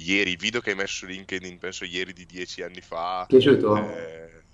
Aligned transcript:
ieri, 0.00 0.36
video 0.36 0.60
che 0.60 0.70
hai 0.70 0.76
messo 0.76 0.94
su 0.98 1.06
LinkedIn, 1.06 1.58
penso 1.58 1.84
ieri 1.84 2.12
di 2.12 2.26
dieci 2.26 2.62
anni 2.62 2.80
fa. 2.80 3.28
Piaciuto? 3.28 3.70
Eh, 3.70 4.44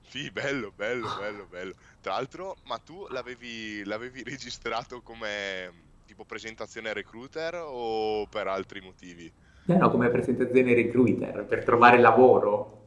sì, 0.00 0.30
bello, 0.30 0.72
bello, 0.72 1.12
bello, 1.12 1.46
bello. 1.48 1.74
Tra 2.00 2.12
l'altro, 2.14 2.60
ma 2.64 2.78
tu 2.78 3.06
l'avevi, 3.08 3.84
l'avevi 3.84 4.22
registrato 4.22 5.02
come 5.02 5.92
tipo 6.04 6.24
presentazione 6.24 6.92
recruiter 6.92 7.54
o 7.64 8.26
per 8.28 8.46
altri 8.48 8.80
motivi? 8.80 9.32
No, 9.66 9.78
no, 9.78 9.90
come 9.90 10.10
presentazione 10.10 10.74
recruiter 10.74 11.46
per 11.46 11.64
trovare 11.64 11.98
lavoro. 11.98 12.82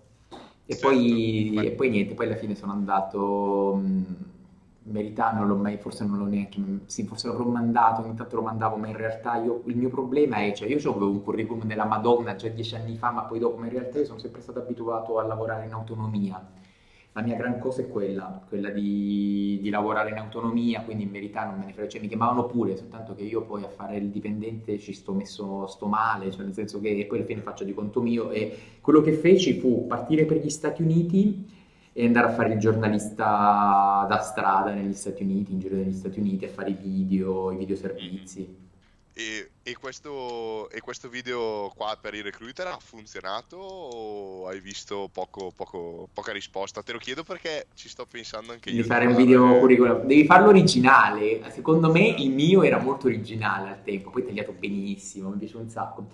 E 0.66 0.75
Certo, 0.75 0.77
poi, 0.77 1.50
ma 1.54 1.64
e 1.64 1.71
poi 1.71 1.89
niente, 1.89 2.14
poi 2.14 2.27
alla 2.27 2.36
fine 2.36 2.54
sono 2.55 2.71
andato 2.73 3.73
mh, 3.82 3.86
in 4.36 4.36
verità 4.89 5.31
non 5.31 5.47
l'ho 5.47 5.55
mai, 5.55 5.77
forse 5.77 6.05
non 6.05 6.17
l'ho 6.17 6.25
neanche, 6.25 6.61
sì, 6.85 7.05
forse 7.05 7.27
l'avrò 7.27 7.45
mandato, 7.45 8.01
ogni 8.01 8.15
tanto 8.15 8.37
lo 8.37 8.41
mandavo, 8.43 8.77
ma 8.77 8.87
in 8.87 8.95
realtà 8.95 9.37
io, 9.37 9.61
il 9.65 9.75
mio 9.75 9.89
problema 9.89 10.37
è, 10.37 10.54
cioè 10.54 10.69
io 10.69 10.77
avevo 10.77 11.09
un 11.09 11.23
curriculum 11.23 11.65
della 11.65 11.86
Madonna 11.86 12.36
già 12.36 12.47
dieci 12.47 12.75
anni 12.75 12.95
fa, 12.95 13.11
ma 13.11 13.23
poi 13.23 13.39
dopo, 13.39 13.57
ma 13.57 13.65
in 13.65 13.71
realtà 13.71 14.00
io 14.00 14.05
sono 14.05 14.19
sempre 14.19 14.41
stato 14.41 14.60
abituato 14.60 15.19
a 15.19 15.23
lavorare 15.23 15.65
in 15.65 15.73
autonomia. 15.73 16.46
La 17.13 17.23
mia 17.23 17.36
gran 17.36 17.57
cosa 17.57 17.82
è 17.82 17.87
quella, 17.87 18.43
quella 18.47 18.69
di, 18.69 19.57
di 19.60 19.69
lavorare 19.71 20.11
in 20.11 20.18
autonomia, 20.18 20.82
quindi 20.82 21.04
in 21.04 21.11
verità 21.11 21.46
non 21.46 21.57
me 21.57 21.65
ne 21.65 21.74
frega, 21.74 21.89
cioè 21.89 21.99
mi 21.99 22.07
chiamavano 22.07 22.46
pure, 22.46 22.77
soltanto 22.77 23.15
che 23.15 23.24
io 23.24 23.41
poi 23.41 23.63
a 23.63 23.69
fare 23.69 23.97
il 23.97 24.10
dipendente 24.10 24.77
ci 24.77 24.93
sto 24.93 25.13
messo, 25.13 25.65
sto 25.65 25.88
male, 25.88 26.32
cioè 26.32 26.43
nel 26.43 26.54
senso 26.54 26.79
che 26.79 27.05
poi 27.10 27.18
alla 27.18 27.25
fine 27.25 27.41
faccio 27.41 27.63
di 27.63 27.74
conto 27.74 28.01
mio 28.01 28.29
e 28.29 28.55
quello 28.82 29.01
che 29.01 29.13
feci 29.13 29.60
fu 29.60 29.88
partire 29.88 30.25
per 30.25 30.38
gli 30.38 30.49
Stati 30.49 30.83
Uniti 30.83 31.57
e 31.97 32.06
andare 32.06 32.28
a 32.28 32.31
fare 32.31 32.53
il 32.53 32.59
giornalista 32.59 34.05
da 34.08 34.19
strada 34.22 34.72
negli 34.72 34.94
Stati 34.94 35.23
Uniti, 35.23 35.52
in 35.52 35.59
giro 35.59 35.78
negli 35.78 35.95
Stati 35.95 36.19
Uniti, 36.19 36.45
a 36.45 36.50
fare 36.50 36.69
i 36.69 36.78
video, 36.80 37.52
i 37.52 37.58
videoservizi. 37.58 38.66
E, 39.14 39.50
e 39.64 39.75
questo, 39.75 40.69
e 40.69 40.80
questo 40.80 41.09
video 41.09 41.73
qua 41.75 41.97
per 42.00 42.14
i 42.14 42.22
recruiter 42.22 42.67
ha 42.67 42.78
funzionato 42.80 43.58
o 43.58 44.47
hai 44.47 44.59
visto 44.59 45.09
poco, 45.11 45.52
poco- 45.55 46.08
poca 46.13 46.31
risposta? 46.31 46.83
Te 46.83 46.91
lo 46.91 46.99
chiedo 46.99 47.23
perché 47.23 47.66
ci 47.73 47.89
sto 47.89 48.05
pensando 48.05 48.52
anche 48.52 48.69
io 48.69 48.83
di 48.83 48.88
fare 48.88 49.08
un 49.08 49.16
video 49.16 49.47
fare... 49.47 49.59
curriculum, 49.59 50.02
devi 50.05 50.25
farlo 50.25 50.49
originale. 50.49 51.41
Secondo 51.49 51.91
me 51.91 52.09
il 52.09 52.30
mio 52.30 52.61
era 52.61 52.77
molto 52.77 53.08
originale 53.08 53.69
al 53.69 53.83
tempo, 53.83 54.11
poi 54.11 54.23
tagliato 54.23 54.52
benissimo, 54.52 55.30
mi 55.30 55.38
piace 55.39 55.58
un 55.58 55.67
sacco. 55.67 56.05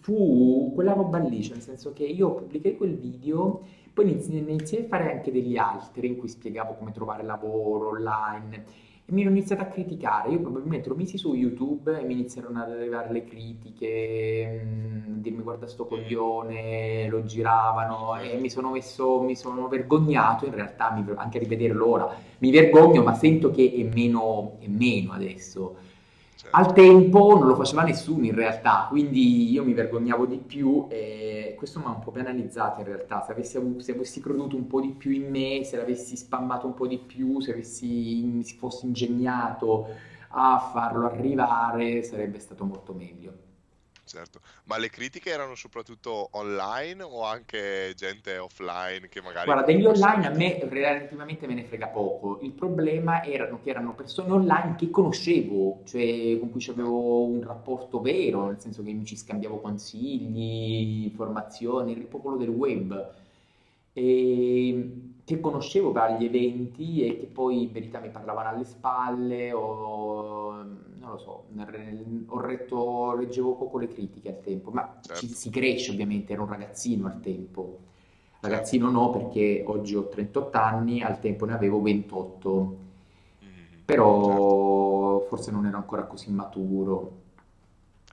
Fu 0.00 0.72
quella 0.74 0.92
roba 0.92 1.18
lì, 1.18 1.42
cioè 1.42 1.54
nel 1.54 1.62
senso 1.62 1.92
che 1.92 2.04
io 2.04 2.34
pubblicai 2.34 2.76
quel 2.76 2.96
video, 2.96 3.62
poi 3.92 4.10
inizi- 4.10 4.36
iniziai 4.36 4.84
a 4.84 4.88
fare 4.88 5.10
anche 5.12 5.32
degli 5.32 5.56
altri 5.56 6.06
in 6.08 6.16
cui 6.16 6.28
spiegavo 6.28 6.74
come 6.74 6.92
trovare 6.92 7.22
lavoro 7.22 7.88
online 7.90 8.64
e 9.06 9.12
mi 9.12 9.22
hanno 9.22 9.30
iniziato 9.30 9.62
a 9.62 9.66
criticare. 9.66 10.30
Io 10.30 10.40
probabilmente 10.40 10.88
lo 10.90 10.96
misi 10.96 11.16
su 11.16 11.32
YouTube 11.34 11.98
e 11.98 12.04
mi 12.04 12.12
iniziarono 12.12 12.62
ad 12.62 12.70
arrivare 12.72 13.10
le 13.12 13.24
critiche, 13.24 14.62
mh, 14.64 15.20
dirmi 15.22 15.42
guarda 15.42 15.66
sto 15.66 15.84
Mm, 15.84 15.88
coglione, 15.88 17.08
lo 17.08 17.24
giravano 17.24 18.16
e 18.18 18.36
mi 18.38 18.50
sono 18.50 18.70
messo, 18.72 19.20
mi 19.22 19.34
sono 19.36 19.66
vergognato 19.68 20.44
in 20.46 20.52
realtà, 20.54 20.90
mi- 20.92 21.04
anche 21.16 21.38
a 21.38 21.40
rivederlo 21.40 21.88
ora. 21.88 22.14
Mi 22.38 22.50
vergogno, 22.50 23.02
ma 23.02 23.14
sento 23.14 23.50
che 23.50 23.72
è 23.72 23.82
meno, 23.84 24.56
è 24.60 24.66
meno 24.68 25.12
adesso. 25.12 25.76
Al 26.50 26.66
certo. 26.66 26.80
tempo 26.80 27.34
non 27.38 27.46
lo 27.46 27.54
faceva 27.54 27.82
nessuno 27.82 28.26
in 28.26 28.34
realtà, 28.34 28.86
quindi 28.90 29.50
io 29.50 29.64
mi 29.64 29.72
vergognavo 29.72 30.26
di 30.26 30.36
più 30.36 30.86
e 30.88 31.54
questo 31.56 31.78
mi 31.78 31.86
ha 31.86 31.90
un 31.90 32.00
po' 32.00 32.10
penalizzato 32.10 32.80
in 32.80 32.86
realtà. 32.86 33.22
Se 33.22 33.32
avessi, 33.32 33.58
se 33.78 33.92
avessi 33.92 34.20
creduto 34.20 34.54
un 34.54 34.66
po' 34.66 34.80
di 34.80 34.90
più 34.90 35.10
in 35.10 35.30
me, 35.30 35.64
se 35.64 35.76
l'avessi 35.76 36.16
spammato 36.16 36.66
un 36.66 36.74
po' 36.74 36.86
di 36.86 36.98
più, 36.98 37.40
se 37.40 37.52
avessi, 37.52 38.22
mi 38.22 38.44
fossi 38.44 38.86
ingegnato 38.86 39.88
a 40.28 40.58
farlo 40.72 41.06
arrivare, 41.06 42.02
sarebbe 42.02 42.38
stato 42.38 42.64
molto 42.64 42.92
meglio. 42.92 43.45
Certo, 44.06 44.38
ma 44.66 44.78
le 44.78 44.88
critiche 44.88 45.30
erano 45.30 45.56
soprattutto 45.56 46.28
online 46.32 47.02
o 47.02 47.24
anche 47.24 47.92
gente 47.96 48.38
offline 48.38 49.08
che 49.08 49.20
magari 49.20 49.46
Guarda, 49.46 49.64
degli 49.64 49.84
online 49.84 50.26
a 50.28 50.30
me 50.30 50.60
relativamente 50.62 51.48
me 51.48 51.54
ne 51.54 51.64
frega 51.64 51.88
poco. 51.88 52.38
Il 52.42 52.52
problema 52.52 53.24
erano 53.24 53.58
che 53.60 53.70
erano 53.70 53.94
persone 53.94 54.30
online 54.30 54.76
che 54.76 54.90
conoscevo, 54.90 55.80
cioè 55.86 56.38
con 56.38 56.52
cui 56.52 56.64
avevo 56.68 57.24
un 57.24 57.42
rapporto 57.42 58.00
vero, 58.00 58.46
nel 58.46 58.60
senso 58.60 58.84
che 58.84 58.92
mi 58.92 59.04
ci 59.04 59.16
scambiavo 59.16 59.60
consigli, 59.60 61.02
informazioni, 61.06 61.90
il 61.90 62.06
popolo 62.06 62.36
del 62.36 62.50
web, 62.50 63.12
e 63.92 64.90
che 65.24 65.40
conoscevo 65.40 65.90
per 65.90 66.12
gli 66.12 66.26
eventi 66.26 67.04
e 67.04 67.18
che 67.18 67.26
poi 67.26 67.62
in 67.62 67.72
verità 67.72 67.98
mi 67.98 68.10
parlavano 68.10 68.50
alle 68.50 68.64
spalle 68.64 69.52
o 69.52 70.45
non 71.06 71.14
lo 71.14 71.18
so, 71.18 71.46
ho 72.28 72.40
retto, 72.40 73.14
leggevo 73.14 73.54
poco 73.56 73.78
le 73.78 73.88
critiche 73.88 74.28
al 74.28 74.40
tempo, 74.40 74.70
ma 74.70 75.00
ci, 75.12 75.28
certo, 75.28 75.34
si 75.34 75.50
cresce 75.50 75.92
ovviamente, 75.92 76.32
ero 76.32 76.42
un 76.42 76.48
ragazzino 76.48 77.06
al 77.06 77.20
tempo. 77.20 77.80
certo. 78.40 78.70
Ragazzino 78.70 78.90
no, 78.90 79.10
perché 79.10 79.64
oggi 79.66 79.94
ho 79.96 80.08
38 80.08 80.58
anni, 80.58 81.02
al 81.02 81.18
tempo 81.20 81.44
ne 81.46 81.52
avevo 81.54 81.80
28, 81.80 82.78
Mhm, 83.40 83.86
Certo. 84.20 84.62
però 84.64 85.20
forse 85.28 85.50
non 85.50 85.66
ero 85.66 85.76
ancora 85.78 86.04
così 86.06 86.30
maturo. 86.32 87.22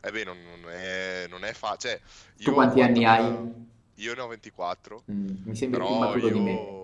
Eh 0.01 0.11
beh, 0.11 0.23
non, 0.25 0.41
non 0.43 0.69
è, 0.69 1.25
non 1.29 1.43
è 1.45 1.53
facile. 1.53 2.01
Cioè, 2.35 2.43
Tu 2.43 2.53
io 2.53 2.53
quanti 2.53 2.81
anni 2.81 3.05
hai? 3.05 3.51
Io 3.95 4.13
ne 4.13 4.21
ho 4.21 4.27
24, 4.27 5.05
Mm, 5.11 5.43
mi 5.45 5.55
sembri 5.55 5.81
più 5.81 5.95
maturo 5.95 6.29
di 6.29 6.39
me, 6.41 6.53
io 6.55 6.82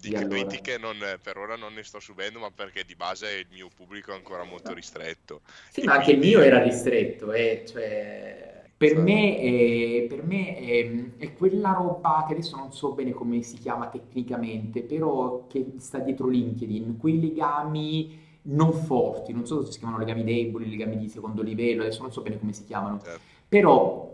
di 0.00 0.14
allora. 0.14 0.26
critiche 0.26 0.78
non, 0.78 0.98
per 1.22 1.36
ora 1.38 1.56
non 1.56 1.74
ne 1.74 1.82
sto 1.84 2.00
subendo, 2.00 2.38
ma 2.40 2.50
perché 2.50 2.84
di 2.84 2.96
base 2.96 3.38
il 3.38 3.46
mio 3.50 3.68
pubblico 3.70 4.12
è 4.12 4.14
ancora 4.14 4.44
molto 4.44 4.72
ristretto. 4.72 5.42
Sì, 5.68 5.82
E 5.82 5.86
ma 5.86 5.94
anche 5.94 6.12
il 6.12 6.18
mio 6.18 6.40
era 6.40 6.60
quindi... 6.60 6.62
ristretto, 6.62 7.32
eh, 7.32 7.64
cioè, 7.66 8.72
per 8.76 8.96
me, 8.98 9.38
è, 9.38 10.06
per 10.08 10.24
me 10.24 10.56
è, 10.56 11.16
è 11.18 11.32
quella 11.34 11.72
roba 11.72 12.24
che 12.26 12.32
adesso 12.32 12.56
non 12.56 12.72
so 12.72 12.92
bene 12.92 13.12
come 13.12 13.42
si 13.42 13.56
chiama 13.58 13.88
tecnicamente, 13.88 14.82
però 14.82 15.46
che 15.46 15.74
sta 15.78 15.98
dietro 16.00 16.26
LinkedIn, 16.28 16.96
quei 16.96 17.20
legami 17.20 18.18
non 18.42 18.72
forti, 18.72 19.32
non 19.32 19.46
so 19.46 19.64
se 19.64 19.72
si 19.72 19.78
chiamano 19.78 19.98
legami 19.98 20.24
deboli, 20.24 20.68
legami 20.68 20.96
di 20.96 21.08
secondo 21.08 21.42
livello, 21.42 21.82
adesso 21.82 22.02
non 22.02 22.10
so 22.12 22.22
bene 22.22 22.38
come 22.38 22.52
si 22.52 22.64
chiamano, 22.64 23.00
certo. 23.02 23.28
però 23.46 24.09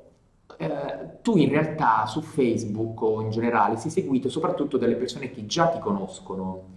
eh, 0.58 1.20
tu 1.22 1.36
in 1.36 1.48
realtà 1.48 2.06
su 2.06 2.20
Facebook 2.20 3.00
o 3.02 3.20
in 3.20 3.30
generale 3.30 3.76
sei 3.76 3.90
seguito 3.90 4.28
soprattutto 4.28 4.78
dalle 4.78 4.94
persone 4.94 5.30
che 5.30 5.46
già 5.46 5.68
ti 5.68 5.78
conoscono, 5.78 6.74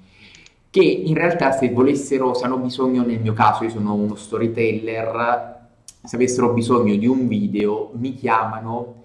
che 0.70 0.82
in 0.84 1.14
realtà 1.16 1.52
se 1.52 1.70
volessero, 1.72 2.34
se 2.34 2.46
hanno 2.46 2.58
bisogno, 2.58 3.04
nel 3.04 3.20
mio 3.20 3.34
caso, 3.34 3.64
io 3.64 3.70
sono 3.70 3.94
uno 3.94 4.16
storyteller, 4.16 5.58
se 6.04 6.16
avessero 6.16 6.54
bisogno 6.54 6.96
di 6.96 7.08
un 7.08 7.28
video 7.28 7.92
mi 7.94 8.14
chiamano 8.14 8.96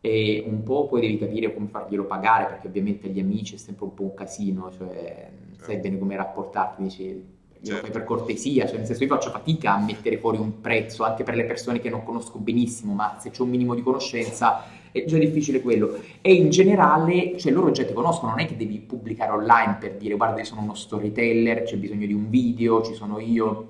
e 0.00 0.42
un 0.46 0.62
po' 0.62 0.86
poi 0.86 1.02
devi 1.02 1.18
capire 1.18 1.52
come 1.52 1.68
farglielo 1.68 2.04
pagare, 2.04 2.46
perché 2.46 2.68
ovviamente 2.68 3.08
gli 3.08 3.20
amici 3.20 3.54
è 3.54 3.58
sempre 3.58 3.84
un 3.84 3.94
po' 3.94 4.02
un 4.02 4.14
casino, 4.14 4.70
cioè 4.72 5.30
sai 5.58 5.74
Certo, 5.74 5.82
bene 5.82 5.98
come 5.98 6.16
rapportarti, 6.16 6.82
dici, 6.82 7.24
fai 7.62 7.80
per 7.80 7.90
certo, 7.90 8.04
cortesia, 8.04 8.66
cioè 8.66 8.78
nel 8.78 8.86
senso 8.86 9.02
io 9.02 9.08
faccio 9.08 9.30
fatica 9.30 9.74
a 9.74 9.80
mettere 9.80 10.18
fuori 10.18 10.38
un 10.38 10.60
prezzo 10.60 11.04
anche 11.04 11.22
per 11.22 11.34
le 11.34 11.44
persone 11.44 11.78
che 11.78 11.90
non 11.90 12.02
conosco 12.02 12.38
benissimo, 12.38 12.94
ma 12.94 13.18
se 13.20 13.30
c'è 13.30 13.42
un 13.42 13.50
minimo 13.50 13.74
di 13.74 13.82
conoscenza 13.82 14.64
è 14.92 15.04
già 15.04 15.18
difficile 15.18 15.60
quello. 15.60 15.98
E 16.20 16.32
in 16.34 16.50
generale, 16.50 17.38
cioè 17.38 17.52
loro 17.52 17.70
già 17.70 17.84
ti 17.84 17.92
conoscono, 17.92 18.30
non 18.30 18.40
è 18.40 18.46
che 18.46 18.56
devi 18.56 18.78
pubblicare 18.78 19.30
online 19.32 19.76
per 19.78 19.96
dire 19.96 20.14
guarda 20.14 20.38
io 20.38 20.44
sono 20.44 20.62
uno 20.62 20.74
storyteller, 20.74 21.62
c'è 21.62 21.76
bisogno 21.76 22.06
di 22.06 22.14
un 22.14 22.28
video, 22.28 22.82
ci 22.82 22.94
sono 22.94 23.18
io. 23.18 23.68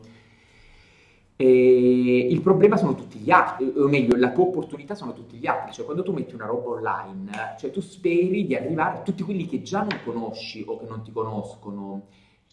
E 1.36 2.26
il 2.30 2.40
problema 2.42 2.76
sono 2.76 2.94
tutti 2.94 3.18
gli 3.18 3.30
altri, 3.30 3.72
o 3.74 3.88
meglio, 3.88 4.14
la 4.16 4.30
tua 4.30 4.44
opportunità 4.44 4.94
sono 4.94 5.14
tutti 5.14 5.38
gli 5.38 5.46
altri, 5.46 5.72
cioè 5.72 5.86
quando 5.86 6.02
tu 6.02 6.12
metti 6.12 6.34
una 6.34 6.44
roba 6.44 6.68
online, 6.68 7.30
cioè 7.58 7.70
tu 7.70 7.80
speri 7.80 8.46
di 8.46 8.54
arrivare 8.54 8.98
a 8.98 9.00
tutti 9.00 9.22
quelli 9.22 9.46
che 9.46 9.62
già 9.62 9.80
non 9.80 9.98
conosci 10.04 10.62
o 10.66 10.78
che 10.78 10.84
non 10.86 11.02
ti 11.02 11.10
conoscono. 11.10 12.08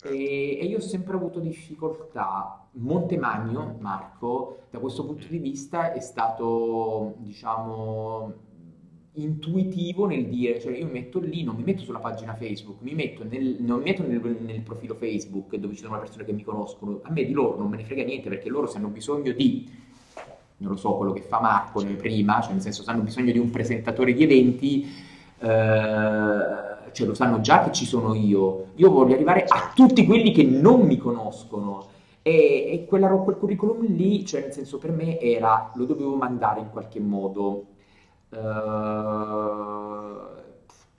E, 0.10 0.66
io 0.66 0.78
ho 0.78 0.82
sempre 0.82 1.16
avuto 1.16 1.40
difficoltà. 1.40 2.68
Montemagno, 2.74 3.78
Marco, 3.80 4.60
da 4.70 4.80
questo 4.80 5.06
punto 5.06 5.28
di 5.28 5.38
vista 5.38 5.94
è 5.94 6.00
stato, 6.00 7.16
diciamo, 7.18 8.34
intuitivo 9.14 10.06
nel 10.06 10.28
dire, 10.28 10.60
cioè 10.60 10.78
io 10.78 10.86
mi 10.86 10.92
metto 10.92 11.20
lì, 11.20 11.44
non 11.44 11.56
mi 11.56 11.64
metto 11.64 11.84
sulla 11.84 12.00
pagina 12.00 12.36
Facebook, 12.36 12.82
mi 12.82 12.94
metto 12.94 13.24
nel, 13.24 13.58
non 13.60 13.80
mi 13.80 13.86
metto 13.86 14.06
nel, 14.06 14.38
nel 14.42 14.62
profilo 14.62 14.96
Facebook 14.96 15.56
dove 15.56 15.74
ci 15.74 15.82
sono 15.82 15.96
le 15.96 16.02
persone 16.02 16.24
che 16.24 16.34
mi 16.34 16.44
conoscono, 16.44 17.00
a 17.04 17.12
me 17.12 17.26
di 17.26 17.34
loro 17.34 17.58
non 17.58 17.70
me 17.70 17.78
ne 17.78 17.84
frega 17.84 18.04
niente 18.04 18.30
perché 18.30 18.50
loro 18.50 18.68
se 18.68 18.78
hanno 18.78 18.90
bisogno 18.90 19.32
di, 19.32 19.68
non 20.58 20.72
lo 20.72 20.78
so, 20.78 20.96
quello 20.96 21.14
che 21.14 21.22
fa 21.22 21.42
Marco 21.42 21.82
nel 21.82 21.96
prima, 21.96 22.42
cioè 22.42 22.54
nel 22.54 22.62
senso 22.62 22.84
se 22.84 22.92
hanno 22.92 23.02
bisogno 23.02 23.32
di 23.32 23.40
un 23.40 23.50
presentatore 23.50 24.14
di 24.14 24.24
eventi, 24.24 24.88
eh, 25.40 26.67
cioè 26.98 27.06
lo 27.06 27.14
sanno 27.14 27.42
già 27.42 27.64
che 27.64 27.72
ci 27.72 27.86
sono 27.86 28.16
io, 28.16 28.70
io 28.74 28.90
voglio 28.90 29.14
arrivare 29.14 29.44
a 29.44 29.60
certo. 29.60 29.86
tutti 29.86 30.04
quelli 30.04 30.32
che 30.32 30.42
non 30.44 30.82
mi 30.82 30.98
conoscono. 30.98 31.86
E, 32.24 32.32
e 32.72 32.86
quella 32.88 33.08
quel 33.08 33.38
curriculum 33.38 33.86
lì, 33.86 34.26
cioè 34.26 34.42
nel 34.42 34.52
senso 34.52 34.80
per 34.80 34.92
me 34.92 35.20
era, 35.20 35.72
lo 35.76 35.86
dovevo 35.86 36.16
mandare 36.16 36.60
in 36.60 36.72
qualche 36.72 37.00
modo 37.00 37.66
eh, 38.32 38.38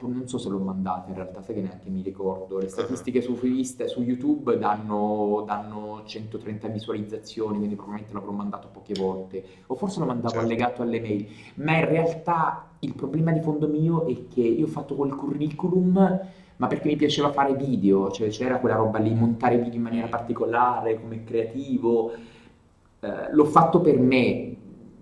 non 0.06 0.28
so 0.28 0.38
se 0.38 0.48
l'ho 0.48 0.58
mandata 0.58 1.08
in 1.08 1.16
realtà, 1.16 1.42
sai 1.42 1.56
che 1.56 1.60
neanche 1.60 1.88
mi 1.90 2.02
ricordo. 2.02 2.58
Le 2.58 2.66
Ah, 2.66 2.68
statistiche 2.68 3.20
su, 3.20 3.34
su 3.36 4.02
YouTube 4.02 4.56
danno, 4.56 5.42
danno 5.44 6.02
130 6.04 6.68
visualizzazioni, 6.68 7.56
quindi 7.56 7.74
probabilmente 7.74 8.14
l'avrò 8.14 8.30
mandato 8.30 8.68
poche 8.68 8.94
volte. 8.94 9.44
O 9.66 9.74
forse 9.74 9.98
lo 9.98 10.06
mandavo 10.06 10.28
certo. 10.28 10.44
allegato 10.44 10.82
alle 10.82 11.00
mail. 11.00 11.26
Ma 11.54 11.78
in 11.78 11.88
realtà 11.88 12.70
il 12.80 12.94
problema 12.94 13.32
di 13.32 13.40
fondo 13.40 13.66
mio 13.66 14.06
è 14.06 14.28
che 14.28 14.40
io 14.42 14.66
ho 14.66 14.68
fatto 14.68 14.94
quel 14.94 15.14
curriculum, 15.16 16.20
ma 16.56 16.66
perché 16.68 16.86
mi 16.88 16.96
piaceva 16.96 17.32
fare 17.32 17.54
video, 17.54 18.10
cioè 18.10 18.28
c'era 18.28 18.58
quella 18.60 18.76
roba 18.76 18.98
lì, 18.98 19.12
montare 19.14 19.58
video 19.58 19.74
in 19.76 19.82
maniera 19.82 20.06
particolare, 20.08 21.00
come 21.00 21.24
creativo. 21.24 22.12
Eh, 23.00 23.32
l'ho 23.32 23.44
fatto 23.44 23.80
per 23.80 23.98
me. 23.98 24.56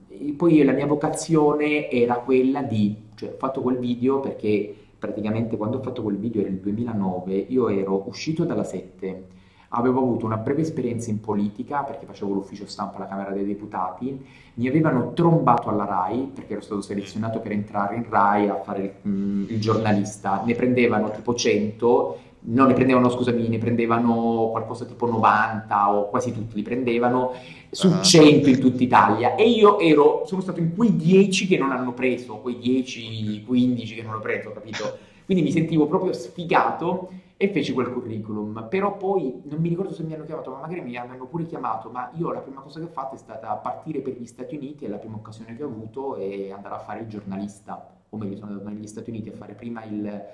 E 0.08 0.32
Poi 0.36 0.62
la 0.64 0.72
mia 0.72 0.86
vocazione 0.86 1.90
era 1.90 2.18
quella 2.20 2.62
di, 2.62 3.08
cioè 3.14 3.30
ho 3.32 3.36
fatto 3.36 3.60
quel 3.60 3.78
video 3.78 4.20
perché 4.20 4.85
praticamente 4.98 5.56
quando 5.56 5.78
ho 5.78 5.82
fatto 5.82 6.02
quel 6.02 6.16
video 6.16 6.40
era 6.40 6.50
il 6.50 6.58
2009, 6.58 7.34
io 7.34 7.68
ero 7.68 8.08
uscito 8.08 8.44
dalla 8.44 8.64
7, 8.64 9.34
avevo 9.70 10.00
avuto 10.00 10.26
una 10.26 10.36
breve 10.36 10.62
esperienza 10.62 11.10
in 11.10 11.20
politica 11.20 11.82
perché 11.82 12.06
facevo 12.06 12.32
l'ufficio 12.32 12.66
stampa 12.66 12.96
alla 12.96 13.06
Camera 13.06 13.30
dei 13.30 13.44
Deputati, 13.44 14.24
mi 14.54 14.68
avevano 14.68 15.12
trombato 15.12 15.68
alla 15.68 15.84
RAI 15.84 16.30
perché 16.34 16.52
ero 16.52 16.62
stato 16.62 16.80
selezionato 16.80 17.40
per 17.40 17.52
entrare 17.52 17.96
in 17.96 18.06
RAI 18.08 18.48
a 18.48 18.60
fare 18.62 18.82
il, 18.82 19.10
mm, 19.10 19.44
il 19.48 19.60
giornalista, 19.60 20.42
ne 20.44 20.54
prendevano 20.54 21.10
tipo 21.10 21.34
100, 21.34 22.18
no 22.48 22.66
ne 22.66 22.74
prendevano 22.74 23.08
scusami, 23.08 23.48
ne 23.48 23.58
prendevano 23.58 24.48
qualcosa 24.50 24.84
tipo 24.84 25.06
90 25.06 25.92
o 25.92 26.08
quasi 26.08 26.32
tutti 26.32 26.54
li 26.54 26.62
prendevano 26.62 27.32
su 27.70 27.88
Ah, 27.88 28.02
100 28.02 28.48
in 28.48 28.60
tutta 28.60 28.82
Italia. 28.82 29.34
E 29.34 29.48
io 29.48 29.78
ero, 29.78 30.22
sono 30.26 30.40
stato 30.40 30.60
in 30.60 30.74
quei 30.74 30.96
10 30.96 31.46
che 31.46 31.58
non 31.58 31.72
hanno 31.72 31.92
preso, 31.92 32.36
quei 32.36 32.58
10, 32.58 33.44
15 33.44 33.94
che 33.94 34.02
non 34.02 34.12
hanno 34.12 34.20
preso, 34.20 34.52
capito? 34.52 34.98
Quindi 35.24 35.42
mi 35.42 35.50
sentivo 35.50 35.86
proprio 35.86 36.12
sfigato 36.12 37.10
e 37.36 37.48
feci 37.48 37.72
quel 37.72 37.92
curriculum, 37.92 38.66
però 38.70 38.96
poi 38.96 39.42
non 39.44 39.60
mi 39.60 39.68
ricordo 39.68 39.92
se 39.92 40.02
mi 40.04 40.14
hanno 40.14 40.24
chiamato, 40.24 40.52
ma 40.52 40.60
magari 40.60 40.80
mi 40.80 40.96
hanno 40.96 41.26
pure 41.26 41.44
chiamato, 41.44 41.90
ma 41.90 42.10
io 42.16 42.32
la 42.32 42.38
prima 42.38 42.62
cosa 42.62 42.78
che 42.78 42.86
ho 42.86 42.90
fatto 42.90 43.14
è 43.14 43.18
stata 43.18 43.52
partire 43.56 44.00
per 44.00 44.14
gli 44.18 44.24
Stati 44.24 44.56
Uniti 44.56 44.84
e 44.84 44.88
la 44.88 44.96
prima 44.96 45.16
occasione 45.16 45.54
che 45.54 45.62
ho 45.62 45.66
avuto 45.66 46.16
è 46.16 46.50
andare 46.50 46.76
a 46.76 46.78
fare 46.78 47.00
il 47.00 47.08
giornalista, 47.08 47.86
o 48.08 48.16
meglio 48.16 48.36
sono 48.36 48.52
andato 48.52 48.70
negli 48.70 48.86
Stati 48.86 49.10
Uniti 49.10 49.28
a 49.28 49.32
fare 49.32 49.52
prima 49.52 49.84
il, 49.84 50.24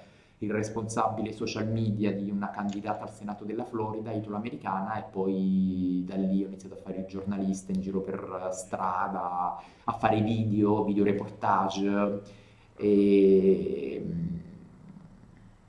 il 0.44 0.50
responsabile 0.50 1.32
social 1.32 1.68
media 1.68 2.12
di 2.12 2.30
una 2.30 2.50
candidata 2.50 3.04
al 3.04 3.12
Senato 3.12 3.44
della 3.44 3.64
Florida, 3.64 4.10
italo-americana, 4.12 4.98
e 4.98 5.04
poi 5.10 6.02
da 6.06 6.16
lì 6.16 6.42
ho 6.42 6.48
iniziato 6.48 6.74
a 6.74 6.78
fare 6.78 6.98
il 6.98 7.06
giornalista 7.06 7.72
in 7.72 7.80
giro 7.80 8.00
per 8.00 8.48
strada, 8.52 9.56
a 9.84 9.92
fare 9.92 10.20
video, 10.20 10.84
video 10.84 11.04
reportage 11.04 12.20
e 12.76 14.04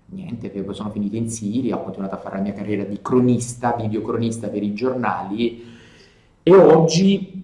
niente, 0.05 0.49
poi 0.49 0.73
sono 0.73 0.89
finito 0.89 1.15
in 1.15 1.29
Siria, 1.29 1.77
ho 1.77 1.83
continuato 1.83 2.15
a 2.15 2.19
fare 2.19 2.37
la 2.37 2.41
mia 2.41 2.53
carriera 2.53 2.83
di 2.83 2.99
cronista, 3.01 3.75
videocronista 3.75 4.47
per 4.47 4.63
i 4.63 4.73
giornali 4.73 5.63
e 6.41 6.55
oggi, 6.55 7.42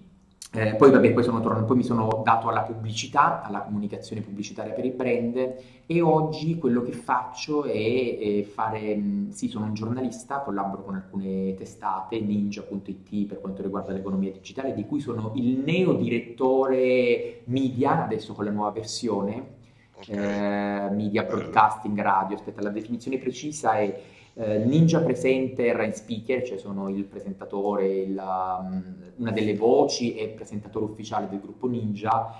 eh, 0.52 0.74
poi 0.74 0.90
vabbè, 0.90 1.12
poi, 1.12 1.22
sono 1.22 1.40
tornato, 1.40 1.64
poi 1.64 1.76
mi 1.76 1.84
sono 1.84 2.22
dato 2.24 2.48
alla 2.48 2.62
pubblicità, 2.62 3.40
alla 3.42 3.60
comunicazione 3.60 4.20
pubblicitaria 4.20 4.72
per 4.72 4.84
i 4.84 4.90
brand 4.90 5.54
e 5.86 6.00
oggi 6.00 6.58
quello 6.58 6.82
che 6.82 6.90
faccio 6.90 7.62
è, 7.64 7.70
eh, 7.70 8.48
fare, 8.52 8.96
mh, 8.96 9.30
sì, 9.30 9.46
sono 9.46 9.66
un 9.66 9.74
giornalista, 9.74 10.40
collaboro 10.40 10.82
con 10.82 10.96
alcune 10.96 11.54
testate, 11.54 12.18
ninja.it 12.18 13.26
per 13.26 13.40
quanto 13.40 13.62
riguarda 13.62 13.92
l'economia 13.92 14.32
digitale, 14.32 14.74
di 14.74 14.84
cui 14.86 14.98
sono 14.98 15.30
il 15.36 15.62
neo 15.64 15.94
direttore 15.94 17.42
media, 17.44 18.02
adesso 18.04 18.32
con 18.34 18.44
la 18.44 18.50
nuova 18.50 18.72
versione, 18.72 19.58
Ok, 20.00 20.08
eh, 20.08 20.88
media 20.90 21.24
broadcasting 21.24 22.00
radio, 22.00 22.34
aspetta, 22.36 22.62
la 22.62 22.70
definizione 22.70 23.18
precisa 23.18 23.74
è 23.74 24.00
eh, 24.34 24.64
Ninja 24.64 25.00
Presenter 25.00 25.80
and 25.80 25.92
Speaker, 25.92 26.42
cioè 26.42 26.58
sono 26.58 26.88
il 26.88 27.04
presentatore, 27.04 27.88
il, 27.88 28.16
um, 28.16 29.12
una 29.16 29.30
delle 29.32 29.54
voci 29.56 30.14
e 30.14 30.28
presentatore 30.28 30.84
ufficiale 30.84 31.28
del 31.28 31.40
gruppo 31.40 31.66
Ninja 31.66 32.34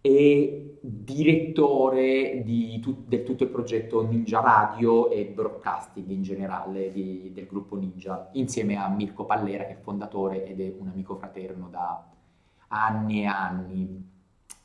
e 0.00 0.78
direttore 0.80 2.42
di 2.44 2.78
tut- 2.80 3.08
del 3.08 3.24
tutto 3.24 3.42
il 3.44 3.50
progetto 3.50 4.06
Ninja 4.06 4.40
Radio 4.40 5.10
e 5.10 5.24
Broadcasting 5.24 6.08
in 6.10 6.22
generale 6.22 6.92
di- 6.92 7.32
del 7.32 7.46
gruppo 7.46 7.76
Ninja, 7.76 8.28
insieme 8.32 8.76
a 8.76 8.88
Mirko 8.88 9.24
Pallera 9.24 9.64
che 9.64 9.72
è 9.72 9.80
fondatore 9.80 10.46
ed 10.46 10.60
è 10.60 10.72
un 10.78 10.88
amico 10.88 11.16
fraterno 11.16 11.68
da 11.70 12.04
anni 12.68 13.22
e 13.22 13.26
anni, 13.26 14.08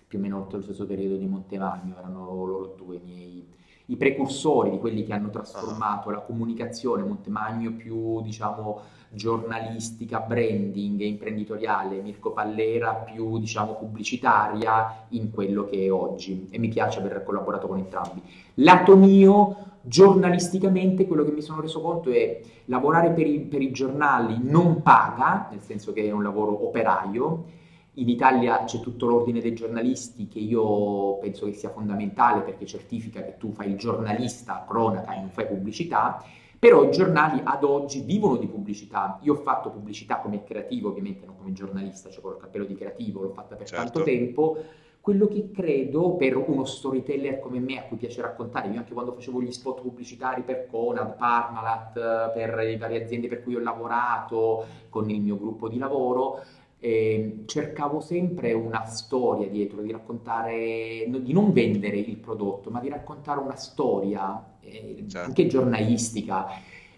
più 0.08 0.20
o 0.20 0.22
meno 0.22 0.42
tutto 0.44 0.58
lo 0.58 0.64
stesso 0.64 0.86
periodo 0.86 1.16
di 1.16 1.26
Montevagno, 1.26 1.98
erano 1.98 2.26
loro 2.26 2.76
due 2.78 2.98
i 2.98 3.02
miei 3.04 3.48
i 3.92 3.98
precursori 3.98 4.72
di 4.72 4.80
quelli 4.80 5.04
che 5.04 5.14
hanno 5.14 5.28
Ah, 5.28 5.32
trasformato 5.32 6.10
la 6.10 6.22
comunicazione 6.22 7.04
Montemagno 7.04 7.74
più, 7.74 8.22
diciamo, 8.22 8.80
giornalistica, 9.10 10.20
branding 10.20 11.02
e 11.02 11.08
imprenditoriale, 11.08 12.02
Mirko 12.02 12.32
Pallera 12.32 12.94
più, 12.94 13.38
diciamo, 13.38 13.76
pubblicitaria 13.76 15.06
in 15.10 15.30
quello 15.30 15.66
che 15.66 15.86
è 15.86 15.92
oggi 15.92 16.48
e 16.50 16.58
mi 16.58 16.70
piace 16.70 17.00
aver 17.00 17.24
collaborato 17.26 17.68
con 17.68 17.78
entrambi. 17.78 18.22
Lato 18.56 18.96
mio, 18.96 19.56
giornalisticamente, 19.82 21.06
quello 21.06 21.26
che 21.26 21.32
mi 21.32 21.42
sono 21.42 21.60
reso 21.60 21.82
conto 21.82 22.12
è 22.12 22.40
lavorare 22.66 23.12
per 23.12 23.28
i, 23.28 23.40
per 23.40 23.62
i 23.62 23.72
giornali 23.72 24.40
non 24.42 24.82
paga, 24.82 25.50
nel 25.52 25.62
senso 25.62 25.92
che 25.92 26.06
è 26.06 26.12
un 26.12 26.24
lavoro 26.24 26.66
operaio, 26.66 27.60
in 27.96 28.08
Italia 28.08 28.64
c'è 28.64 28.80
tutto 28.80 29.06
l'ordine 29.06 29.42
dei 29.42 29.54
giornalisti 29.54 30.28
che 30.28 30.40
io 30.40 31.18
penso 31.18 31.46
che 31.46 31.54
sia 31.54 31.70
fondamentale 31.70 32.42
perché 32.42 32.66
certifica 32.66 33.22
che 33.22 33.36
tu 33.38 33.52
fai 33.52 33.72
il 33.72 33.78
giornalista, 33.78 34.66
cronaca 34.68 35.14
e 35.14 35.20
non 35.20 35.30
fai 35.30 35.46
pubblicità, 35.48 36.24
però 36.58 36.84
i 36.84 36.92
giornali 36.92 37.42
ad 37.44 37.64
oggi 37.64 38.02
vivono 38.02 38.38
di 38.38 38.48
pubblicità. 38.48 39.20
Io 39.24 39.34
ho 39.34 39.38
fatto 39.38 39.72
pubblicità 39.72 40.20
come 40.20 40.44
creativo, 40.44 40.90
ovviamente 40.90 41.26
non 41.26 41.36
come 41.36 41.52
giornalista, 41.52 42.10
cioè 42.10 42.22
con 42.22 42.34
il 42.34 42.38
cappello 42.38 42.66
di 42.66 42.76
creativo, 42.76 43.24
l'ho 43.24 43.32
fatta 43.32 43.56
per 43.56 43.70
tanto 43.70 44.00
certo. 44.00 44.04
tempo. 44.04 44.58
Quello 45.02 45.28
che 45.28 45.50
credo 45.50 46.16
per 46.16 46.38
uno 46.38 46.64
storyteller 46.64 47.40
come 47.40 47.60
me 47.60 47.80
a 47.80 47.84
cui 47.86 47.98
piace 47.98 48.22
raccontare, 48.22 48.68
io 48.68 48.78
anche 48.78 48.94
quando 48.94 49.14
facevo 49.14 49.42
gli 49.42 49.52
spot 49.52 49.82
pubblicitari 49.82 50.44
per 50.44 50.68
Conad, 50.70 51.16
Parmalat, 51.16 52.32
per 52.34 52.54
le 52.54 52.78
varie 52.78 53.04
aziende 53.04 53.28
per 53.28 53.42
cui 53.42 53.56
ho 53.56 53.60
lavorato 53.60 54.64
con 54.90 55.10
il 55.10 55.20
mio 55.20 55.40
gruppo 55.40 55.68
di 55.68 55.80
lavoro, 55.80 56.44
e 56.84 57.44
cercavo 57.46 58.00
sempre 58.00 58.54
una 58.54 58.86
storia 58.86 59.48
dietro, 59.48 59.84
di 59.84 59.92
raccontare, 59.92 61.06
no- 61.08 61.20
di 61.20 61.32
non 61.32 61.54
vendere 61.54 61.98
il 61.98 62.18
prodotto, 62.18 62.72
ma 62.72 62.80
di 62.80 62.90
raccontare 62.90 63.40
una 63.40 63.56
storia, 63.56 64.56
eh, 64.62 65.04
Certo. 65.08 65.28
anche 65.28 65.46
giornalistica. 65.46 66.48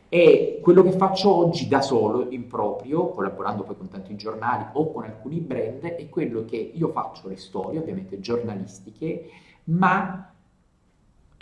E 0.07 0.59
quello 0.61 0.83
che 0.83 0.91
faccio 0.91 1.35
oggi 1.35 1.67
da 1.67 1.81
solo, 1.81 2.27
in 2.29 2.47
proprio, 2.47 3.09
collaborando 3.09 3.63
poi 3.63 3.75
con 3.75 3.89
tanti 3.89 4.15
giornali 4.15 4.63
o 4.73 4.89
con 4.89 5.03
alcuni 5.03 5.39
brand, 5.39 5.81
è 5.81 6.07
quello 6.07 6.45
che 6.45 6.71
io 6.73 6.87
faccio 6.89 7.27
le 7.27 7.35
storie, 7.35 7.79
ovviamente 7.79 8.19
giornalistiche, 8.21 9.25
ma 9.65 10.32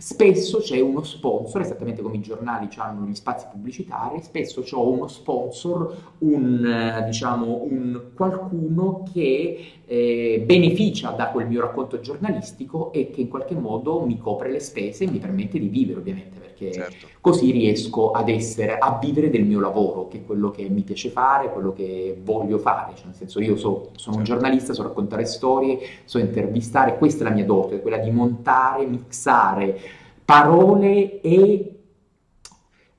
spesso 0.01 0.57
c'è 0.57 0.79
uno 0.79 1.03
sponsor, 1.03 1.61
esattamente 1.61 2.01
come 2.01 2.15
i 2.15 2.21
giornali 2.21 2.67
hanno 2.77 3.05
gli 3.05 3.13
spazi 3.13 3.45
pubblicitari, 3.51 4.19
spesso 4.23 4.63
c'ho 4.63 4.89
uno 4.89 5.07
sponsor, 5.07 6.15
un, 6.19 6.65
eh, 6.65 7.03
diciamo, 7.05 7.61
un 7.69 8.01
qualcuno 8.15 9.03
che 9.13 9.59
eh, 9.85 10.43
beneficia 10.43 11.11
da 11.11 11.27
quel 11.27 11.47
mio 11.47 11.61
racconto 11.61 11.99
giornalistico 11.99 12.91
e 12.91 13.11
che 13.11 13.21
in 13.21 13.27
qualche 13.27 13.53
modo 13.53 14.01
mi 14.03 14.17
copre 14.17 14.51
le 14.51 14.59
spese 14.59 15.03
e 15.03 15.11
mi 15.11 15.19
permette 15.19 15.59
di 15.59 15.67
vivere, 15.67 15.99
ovviamente, 15.99 16.39
perché 16.39 16.71
Certo. 16.71 17.07
così 17.21 17.51
riesco 17.51 18.11
ad 18.11 18.29
essere, 18.29 18.77
a 18.77 18.97
vivere 19.01 19.29
del 19.29 19.43
mio 19.43 19.59
lavoro, 19.59 20.07
che 20.07 20.17
è 20.17 20.25
quello 20.25 20.51
che 20.51 20.67
mi 20.69 20.81
piace 20.81 21.09
fare, 21.09 21.51
quello 21.51 21.73
che 21.73 22.19
voglio 22.23 22.57
fare. 22.59 22.93
Cioè, 22.95 23.05
nel 23.07 23.15
senso, 23.15 23.39
io 23.39 23.55
so- 23.55 23.89
sono 23.95 24.17
un 24.17 24.25
Certo. 24.25 24.39
giornalista, 24.39 24.73
so 24.73 24.83
raccontare 24.83 25.25
storie, 25.25 25.79
so 26.05 26.17
intervistare, 26.19 26.97
questa 26.97 27.23
è 27.25 27.29
la 27.29 27.33
mia 27.33 27.45
dote, 27.45 27.81
quella 27.81 27.97
di 27.97 28.11
montare, 28.11 28.85
mixare 28.85 29.79
parole 30.23 31.21
e 31.21 31.79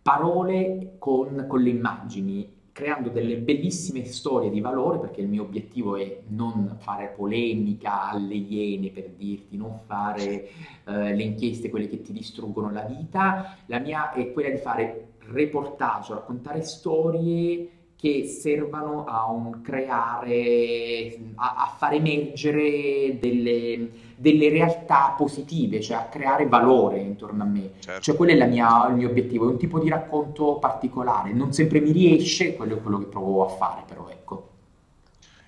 parole 0.02 0.96
con, 0.98 1.46
con 1.48 1.60
le 1.60 1.70
immagini, 1.70 2.60
creando 2.72 3.10
delle 3.10 3.36
bellissime 3.36 4.04
storie 4.04 4.50
di 4.50 4.60
valore, 4.60 4.98
perché 4.98 5.20
il 5.20 5.28
mio 5.28 5.42
obiettivo 5.42 5.96
è 5.96 6.22
non 6.28 6.76
fare 6.80 7.12
polemica 7.16 8.08
alle 8.10 8.34
iene, 8.34 8.90
per 8.90 9.10
dirti, 9.10 9.56
non 9.56 9.80
fare 9.86 10.48
eh, 10.84 11.14
le 11.14 11.22
inchieste, 11.22 11.70
quelle 11.70 11.88
che 11.88 12.02
ti 12.02 12.12
distruggono 12.12 12.70
la 12.70 12.82
vita, 12.82 13.58
la 13.66 13.78
mia 13.78 14.12
è 14.12 14.32
quella 14.32 14.50
di 14.50 14.58
fare 14.58 15.08
reportage, 15.30 16.14
raccontare 16.14 16.62
storie 16.62 17.81
che 18.02 18.26
servano 18.26 19.04
a 19.04 19.30
un 19.30 19.60
creare, 19.62 21.16
a, 21.36 21.54
a 21.56 21.74
far 21.78 21.92
emergere 21.92 23.16
delle, 23.20 23.90
delle 24.16 24.48
realtà 24.48 25.14
positive, 25.16 25.80
cioè 25.80 25.98
a 25.98 26.04
creare 26.06 26.48
valore 26.48 26.98
intorno 26.98 27.44
a 27.44 27.46
me. 27.46 27.74
Cioè 27.78 28.00
Certo. 28.00 28.16
quello 28.16 28.32
è 28.32 28.34
la 28.34 28.46
mia- 28.46 28.88
il 28.88 28.96
mio 28.96 29.08
obiettivo, 29.08 29.46
è 29.48 29.52
un 29.52 29.56
tipo 29.56 29.78
di 29.78 29.88
racconto 29.88 30.56
particolare, 30.56 31.32
non 31.32 31.52
sempre 31.52 31.80
mi 31.80 31.92
riesce, 31.92 32.56
quello 32.56 32.78
è 32.78 32.82
quello 32.82 32.98
che 32.98 33.04
provo 33.06 33.44
a 33.46 33.48
fare, 33.50 33.84
però 33.86 34.08
ecco. 34.08 34.48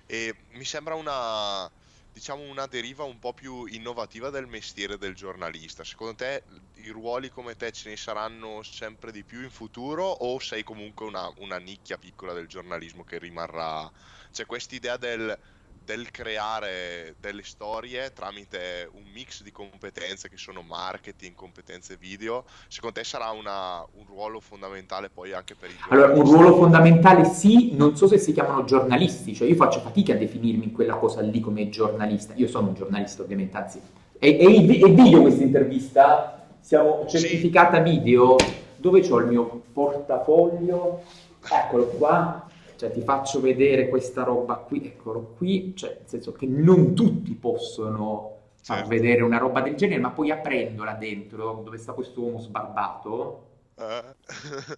E 0.07 0.33
mi 0.53 0.65
sembra 0.65 0.95
una, 0.95 1.69
diciamo, 2.15 2.43
una 2.43 2.67
deriva 2.67 3.03
un 3.03 3.19
po' 3.19 3.35
più 3.35 3.65
innovativa 3.67 4.31
del 4.31 4.47
mestiere 4.47 4.99
del 4.99 5.17
giornalista. 5.17 5.83
Secondo 5.83 6.15
te 6.15 6.45
i 6.75 6.89
ruoli 6.91 7.29
come 7.29 7.57
te 7.57 7.73
ce 7.73 7.89
ne 7.89 7.97
saranno 7.97 8.63
sempre 8.63 9.11
di 9.11 9.25
più 9.25 9.43
in 9.43 9.51
futuro 9.51 10.05
o 10.05 10.39
sei 10.39 10.63
comunque 10.63 11.07
una, 11.07 11.29
una 11.39 11.59
nicchia 11.59 11.99
piccola 11.99 12.33
del 12.33 12.47
giornalismo 12.47 13.03
che 13.03 13.19
rimarrà... 13.19 13.91
C'è 14.31 14.47
quest'idea 14.47 14.97
del 14.97 15.37
del 15.85 16.11
creare 16.11 17.17
delle 17.21 17.43
storie 17.43 18.13
tramite 18.13 18.89
un 18.95 19.03
mix 19.13 19.43
di 19.43 19.53
competenze 19.53 20.29
che 20.29 20.37
sono 20.37 20.63
marketing, 20.63 21.35
competenze 21.35 21.97
video, 21.97 22.45
secondo 22.69 22.97
te 22.97 23.05
sarà 23.05 23.31
una, 23.31 23.81
un 23.93 24.05
ruolo 24.07 24.41
fondamentale 24.41 25.11
poi 25.11 25.33
anche 25.33 25.55
per 25.55 25.71
i 25.71 25.75
giornalisti? 25.77 25.95
Allora, 25.95 26.15
un 26.15 26.33
ruolo 26.33 26.57
fondamentale 26.57 27.25
sì, 27.25 27.75
non 27.77 27.97
so 27.97 28.09
se 28.09 28.19
si 28.19 28.33
chiamano 28.33 28.65
giornalisti, 28.65 29.35
cioè 29.35 29.47
io 29.47 29.57
faccio 29.57 29.81
fatica 29.81 30.15
a 30.15 30.17
definirmi 30.17 30.65
in 30.65 30.73
quella 30.73 30.95
cosa 30.97 31.21
lì 31.21 31.41
come 31.41 31.69
giornalista, 31.69 32.33
io 32.35 32.49
sono 32.49 32.69
un 32.69 32.75
giornalista 32.75 33.23
ovviamente, 33.23 33.57
anzi, 33.57 33.81
è, 34.19 34.37
è, 34.37 34.45
è 34.45 34.91
video 34.91 35.21
questa 35.21 35.43
intervista? 35.43 36.47
Siamo 36.61 37.05
certificata 37.07 37.85
sì. 37.85 37.91
video? 37.91 38.37
Dove 38.77 39.07
ho 39.07 39.19
il 39.19 39.27
mio 39.27 39.63
portafoglio? 39.73 41.03
Eccolo 41.47 41.87
qua 41.89 42.49
cioè 42.77 42.91
ti 42.91 43.01
faccio 43.01 43.41
vedere 43.41 43.89
questa 43.89 44.23
roba 44.23 44.57
qui, 44.57 44.85
eccolo 44.85 45.35
qui, 45.37 45.73
cioè 45.75 45.97
nel 45.99 46.09
senso 46.09 46.33
che 46.33 46.47
non 46.47 46.95
tutti 46.95 47.35
possono 47.35 48.33
far 48.63 48.79
certo. 48.79 48.89
vedere 48.89 49.23
una 49.23 49.39
roba 49.39 49.61
del 49.61 49.75
genere, 49.75 50.01
ma 50.01 50.11
poi 50.11 50.31
aprendola 50.31 50.95
dentro, 50.95 51.61
dove 51.65 51.77
sta 51.77 51.93
questo 51.93 52.23
uomo 52.23 52.39
sbarbato, 52.39 53.47
uh. 53.75 53.83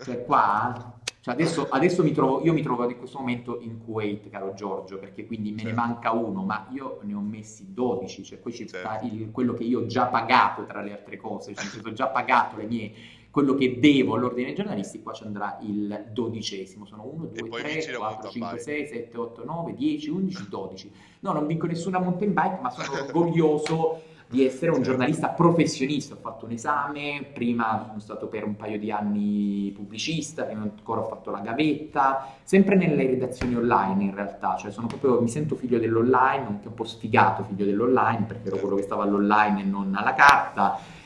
cioè 0.05 0.25
qua, 0.25 0.99
cioè 1.21 1.35
adesso, 1.35 1.69
adesso 1.71 2.03
mi 2.03 2.13
trovo, 2.13 2.43
io 2.45 2.53
mi 2.53 2.63
trovo 2.63 2.89
in 2.89 2.99
questo 2.99 3.19
momento 3.19 3.61
in 3.61 3.85
Kuwait, 3.85 4.29
caro 4.29 4.55
Giorgio, 4.55 4.99
perché 4.99 5.27
quindi 5.27 5.51
me 5.51 5.63
certo. 5.63 5.75
ne 5.75 5.87
manca 5.87 6.13
uno, 6.13 6.43
ma 6.43 6.69
io 6.71 7.01
ne 7.03 7.15
ho 7.15 7.21
messi 7.21 7.73
12, 7.73 8.25
cioè 8.25 8.41
qui 8.41 8.53
c'è 8.53 8.65
certo. 8.65 9.07
il, 9.07 9.31
quello 9.31 9.55
che 9.55 9.65
io 9.65 9.81
ho 9.81 9.87
già 9.87 10.07
pagato 10.07 10.65
tra 10.67 10.83
le 10.83 10.93
altre 10.93 11.17
cose, 11.17 11.55
cioè 11.55 11.81
ho 11.85 11.93
già 11.93 12.09
pagato 12.09 12.57
le 12.57 12.67
mie 12.67 12.93
quello 13.37 13.55
che 13.55 13.79
devo 13.79 14.15
all'ordine 14.15 14.47
dei 14.47 14.55
giornalisti, 14.55 15.03
qua 15.03 15.13
ci 15.13 15.25
andrà 15.25 15.59
il 15.61 16.07
dodicesimo. 16.11 16.87
Sono 16.87 17.07
1, 17.07 17.25
2, 17.35 17.51
3, 17.51 17.95
4, 17.95 18.31
5, 18.31 18.59
6, 18.59 18.87
7, 18.87 19.19
8, 19.19 19.45
9, 19.45 19.75
10, 19.75 20.09
11, 20.09 20.49
12. 20.49 20.93
No, 21.21 21.33
non 21.33 21.47
vinco 21.47 21.67
nessuna 21.67 21.99
mountain 21.99 22.33
bike, 22.33 22.59
ma 22.63 22.71
sono 22.71 22.97
orgoglioso 23.05 24.01
di 24.27 24.43
essere 24.43 24.71
un 24.71 24.81
giornalista 24.81 25.29
professionista. 25.29 26.15
Ho 26.15 26.19
fatto 26.19 26.47
un 26.47 26.53
esame, 26.53 27.27
prima 27.35 27.85
sono 27.89 28.01
stato 28.01 28.27
per 28.27 28.43
un 28.43 28.57
paio 28.57 28.79
di 28.79 28.91
anni 28.91 29.71
pubblicista, 29.77 30.45
prima 30.45 30.63
ancora 30.63 31.03
ho 31.03 31.07
fatto 31.07 31.31
la 31.31 31.41
gavetta, 31.41 32.39
sempre 32.43 32.75
nelle 32.77 33.05
redazioni 33.05 33.55
online 33.55 34.03
in 34.03 34.15
realtà, 34.15 34.57
cioè 34.57 34.71
sono 34.71 34.87
proprio, 34.87 35.21
mi 35.21 35.29
sento 35.29 35.57
figlio 35.57 35.79
dell'online, 35.79 36.47
anche 36.47 36.69
un 36.69 36.75
po' 36.75 36.85
sfigato 36.85 37.45
figlio 37.45 37.67
dell'online, 37.67 38.25
perché 38.27 38.49
ero 38.49 38.57
quello 38.57 38.77
che 38.77 38.83
stava 38.83 39.03
all'online 39.03 39.61
e 39.61 39.65
non 39.65 39.95
alla 39.95 40.15
carta 40.15 41.05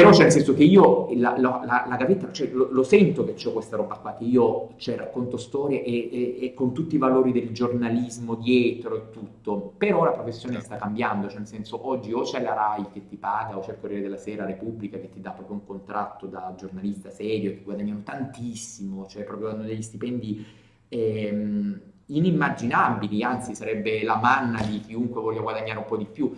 però 0.00 0.10
c'è 0.10 0.22
nel 0.22 0.32
senso 0.32 0.54
che 0.54 0.64
io 0.64 1.08
la, 1.14 1.38
la, 1.38 1.62
la, 1.64 1.86
la 1.88 1.96
gavetta, 1.96 2.30
cioè, 2.32 2.50
lo, 2.52 2.68
lo, 2.70 2.82
sento 2.82 3.24
che 3.24 3.34
c'è 3.34 3.52
questa 3.52 3.76
roba 3.76 3.96
qua, 3.96 4.14
che 4.14 4.24
io 4.24 4.74
cioè, 4.76 4.96
racconto 4.96 5.36
storie 5.36 5.82
e, 5.82 6.08
e, 6.12 6.38
e, 6.40 6.54
con 6.54 6.72
tutti 6.72 6.94
i 6.94 6.98
valori 6.98 7.32
del 7.32 7.50
giornalismo 7.52 8.34
dietro 8.34 8.96
e 8.96 9.10
tutto, 9.10 9.74
però 9.76 10.04
la 10.04 10.12
professione 10.12 10.60
sta 10.60 10.76
cambiando, 10.76 11.28
cioè 11.28 11.38
nel 11.38 11.46
senso 11.46 11.88
oggi 11.88 12.12
o 12.12 12.22
c'è 12.22 12.40
la 12.40 12.54
RAI 12.54 12.86
che 12.92 13.06
ti 13.06 13.16
paga 13.16 13.56
o 13.56 13.60
c'è 13.60 13.72
il 13.72 13.78
Corriere 13.80 14.02
della 14.02 14.16
Sera, 14.16 14.44
Repubblica 14.44 14.98
che 14.98 15.08
ti 15.08 15.20
dà 15.20 15.30
proprio 15.30 15.56
un 15.56 15.64
contratto 15.66 16.26
da 16.26 16.54
giornalista 16.56 17.10
serio, 17.10 17.50
che 17.50 17.62
guadagnano 17.62 18.02
tantissimo, 18.04 19.06
cioè 19.06 19.24
proprio 19.24 19.50
hanno 19.50 19.62
degli 19.62 19.82
stipendi 19.82 20.44
ehm, 20.88 21.80
inimmaginabili, 22.06 23.22
anzi 23.22 23.54
sarebbe 23.54 24.02
la 24.04 24.16
manna 24.16 24.62
di 24.62 24.80
chiunque 24.80 25.20
voglia 25.20 25.40
guadagnare 25.40 25.78
un 25.78 25.86
po' 25.86 25.96
di 25.96 26.06
più 26.06 26.32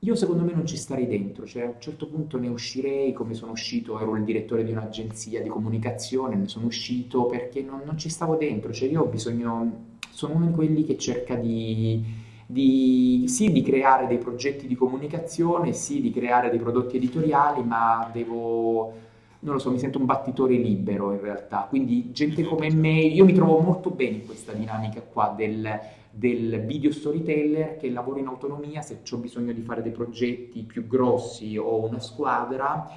io 0.00 0.14
secondo 0.14 0.44
me 0.44 0.52
non 0.52 0.66
ci 0.66 0.76
starei 0.76 1.06
dentro, 1.06 1.46
cioè 1.46 1.62
a 1.62 1.66
un 1.66 1.80
certo 1.80 2.06
punto 2.06 2.38
ne 2.38 2.48
uscirei 2.48 3.12
come 3.12 3.34
sono 3.34 3.52
uscito, 3.52 3.98
ero 3.98 4.14
il 4.16 4.24
direttore 4.24 4.62
di 4.62 4.70
un'agenzia 4.70 5.40
di 5.40 5.48
comunicazione, 5.48 6.36
ne 6.36 6.48
sono 6.48 6.66
uscito 6.66 7.24
perché 7.26 7.62
non, 7.62 7.80
non 7.84 7.96
ci 7.96 8.10
stavo 8.10 8.36
dentro, 8.36 8.72
cioè 8.72 8.88
io 8.88 9.02
ho 9.02 9.06
bisogno, 9.06 9.84
sono 10.10 10.34
uno 10.34 10.46
di 10.46 10.52
quelli 10.52 10.84
che 10.84 10.98
cerca 10.98 11.34
di, 11.34 12.04
di, 12.46 13.24
sì, 13.26 13.50
di 13.50 13.62
creare 13.62 14.06
dei 14.06 14.18
progetti 14.18 14.66
di 14.66 14.74
comunicazione, 14.74 15.72
sì, 15.72 16.02
di 16.02 16.12
creare 16.12 16.50
dei 16.50 16.58
prodotti 16.58 16.96
editoriali, 16.96 17.64
ma 17.64 18.08
devo, 18.12 18.92
non 19.40 19.54
lo 19.54 19.58
so, 19.58 19.70
mi 19.70 19.78
sento 19.78 19.98
un 19.98 20.04
battitore 20.04 20.56
libero 20.56 21.12
in 21.12 21.20
realtà, 21.22 21.66
quindi 21.68 22.12
gente 22.12 22.44
come 22.44 22.70
me, 22.70 23.00
io 23.00 23.24
mi 23.24 23.32
trovo 23.32 23.58
molto 23.60 23.90
bene 23.90 24.16
in 24.16 24.26
questa 24.26 24.52
dinamica 24.52 25.00
qua 25.00 25.32
del 25.34 25.80
del 26.16 26.64
video 26.64 26.90
storyteller 26.90 27.76
che 27.76 27.90
lavoro 27.90 28.18
in 28.18 28.26
autonomia, 28.26 28.80
se 28.80 29.02
ho 29.10 29.16
bisogno 29.18 29.52
di 29.52 29.60
fare 29.60 29.82
dei 29.82 29.92
progetti 29.92 30.62
più 30.62 30.86
grossi 30.86 31.58
o 31.58 31.84
una 31.84 32.00
squadra, 32.00 32.88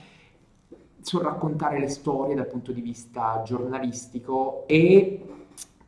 so 1.02 1.22
raccontare 1.22 1.80
le 1.80 1.90
storie 1.90 2.36
dal 2.36 2.48
punto 2.48 2.72
di 2.72 2.82
vista 2.82 3.42
giornalistico 3.46 4.64
e 4.68 5.22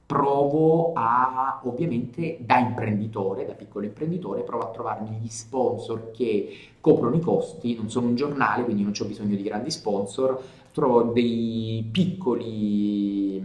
provo 0.06 0.92
a, 0.94 1.62
ovviamente 1.64 2.38
da 2.42 2.58
imprenditore, 2.58 3.46
da 3.46 3.54
piccolo 3.54 3.86
imprenditore, 3.86 4.42
provo 4.42 4.66
a 4.66 4.72
trovarmi 4.72 5.18
gli 5.22 5.30
sponsor 5.30 6.12
che 6.12 6.54
coprono 6.82 7.16
i 7.16 7.22
costi, 7.22 7.76
non 7.76 7.90
sono 7.90 8.08
un 8.08 8.16
giornale, 8.16 8.66
quindi 8.66 8.84
non 8.84 8.92
ho 9.00 9.06
bisogno 9.06 9.38
di 9.38 9.44
grandi 9.44 9.72
sponsor, 9.72 10.38
trovo 10.74 11.04
dei 11.04 11.88
piccoli 11.90 13.42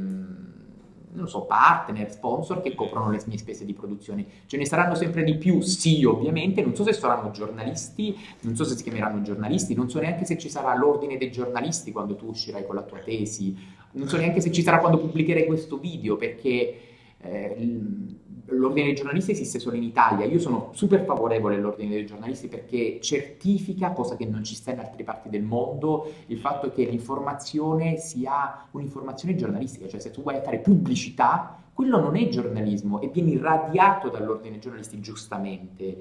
non 1.16 1.28
so, 1.28 1.42
partner, 1.42 2.10
sponsor 2.10 2.60
che 2.60 2.74
coprono 2.74 3.10
le 3.10 3.20
mie 3.26 3.38
spese 3.38 3.64
di 3.64 3.72
produzione. 3.72 4.24
Ce 4.46 4.56
ne 4.56 4.66
saranno 4.66 4.94
sempre 4.94 5.24
di 5.24 5.36
più, 5.36 5.60
sì, 5.60 6.04
ovviamente. 6.04 6.62
Non 6.62 6.74
so 6.74 6.84
se 6.84 6.92
saranno 6.92 7.30
giornalisti, 7.30 8.16
non 8.42 8.54
so 8.54 8.64
se 8.64 8.76
si 8.76 8.82
chiameranno 8.82 9.22
giornalisti, 9.22 9.74
non 9.74 9.88
so 9.88 9.98
neanche 9.98 10.24
se 10.24 10.38
ci 10.38 10.48
sarà 10.48 10.74
l'ordine 10.76 11.16
dei 11.16 11.30
giornalisti 11.30 11.90
quando 11.90 12.14
tu 12.14 12.28
uscirai 12.28 12.66
con 12.66 12.74
la 12.74 12.82
tua 12.82 12.98
tesi, 12.98 13.56
non 13.92 14.08
so 14.08 14.16
neanche 14.16 14.40
se 14.40 14.52
ci 14.52 14.62
sarà 14.62 14.78
quando 14.78 14.98
pubblicherai 14.98 15.46
questo 15.46 15.78
video, 15.78 16.16
perché 16.16 16.80
eh, 17.18 17.80
l'ordine 18.46 18.86
dei 18.86 18.94
giornalisti 18.94 19.32
esiste 19.32 19.58
solo 19.58 19.76
in 19.76 19.82
Italia. 19.82 20.24
Io 20.24 20.38
sono 20.38 20.70
super 20.72 21.04
favorevole 21.04 21.56
all'ordine 21.56 21.90
dei 21.90 22.06
giornalisti 22.06 22.48
perché 22.48 23.00
certifica, 23.00 23.92
cosa 23.92 24.16
che 24.16 24.26
non 24.26 24.44
ci 24.44 24.54
sta 24.54 24.72
in 24.72 24.78
altre 24.78 25.02
parti 25.04 25.28
del 25.28 25.42
mondo, 25.42 26.12
il 26.26 26.38
fatto 26.38 26.70
che 26.70 26.84
l'informazione 26.84 27.96
sia 27.98 28.66
un'informazione 28.70 29.34
giornalistica, 29.34 29.88
cioè 29.88 30.00
se 30.00 30.10
tu 30.10 30.22
vuoi 30.22 30.40
fare 30.42 30.58
pubblicità, 30.58 31.58
quello 31.72 32.00
non 32.00 32.16
è 32.16 32.28
giornalismo 32.28 33.00
e 33.00 33.08
viene 33.08 33.30
irradiato 33.30 34.08
dall'ordine 34.08 34.52
dei 34.52 34.60
giornalisti 34.60 35.00
giustamente. 35.00 35.96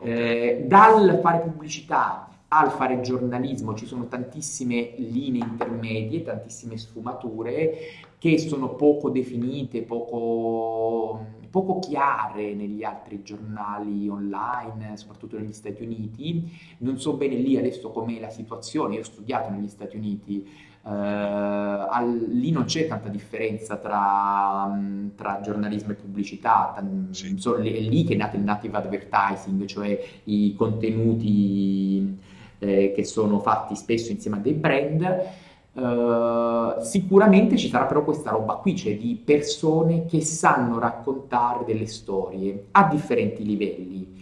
Eh, 0.00 0.64
dal 0.66 1.20
fare 1.22 1.40
pubblicità 1.40 2.28
al 2.48 2.70
fare 2.70 3.00
giornalismo 3.00 3.74
ci 3.74 3.86
sono 3.86 4.08
tantissime 4.08 4.92
linee 4.96 5.42
intermedie, 5.42 6.22
tantissime 6.22 6.76
sfumature 6.76 7.72
che 8.18 8.38
sono 8.38 8.74
poco 8.74 9.08
definite, 9.10 9.82
poco, 9.82 11.26
poco 11.52 11.80
chiare 11.80 12.54
negli 12.54 12.82
altri 12.82 13.22
giornali 13.22 14.08
online, 14.08 14.96
soprattutto 14.96 15.38
negli 15.38 15.52
Stati 15.52 15.82
Uniti. 15.82 16.50
Non 16.78 16.98
so 16.98 17.12
bene 17.12 17.34
lì 17.34 17.58
adesso 17.58 17.90
com'è 17.90 18.18
la 18.18 18.30
situazione, 18.30 18.94
io 18.94 19.00
ho 19.00 19.04
studiato 19.04 19.50
negli 19.50 19.68
Stati 19.68 19.96
Uniti, 19.96 20.48
eh, 20.84 20.88
al, 20.88 22.26
lì 22.30 22.50
non 22.50 22.64
c'è 22.64 22.86
tanta 22.88 23.10
differenza 23.10 23.76
tra, 23.76 24.80
tra 25.14 25.40
giornalismo 25.42 25.92
e 25.92 25.94
pubblicità, 25.96 26.82
sì. 27.10 27.36
so, 27.36 27.56
è 27.56 27.60
lì 27.60 28.02
che 28.04 28.14
è 28.14 28.16
nato 28.16 28.36
il 28.36 28.42
native 28.42 28.78
advertising, 28.78 29.66
cioè 29.66 30.02
i 30.24 30.54
contenuti 30.56 32.18
eh, 32.60 32.92
che 32.96 33.04
sono 33.04 33.40
fatti 33.40 33.76
spesso 33.76 34.10
insieme 34.10 34.38
a 34.38 34.40
dei 34.40 34.54
brand 34.54 35.40
Uh, 35.74 36.82
sicuramente 36.82 37.56
ci 37.56 37.68
sarà 37.68 37.86
però 37.86 38.04
questa 38.04 38.30
roba 38.30 38.56
qui, 38.56 38.76
cioè 38.76 38.94
di 38.96 39.18
persone 39.24 40.04
che 40.04 40.20
sanno 40.20 40.78
raccontare 40.78 41.64
delle 41.64 41.86
storie 41.86 42.66
a 42.72 42.88
differenti 42.88 43.42
livelli. 43.42 44.20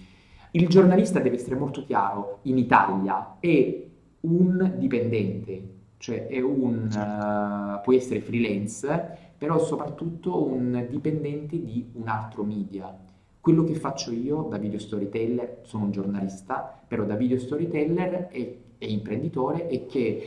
Il 0.53 0.69
giornalista 0.69 1.19
deve 1.19 1.37
essere 1.37 1.57
molto 1.57 1.85
chiaro, 1.85 2.39
in 2.43 2.57
Italia 2.57 3.37
è 3.41 3.85
un 4.21 4.75
dipendente, 4.77 5.69
cioè 5.97 6.29
è 6.29 6.41
un, 6.41 6.89
uh, 6.89 7.83
può 7.83 7.95
essere 7.95 8.21
freelance, 8.21 9.19
però 9.37 9.59
soprattutto 9.59 10.47
un 10.47 10.87
dipendente 10.89 11.61
di 11.61 11.91
un 11.95 12.07
altro 12.07 12.45
media. 12.45 12.97
Quello 13.41 13.65
che 13.65 13.75
faccio 13.75 14.13
io 14.13 14.47
da 14.51 14.59
video 14.59 14.79
storyteller, 14.79 15.63
sono 15.63 15.85
un 15.85 15.91
giornalista, 15.91 16.81
però 16.87 17.05
da 17.05 17.17
video 17.17 17.39
storyteller 17.39 18.29
e, 18.31 18.59
e 18.79 18.87
imprenditore 18.87 19.67
è 19.67 19.87
che 19.87 20.27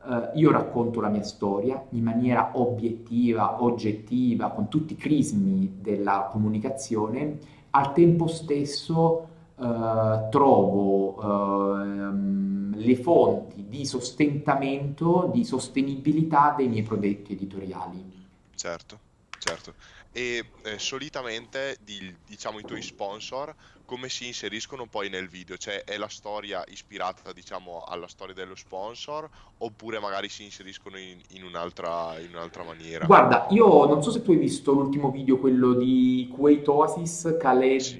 Uh, 0.00 0.38
io 0.38 0.50
racconto 0.50 1.00
la 1.00 1.08
mia 1.08 1.22
storia 1.22 1.84
in 1.90 2.02
maniera 2.02 2.52
obiettiva, 2.54 3.62
oggettiva, 3.62 4.50
con 4.50 4.68
tutti 4.68 4.94
i 4.94 4.96
crismi 4.96 5.78
della 5.80 6.28
comunicazione, 6.30 7.38
al 7.70 7.92
tempo 7.92 8.26
stesso 8.26 9.28
uh, 9.56 10.28
trovo 10.30 11.14
uh, 11.20 12.72
le 12.74 12.96
fonti 12.96 13.66
di 13.68 13.84
sostentamento, 13.84 15.30
di 15.32 15.44
sostenibilità 15.44 16.54
dei 16.56 16.68
miei 16.68 16.82
prodotti 16.82 17.32
editoriali. 17.32 18.16
Certo, 18.54 18.98
certo. 19.38 19.74
e 20.12 20.44
eh, 20.62 20.78
solitamente 20.78 21.76
di, 21.84 22.14
diciamo 22.26 22.58
i 22.58 22.64
tuoi 22.64 22.82
sponsor 22.82 23.54
come 23.88 24.10
si 24.10 24.26
inseriscono 24.26 24.84
poi 24.84 25.08
nel 25.08 25.28
video? 25.28 25.56
Cioè 25.56 25.82
è 25.84 25.96
la 25.96 26.08
storia 26.08 26.62
ispirata 26.68 27.32
diciamo 27.32 27.84
alla 27.88 28.06
storia 28.06 28.34
dello 28.34 28.54
sponsor 28.54 29.26
oppure 29.56 29.98
magari 29.98 30.28
si 30.28 30.44
inseriscono 30.44 30.98
in, 30.98 31.16
in 31.30 31.42
un'altra, 31.42 32.18
in 32.20 32.34
un'altra 32.34 32.64
maniera? 32.64 33.06
Guarda, 33.06 33.46
io 33.48 33.86
non 33.86 34.02
so 34.02 34.10
se 34.10 34.20
tu 34.20 34.32
hai 34.32 34.36
visto 34.36 34.72
l'ultimo 34.72 35.10
video, 35.10 35.38
quello 35.38 35.72
di 35.72 36.30
Kuwait 36.30 36.68
Oasis, 36.68 37.36
Khaled, 37.40 37.80
Sì, 37.80 37.96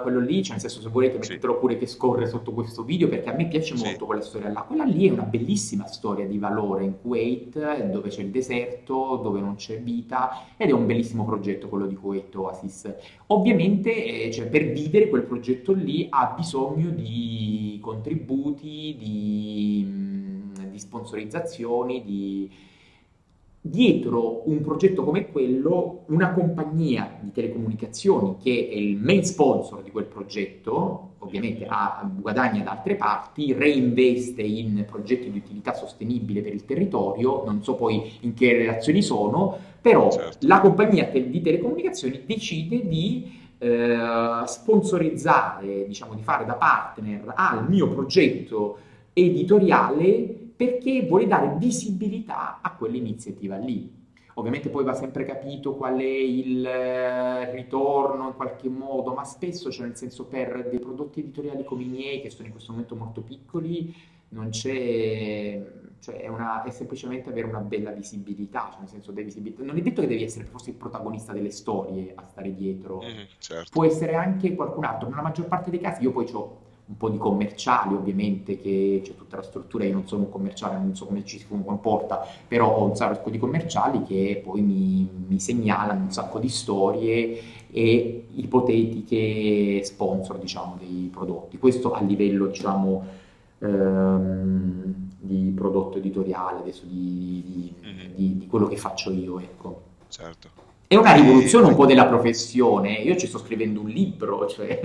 quello 0.00 0.20
lì, 0.20 0.42
cioè 0.42 0.52
nel 0.52 0.60
senso 0.60 0.80
se 0.80 0.88
volete 0.88 1.22
sì, 1.22 1.28
mettetelo 1.28 1.58
pure 1.58 1.76
che 1.76 1.86
scorre 1.86 2.26
sotto 2.26 2.52
questo 2.52 2.82
video 2.82 3.08
perché 3.08 3.28
a 3.28 3.34
me 3.34 3.46
piace 3.46 3.76
sì, 3.76 3.84
molto 3.84 4.06
quella 4.06 4.22
storia 4.22 4.50
là. 4.50 4.62
Quella 4.62 4.84
lì 4.84 5.06
è 5.06 5.12
una 5.12 5.24
bellissima 5.24 5.86
storia 5.86 6.26
di 6.26 6.38
valore 6.38 6.84
in 6.84 6.94
Kuwait, 6.98 7.84
dove 7.90 8.08
c'è 8.08 8.22
il 8.22 8.30
deserto, 8.30 9.20
dove 9.22 9.40
non 9.40 9.56
c'è 9.56 9.82
vita 9.82 10.46
ed 10.56 10.70
è 10.70 10.72
un 10.72 10.86
bellissimo 10.86 11.26
progetto 11.26 11.68
quello 11.68 11.86
di 11.86 11.94
Kuwait 11.94 12.34
Oasis. 12.34 12.90
Ovviamente, 13.26 14.24
eh, 14.24 14.32
cioè, 14.32 14.46
per 14.46 14.70
vivere 14.70 15.08
quel 15.10 15.25
progetto 15.26 15.72
lì 15.72 16.06
ha 16.08 16.34
bisogno 16.36 16.90
di 16.90 17.78
contributi, 17.82 18.96
di, 18.98 20.52
di 20.70 20.78
sponsorizzazioni, 20.78 22.02
di... 22.02 22.50
Dietro 23.66 24.48
un 24.48 24.60
progetto 24.60 25.02
come 25.02 25.28
quello, 25.32 26.04
una 26.06 26.32
compagnia 26.32 27.18
di 27.20 27.32
telecomunicazioni 27.32 28.36
che 28.40 28.68
è 28.70 28.76
il 28.76 28.96
main 28.96 29.24
sponsor 29.24 29.82
di 29.82 29.90
quel 29.90 30.04
progetto, 30.04 31.14
ovviamente 31.18 31.66
ha, 31.66 32.08
guadagna 32.14 32.62
da 32.62 32.70
altre 32.70 32.94
parti, 32.94 33.52
reinveste 33.52 34.42
in 34.42 34.84
progetti 34.86 35.30
di 35.32 35.38
utilità 35.38 35.74
sostenibile 35.74 36.42
per 36.42 36.54
il 36.54 36.64
territorio, 36.64 37.42
non 37.44 37.62
so 37.64 37.74
poi 37.74 38.18
in 38.20 38.34
che 38.34 38.52
relazioni 38.52 39.02
sono, 39.02 39.58
però 39.80 40.10
certo. 40.10 40.46
la 40.46 40.60
compagnia 40.60 41.10
di 41.12 41.40
telecomunicazioni 41.40 42.22
decide 42.24 42.86
di 42.86 43.44
eh, 43.58 44.42
sponsorizzare, 44.46 45.86
diciamo 45.86 46.14
di 46.14 46.22
fare 46.22 46.44
da 46.44 46.54
partner 46.54 47.32
al 47.34 47.68
mio 47.68 47.88
progetto 47.88 48.78
editoriale 49.12 50.44
perché 50.56 51.04
vuole 51.06 51.26
dare 51.26 51.54
visibilità 51.58 52.60
a 52.62 52.74
quell'iniziativa 52.74 53.56
lì. 53.56 53.94
Ovviamente 54.38 54.68
poi 54.68 54.84
va 54.84 54.92
sempre 54.92 55.24
capito 55.24 55.74
qual 55.74 55.98
è 55.98 56.04
il 56.04 56.66
eh, 56.66 57.50
ritorno 57.52 58.28
in 58.28 58.34
qualche 58.34 58.68
modo, 58.68 59.14
ma 59.14 59.24
spesso, 59.24 59.70
cioè 59.70 59.86
nel 59.86 59.96
senso 59.96 60.26
per 60.26 60.68
dei 60.68 60.78
prodotti 60.78 61.20
editoriali 61.20 61.64
come 61.64 61.84
i 61.84 61.88
miei, 61.88 62.20
che 62.20 62.28
sono 62.28 62.46
in 62.46 62.52
questo 62.52 62.72
momento 62.72 62.96
molto 62.96 63.22
piccoli, 63.22 63.94
non 64.28 64.50
c'è, 64.50 65.62
cioè 66.06 66.20
è, 66.20 66.28
una- 66.28 66.62
è 66.62 66.70
semplicemente 66.70 67.30
avere 67.30 67.48
una 67.48 67.58
bella 67.60 67.90
visibilità, 67.90 68.68
cioè 68.70 68.80
nel 68.80 68.88
senso 68.88 69.12
visibil- 69.12 69.54
non 69.58 69.76
è 69.76 69.80
detto 69.82 70.00
che 70.00 70.06
devi 70.06 70.22
essere 70.22 70.44
forse 70.44 70.70
il 70.70 70.76
protagonista 70.76 71.32
delle 71.32 71.50
storie 71.50 72.12
a 72.14 72.24
stare 72.24 72.54
dietro, 72.54 73.02
Mhm, 73.02 73.26
certo. 73.38 73.70
può 73.72 73.84
essere 73.84 74.14
anche 74.14 74.54
qualcun 74.54 74.84
altro. 74.84 75.08
Nella 75.08 75.22
maggior 75.22 75.46
parte 75.46 75.70
dei 75.70 75.80
casi 75.80 76.02
io 76.02 76.12
poi 76.12 76.28
ho 76.32 76.58
un 76.88 76.96
po' 76.96 77.08
di 77.10 77.18
commerciali, 77.18 77.94
ovviamente, 77.94 78.60
che 78.60 79.00
c'è 79.02 79.16
tutta 79.16 79.36
la 79.36 79.42
struttura, 79.42 79.84
io 79.84 79.92
non 79.94 80.06
sono 80.06 80.22
un 80.22 80.30
commerciale, 80.30 80.76
non 80.78 80.94
so 80.94 81.06
come 81.06 81.24
ci 81.24 81.38
si 81.40 81.46
comporta, 81.48 82.24
però 82.46 82.76
ho 82.76 82.84
un 82.84 82.94
sacco 82.94 83.28
di 83.28 83.38
commerciali 83.38 84.04
che 84.04 84.40
poi 84.44 84.60
mi, 84.62 85.08
mi 85.26 85.40
segnalano 85.40 86.04
un 86.04 86.12
sacco 86.12 86.38
di 86.38 86.48
storie 86.48 87.40
e 87.72 88.26
ipotetiche 88.34 89.82
sponsor, 89.82 90.38
diciamo, 90.38 90.76
dei 90.78 91.10
prodotti. 91.12 91.58
Questo 91.58 91.92
a 91.92 92.00
livello, 92.02 92.46
diciamo, 92.46 93.04
ehm, 93.58 94.94
di 95.18 95.52
prodotto 95.54 95.98
editoriale, 95.98 96.60
adesso 96.60 96.84
di, 96.86 97.42
di- 97.44 97.74
Mhm, 97.82 98.10
di- 98.14 98.38
di 98.38 98.46
quello 98.46 98.66
che 98.66 98.76
faccio 98.76 99.10
io, 99.10 99.38
ecco. 99.40 99.82
certo. 100.08 100.50
È 100.88 100.94
una 100.94 101.12
rivoluzione 101.14 101.66
un 101.66 101.74
po' 101.74 101.84
della 101.86 102.06
professione. 102.06 102.92
Io 102.92 103.16
ci 103.16 103.26
sto 103.26 103.38
scrivendo 103.38 103.80
un 103.80 103.88
libro, 103.88 104.46
cioè, 104.48 104.80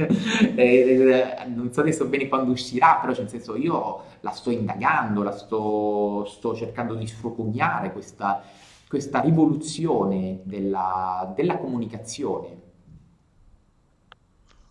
eh, 0.56 1.46
non 1.48 1.72
so 1.72 1.82
adesso 1.82 2.06
bene 2.08 2.28
quando 2.28 2.52
uscirà, 2.52 2.98
però 3.00 3.14
cioè, 3.14 3.22
nel 3.24 3.32
senso 3.32 3.56
io 3.56 4.04
la 4.22 4.32
sto 4.32 4.50
indagando, 4.50 5.22
la 5.22 5.32
sto, 5.38 6.26
sto 6.26 6.56
cercando 6.56 6.96
di 6.96 7.06
sfrucugnare 7.06 7.92
questa, 7.92 8.44
questa 8.88 9.20
rivoluzione 9.22 10.40
della, 10.44 11.32
della 11.36 11.58
comunicazione. 11.60 12.60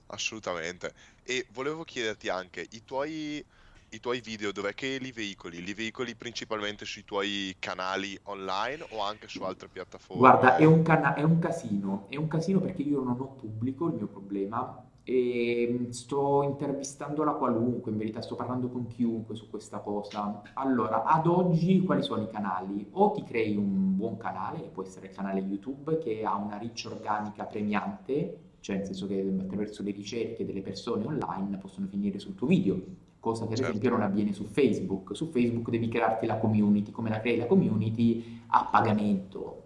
Assolutamente. 0.06 0.92
E 1.22 1.46
volevo 1.50 1.84
chiederti 1.84 2.28
anche, 2.28 2.66
i 2.70 2.84
tuoi, 2.84 3.44
i 3.90 4.00
tuoi 4.00 4.20
video 4.20 4.52
dov'è 4.52 4.74
che 4.74 4.98
li 5.00 5.12
veicoli? 5.12 5.62
Li 5.62 5.74
veicoli 5.74 6.14
principalmente 6.16 6.84
sui 6.84 7.04
tuoi 7.04 7.56
canali 7.58 8.18
online 8.24 8.86
o 8.90 9.00
anche 9.00 9.28
su 9.28 9.42
altre 9.42 9.68
Guarda, 10.12 10.56
è 10.56 10.64
piattaforme? 10.64 10.64
un, 10.64 10.82
cana- 10.82 11.14
è 11.14 11.22
un 11.22 11.38
casino, 11.38 12.06
è 12.08 12.16
un 12.16 12.28
casino 12.28 12.60
perché 12.60 12.82
io 12.82 13.02
non 13.02 13.20
ho 13.20 13.34
pubblico, 13.34 13.88
il 13.88 13.94
mio 13.94 14.06
problema, 14.08 14.84
e 15.02 15.86
sto 15.90 16.42
intervistando 16.42 17.24
la 17.24 17.32
qualunque, 17.32 17.90
in 17.90 17.96
verità 17.98 18.20
sto 18.20 18.36
parlando 18.36 18.68
con 18.68 18.86
chiunque 18.86 19.34
su 19.34 19.48
questa 19.48 19.78
cosa. 19.80 20.42
Allora, 20.54 21.04
ad 21.04 21.26
oggi 21.26 21.80
quali 21.82 22.02
sono 22.02 22.22
i 22.22 22.30
canali? 22.30 22.86
O 22.92 23.12
ti 23.12 23.24
crei 23.24 23.56
un 23.56 23.96
buon 23.96 24.16
canale, 24.16 24.62
che 24.62 24.68
può 24.68 24.82
essere 24.82 25.08
il 25.08 25.14
canale 25.14 25.40
YouTube, 25.40 25.98
che 25.98 26.22
ha 26.24 26.36
una 26.36 26.58
reach 26.58 26.86
organica 26.90 27.44
premiante, 27.44 28.38
cioè 28.60 28.76
nel 28.76 28.86
senso 28.86 29.06
che 29.06 29.20
attraverso 29.40 29.82
le 29.82 29.90
ricerche 29.92 30.44
delle 30.44 30.62
persone 30.62 31.06
online 31.06 31.56
possono 31.58 31.86
finire 31.86 32.18
sul 32.18 32.34
tuo 32.34 32.46
video, 32.46 32.78
cosa 33.20 33.46
che 33.46 33.52
ad 33.52 33.58
esempio 33.60 33.82
Certo. 33.82 33.96
non 33.96 34.06
avviene 34.06 34.32
su 34.32 34.44
Facebook. 34.44 35.14
Su 35.14 35.26
Facebook 35.26 35.70
devi 35.70 35.88
crearti 35.88 36.26
la 36.26 36.36
community, 36.38 36.90
come 36.90 37.10
la 37.10 37.20
crei 37.20 37.36
la 37.36 37.46
community? 37.46 38.40
A 38.48 38.64
pagamento. 38.70 39.56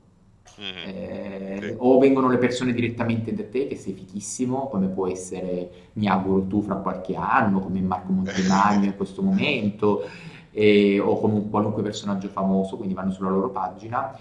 Mhm, 0.57 0.65
Eh, 0.87 1.59
Sì. 1.61 1.75
o 1.79 1.99
vengono 1.99 2.29
le 2.29 2.39
persone 2.39 2.73
direttamente 2.73 3.33
da 3.33 3.45
te, 3.45 3.67
che 3.67 3.77
sei 3.77 3.93
fichissimo, 3.93 4.69
come 4.69 4.89
può 4.89 5.09
essere, 5.09 5.91
mi 5.95 6.07
auguro 6.07 6.43
tu 6.47 6.61
fra 6.63 6.77
qualche 6.77 7.17
anno, 7.17 7.61
come 7.61 7.81
Marco 7.81 8.13
Montemagno 8.13 8.85
in 8.85 8.97
questo 8.97 9.23
momento, 9.23 10.03
eh, 10.53 11.01
o 11.01 11.19
come 11.19 11.35
un 11.35 11.51
qualunque 11.51 11.83
personaggio 11.83 12.29
famoso, 12.29 12.77
quindi 12.77 12.95
vanno 12.95 13.11
sulla 13.11 13.31
loro 13.31 13.51
pagina. 13.51 14.17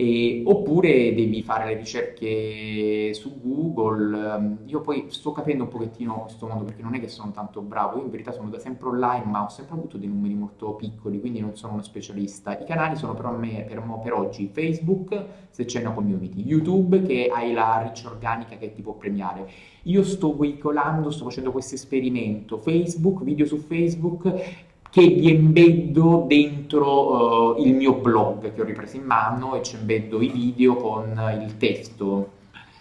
E- 0.00 0.44
oppure 0.46 1.12
devi 1.12 1.42
fare 1.42 1.64
le 1.66 1.74
ricerche 1.74 3.12
su 3.14 3.40
Google. 3.42 4.16
ehm, 4.16 4.58
Io 4.66 4.80
poi 4.80 5.06
sto 5.08 5.32
capendo 5.32 5.64
un 5.64 5.68
pochettino 5.70 6.22
questo 6.22 6.46
mondo 6.46 6.62
perché 6.62 6.82
non 6.82 6.94
è 6.94 7.00
che 7.00 7.08
sono 7.08 7.32
tanto 7.32 7.60
bravo, 7.62 7.96
io 7.96 8.04
in 8.04 8.10
verità 8.10 8.30
sono 8.30 8.48
da 8.48 8.60
sempre 8.60 8.86
online, 8.88 9.24
ma 9.24 9.42
ho 9.42 9.48
sempre 9.48 9.74
avuto 9.74 9.96
dei 9.98 10.06
numeri 10.06 10.34
molto 10.34 10.74
piccoli, 10.74 11.18
quindi 11.18 11.40
non 11.40 11.56
sono 11.56 11.72
uno 11.72 11.82
specialista. 11.82 12.56
I 12.56 12.64
canali 12.64 12.94
sono 12.94 13.14
però 13.14 13.30
a 13.30 13.36
me 13.36 13.64
per, 13.66 13.82
per 14.00 14.12
oggi 14.12 14.48
Facebook, 14.52 15.24
se 15.50 15.64
c'è 15.64 15.80
una 15.80 15.90
community, 15.90 16.44
YouTube 16.44 17.02
che 17.02 17.28
hai 17.32 17.52
la 17.52 17.78
reach 17.82 18.04
organica 18.06 18.56
che 18.56 18.72
ti 18.72 18.82
può 18.82 18.92
premiare. 18.92 19.48
Io 19.84 20.04
sto 20.04 20.36
veicolando, 20.36 21.10
sto 21.10 21.24
facendo 21.24 21.50
questo 21.50 21.74
esperimento, 21.74 22.58
Facebook, 22.58 23.24
video 23.24 23.46
su 23.46 23.56
Facebook 23.56 24.66
che 24.90 25.06
vi 25.06 25.30
embeddo 25.30 26.24
dentro 26.26 27.56
eh, 27.56 27.62
il 27.62 27.74
mio 27.74 27.94
blog 27.94 28.54
che 28.54 28.60
ho 28.60 28.64
ripreso 28.64 28.96
in 28.96 29.04
mano 29.04 29.54
e 29.54 29.62
ci 29.62 29.76
embeddo 29.76 30.20
i 30.20 30.28
video 30.28 30.76
con 30.76 31.20
il 31.42 31.56
testo. 31.56 32.36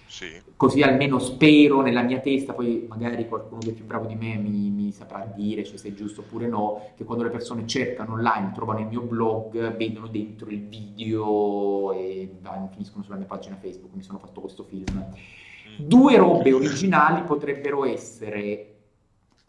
Sì. 0.08 0.42
Così 0.56 0.82
almeno 0.82 1.20
spero 1.20 1.82
nella 1.82 2.02
mia 2.02 2.20
testa, 2.20 2.54
poi 2.54 2.86
magari 2.88 3.28
qualcuno 3.28 3.60
che 3.60 3.70
è 3.70 3.74
più 3.74 3.86
bravo 3.86 4.08
di 4.08 4.16
me 4.16 4.36
mi, 4.38 4.70
mi 4.70 4.92
saprà 4.92 5.32
dire 5.36 5.64
cioè, 5.64 5.78
se 5.78 5.90
è 5.90 5.94
giusto 5.94 6.22
oppure 6.22 6.48
no, 6.48 6.92
che 6.96 7.04
quando 7.04 7.24
le 7.24 7.30
persone 7.30 7.68
cercano 7.68 8.14
online, 8.14 8.54
trovano 8.56 8.80
il 8.80 8.88
mio 8.88 9.02
blog, 9.02 9.76
vedono 9.76 10.08
dentro 10.08 10.50
il 10.50 10.62
video 10.62 11.92
e 11.92 12.38
vanno- 12.42 12.70
finiscono 12.72 13.04
sulla 13.04 13.18
mia 13.18 13.28
pagina 13.28 13.58
Facebook, 13.62 13.94
mi 13.94 14.02
sono 14.02 14.18
fatto 14.18 14.40
questo 14.42 14.64
film. 14.64 14.98
Mm, 14.98 15.86
Due 15.86 16.18
robe 16.18 16.54
originali 16.54 17.22
potrebbero 17.24 17.86
essere, 17.86 18.77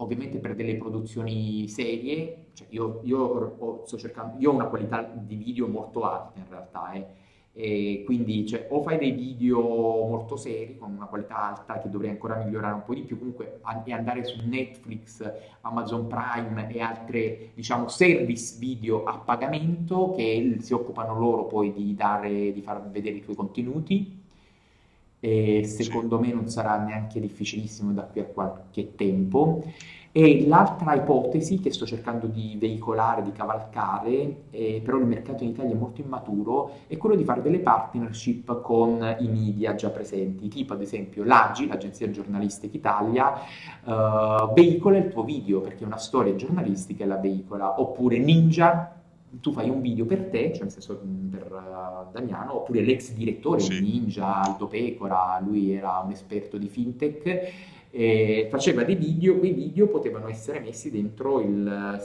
ovviamente 0.00 0.38
per 0.38 0.54
delle 0.54 0.76
produzioni 0.76 1.68
serie, 1.68 2.46
cioè 2.52 2.66
io, 2.70 3.00
io 3.04 3.18
ho, 3.18 3.84
cercando, 3.84 4.38
io 4.38 4.50
ho 4.50 4.54
una 4.54 4.66
qualità 4.66 5.02
di 5.02 5.34
video 5.36 5.66
molto 5.66 6.02
alta 6.02 6.38
in 6.38 6.46
realtà, 6.48 6.92
eh, 6.92 7.06
e 7.52 8.04
quindi 8.04 8.46
cioè, 8.46 8.68
o 8.70 8.82
fai 8.82 8.98
dei 8.98 9.10
video 9.10 9.60
molto 9.60 10.36
seri 10.36 10.78
con 10.78 10.92
una 10.92 11.06
qualità 11.06 11.48
alta 11.48 11.80
che 11.80 11.90
dovrei 11.90 12.10
ancora 12.10 12.36
migliorare 12.36 12.74
un 12.74 12.84
po' 12.84 12.94
di 12.94 13.02
più, 13.02 13.18
comunque 13.18 13.60
e 13.84 13.92
andare 13.92 14.22
su 14.22 14.38
Netflix, 14.46 15.28
Amazon 15.62 16.06
Prime 16.06 16.72
e 16.72 16.80
altre, 16.80 17.50
diciamo, 17.54 17.88
service 17.88 18.56
video 18.60 19.02
a 19.02 19.18
pagamento 19.18 20.12
che 20.14 20.58
si 20.60 20.72
occupano 20.72 21.18
loro 21.18 21.46
poi 21.46 21.72
di 21.72 21.96
dare, 21.96 22.52
di 22.52 22.62
far 22.62 22.88
vedere 22.88 23.16
i 23.16 23.22
tuoi 23.22 23.34
contenuti 23.34 24.17
e 25.20 25.64
secondo 25.64 26.18
me 26.18 26.32
non 26.32 26.48
sarà 26.48 26.76
neanche 26.78 27.18
difficilissimo 27.20 27.92
da 27.92 28.02
qui 28.02 28.20
a 28.20 28.24
qualche 28.24 28.94
tempo. 28.94 29.64
E 30.10 30.46
l'altra 30.48 30.94
ipotesi 30.94 31.60
che 31.60 31.70
sto 31.70 31.86
cercando 31.86 32.26
di 32.26 32.56
veicolare, 32.58 33.22
di 33.22 33.30
cavalcare, 33.30 34.44
eh, 34.50 34.80
però 34.82 34.96
il 34.96 35.04
mercato 35.04 35.44
in 35.44 35.50
Italia 35.50 35.74
è 35.74 35.78
molto 35.78 36.00
immaturo, 36.00 36.70
è 36.86 36.96
quello 36.96 37.14
di 37.14 37.24
fare 37.24 37.42
delle 37.42 37.60
partnership 37.60 38.62
con 38.62 39.16
i 39.20 39.28
media 39.28 39.74
già 39.74 39.90
presenti, 39.90 40.48
tipo 40.48 40.72
ad 40.72 40.80
esempio 40.80 41.24
l'AGI, 41.24 41.66
l'Agenzia 41.66 42.10
Giornalistica 42.10 42.76
Italia, 42.76 43.34
eh, 43.84 44.52
veicola 44.54 44.96
il 44.96 45.08
tuo 45.08 45.24
video 45.24 45.60
perché 45.60 45.84
è 45.84 45.86
una 45.86 45.98
storia 45.98 46.34
giornalistica 46.34 47.04
e 47.04 47.06
la 47.06 47.18
veicola, 47.18 47.78
oppure 47.78 48.18
Ninja 48.18 48.98
tu 49.40 49.52
fai 49.52 49.68
un 49.68 49.80
video 49.80 50.04
per 50.06 50.24
te, 50.30 50.52
cioè 50.52 50.62
nel 50.62 50.72
senso 50.72 51.00
mm, 51.04 51.28
per 51.28 51.52
uh, 51.52 52.10
Damiano, 52.12 52.56
oppure 52.56 52.80
l'ex 52.82 53.12
direttore 53.12 53.60
Sì. 53.60 53.80
Ninja, 53.80 54.42
Aldo 54.42 54.66
Pecora, 54.66 55.40
lui 55.44 55.72
era 55.72 56.00
un 56.04 56.10
esperto 56.10 56.56
di 56.56 56.68
fintech, 56.68 57.52
e 57.90 58.48
faceva 58.50 58.84
dei 58.84 58.96
video, 58.96 59.38
quei 59.38 59.52
video 59.52 59.88
potevano 59.88 60.28
essere 60.28 60.60
messi 60.60 60.90
dentro 60.90 61.40
il, 61.40 61.98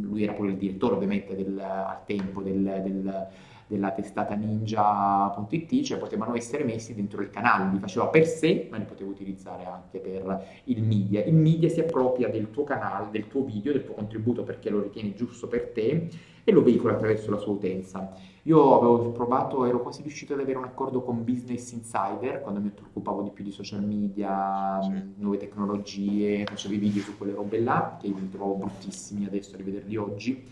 lui 0.00 0.24
era 0.24 0.32
pure 0.32 0.50
il 0.50 0.56
direttore 0.56 0.94
ovviamente 0.94 1.36
del- 1.36 1.58
al 1.60 2.04
tempo 2.06 2.42
del, 2.42 2.80
del- 2.84 3.26
della 3.68 3.90
testata 3.90 4.34
ninja.it, 4.34 5.82
cioè 5.82 5.98
potevano 5.98 6.34
essere 6.34 6.64
messi 6.64 6.94
dentro 6.94 7.20
il 7.20 7.28
canale, 7.28 7.70
li 7.70 7.78
faceva 7.78 8.06
per 8.08 8.26
sé, 8.26 8.66
ma 8.70 8.78
li 8.78 8.84
poteva 8.84 9.10
utilizzare 9.10 9.64
anche 9.66 9.98
per 9.98 10.46
il 10.64 10.82
media. 10.82 11.22
Il 11.22 11.34
media 11.34 11.68
si 11.68 11.80
appropria 11.80 12.28
del 12.28 12.50
tuo 12.50 12.64
canale, 12.64 13.08
del 13.10 13.28
tuo 13.28 13.44
video, 13.44 13.72
del 13.72 13.84
tuo 13.84 13.94
contributo 13.94 14.42
perché 14.42 14.70
lo 14.70 14.80
ritiene 14.82 15.12
giusto 15.14 15.48
per 15.48 15.68
te 15.74 16.08
e 16.48 16.52
lo 16.52 16.62
veicola 16.62 16.94
attraverso 16.94 17.30
la 17.30 17.36
sua 17.36 17.52
utenza. 17.52 18.10
Io 18.44 18.74
avevo 18.78 19.10
provato, 19.10 19.66
ero 19.66 19.82
quasi 19.82 20.00
riuscito 20.00 20.32
ad 20.32 20.40
avere 20.40 20.56
un 20.56 20.64
accordo 20.64 21.02
con 21.02 21.22
Business 21.22 21.72
Insider 21.72 22.40
quando 22.40 22.60
mi 22.60 22.70
occupavo 22.74 23.20
di 23.20 23.28
più 23.30 23.44
di 23.44 23.50
social 23.50 23.84
media, 23.84 24.80
Sì. 24.82 24.88
mh, 24.88 25.12
nuove 25.16 25.36
tecnologie, 25.36 26.46
facevo 26.46 26.72
i 26.72 26.78
video 26.78 27.02
su 27.02 27.18
quelle 27.18 27.34
robe 27.34 27.60
là, 27.60 27.98
che 28.00 28.08
mi 28.08 28.30
trovavo 28.30 28.54
bruttissimi 28.54 29.26
adesso 29.26 29.54
a 29.54 29.58
rivederli 29.58 29.96
oggi. 29.96 30.42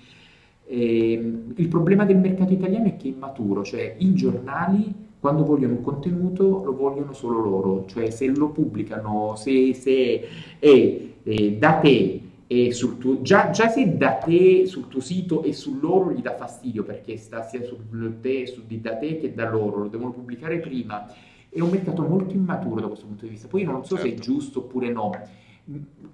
E, 0.66 1.12
il 1.54 1.68
problema 1.68 2.04
del 2.04 2.18
mercato 2.18 2.52
italiano 2.52 2.88
è 2.88 2.96
che 2.96 3.08
è 3.08 3.12
immaturo, 3.12 3.64
cioè 3.64 3.94
i 3.98 4.12
giornali 4.14 4.92
quando 5.18 5.44
vogliono 5.44 5.74
un 5.74 5.82
contenuto 5.82 6.62
lo 6.62 6.76
vogliono 6.76 7.14
solo 7.14 7.40
loro, 7.40 7.84
cioè 7.86 8.10
se 8.10 8.26
lo 8.26 8.50
pubblicano, 8.50 9.34
se, 9.36 9.72
se 9.72 10.20
è 10.58 11.00
eh, 11.22 11.56
da 11.58 11.72
te 11.78 12.20
e 12.48 12.72
sul 12.72 12.98
tuo, 12.98 13.22
già, 13.22 13.50
già 13.50 13.68
se 13.68 13.96
da 13.96 14.14
te 14.14 14.66
sul 14.66 14.88
tuo 14.88 15.00
sito 15.00 15.42
e 15.42 15.52
su 15.52 15.78
loro 15.80 16.12
gli 16.12 16.22
dà 16.22 16.34
fastidio 16.36 16.84
perché 16.84 17.16
sta 17.16 17.42
sia 17.42 17.62
su 17.64 17.76
te, 18.20 18.46
su, 18.46 18.62
di 18.66 18.80
da 18.80 18.96
te 18.96 19.18
che 19.18 19.34
da 19.34 19.48
loro, 19.50 19.78
lo 19.82 19.88
devono 19.88 20.12
pubblicare 20.12 20.58
prima. 20.60 21.06
È 21.48 21.60
un 21.60 21.70
mercato 21.70 22.02
molto 22.02 22.34
immaturo 22.34 22.80
da 22.80 22.86
questo 22.86 23.06
punto 23.06 23.24
di 23.24 23.30
vista. 23.30 23.48
Poi 23.48 23.62
io 23.62 23.70
non 23.70 23.84
so 23.84 23.96
se 23.96 24.02
è 24.02 24.08
Certo. 24.10 24.22
giusto 24.22 24.58
oppure 24.60 24.90
no. 24.90 25.10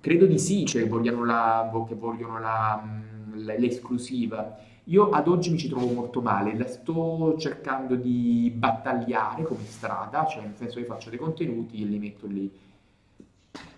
Credo 0.00 0.26
di 0.26 0.38
sì, 0.38 0.64
cioè 0.64 0.88
vogliono 0.88 1.24
la, 1.24 1.70
che 1.86 1.94
vogliono 1.94 2.40
la, 2.40 2.82
mh, 2.82 3.38
l- 3.38 3.54
l'esclusiva. 3.58 4.56
Io 4.84 5.10
ad 5.10 5.28
oggi 5.28 5.50
mi 5.50 5.58
ci 5.58 5.68
trovo 5.68 5.92
molto 5.92 6.20
male, 6.22 6.56
la 6.56 6.66
sto 6.66 7.36
cercando 7.38 7.94
di 7.94 8.50
battagliare 8.54 9.42
come 9.44 9.64
strada, 9.64 10.24
cioè 10.26 10.42
nel 10.44 10.56
senso 10.56 10.78
che 10.78 10.86
faccio 10.86 11.10
dei 11.10 11.18
contenuti 11.18 11.82
e 11.82 11.84
li 11.84 11.98
metto 11.98 12.26
lì. 12.26 12.50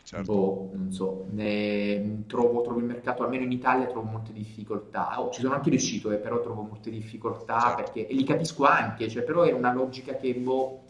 Certo. 0.05 0.47
Boh, 0.47 0.71
non 0.75 0.93
so, 0.93 1.27
ne- 1.31 2.25
trovo, 2.27 2.61
trovo 2.63 2.79
il 2.79 2.85
mercato, 2.85 3.23
almeno 3.25 3.43
in 3.45 3.53
Italia, 3.53 3.87
trovo 3.87 4.09
molte 4.09 4.33
difficoltà. 4.33 5.21
Oh, 5.21 5.31
ci 5.31 5.41
sono 5.41 5.55
anche 5.55 5.71
riuscito, 5.71 6.11
eh, 6.13 6.19
però 6.19 6.41
trovo 6.41 6.63
molte 6.63 6.91
difficoltà 6.91 7.75
Certo. 7.75 7.75
perché, 7.75 8.07
e 8.07 8.15
li 8.15 8.25
capisco 8.25 8.65
anche, 8.65 9.09
cioè, 9.09 9.23
però 9.25 9.43
è 9.43 9.53
una 9.53 9.73
logica 9.73 10.15
che, 10.17 10.35
boh, 10.37 10.85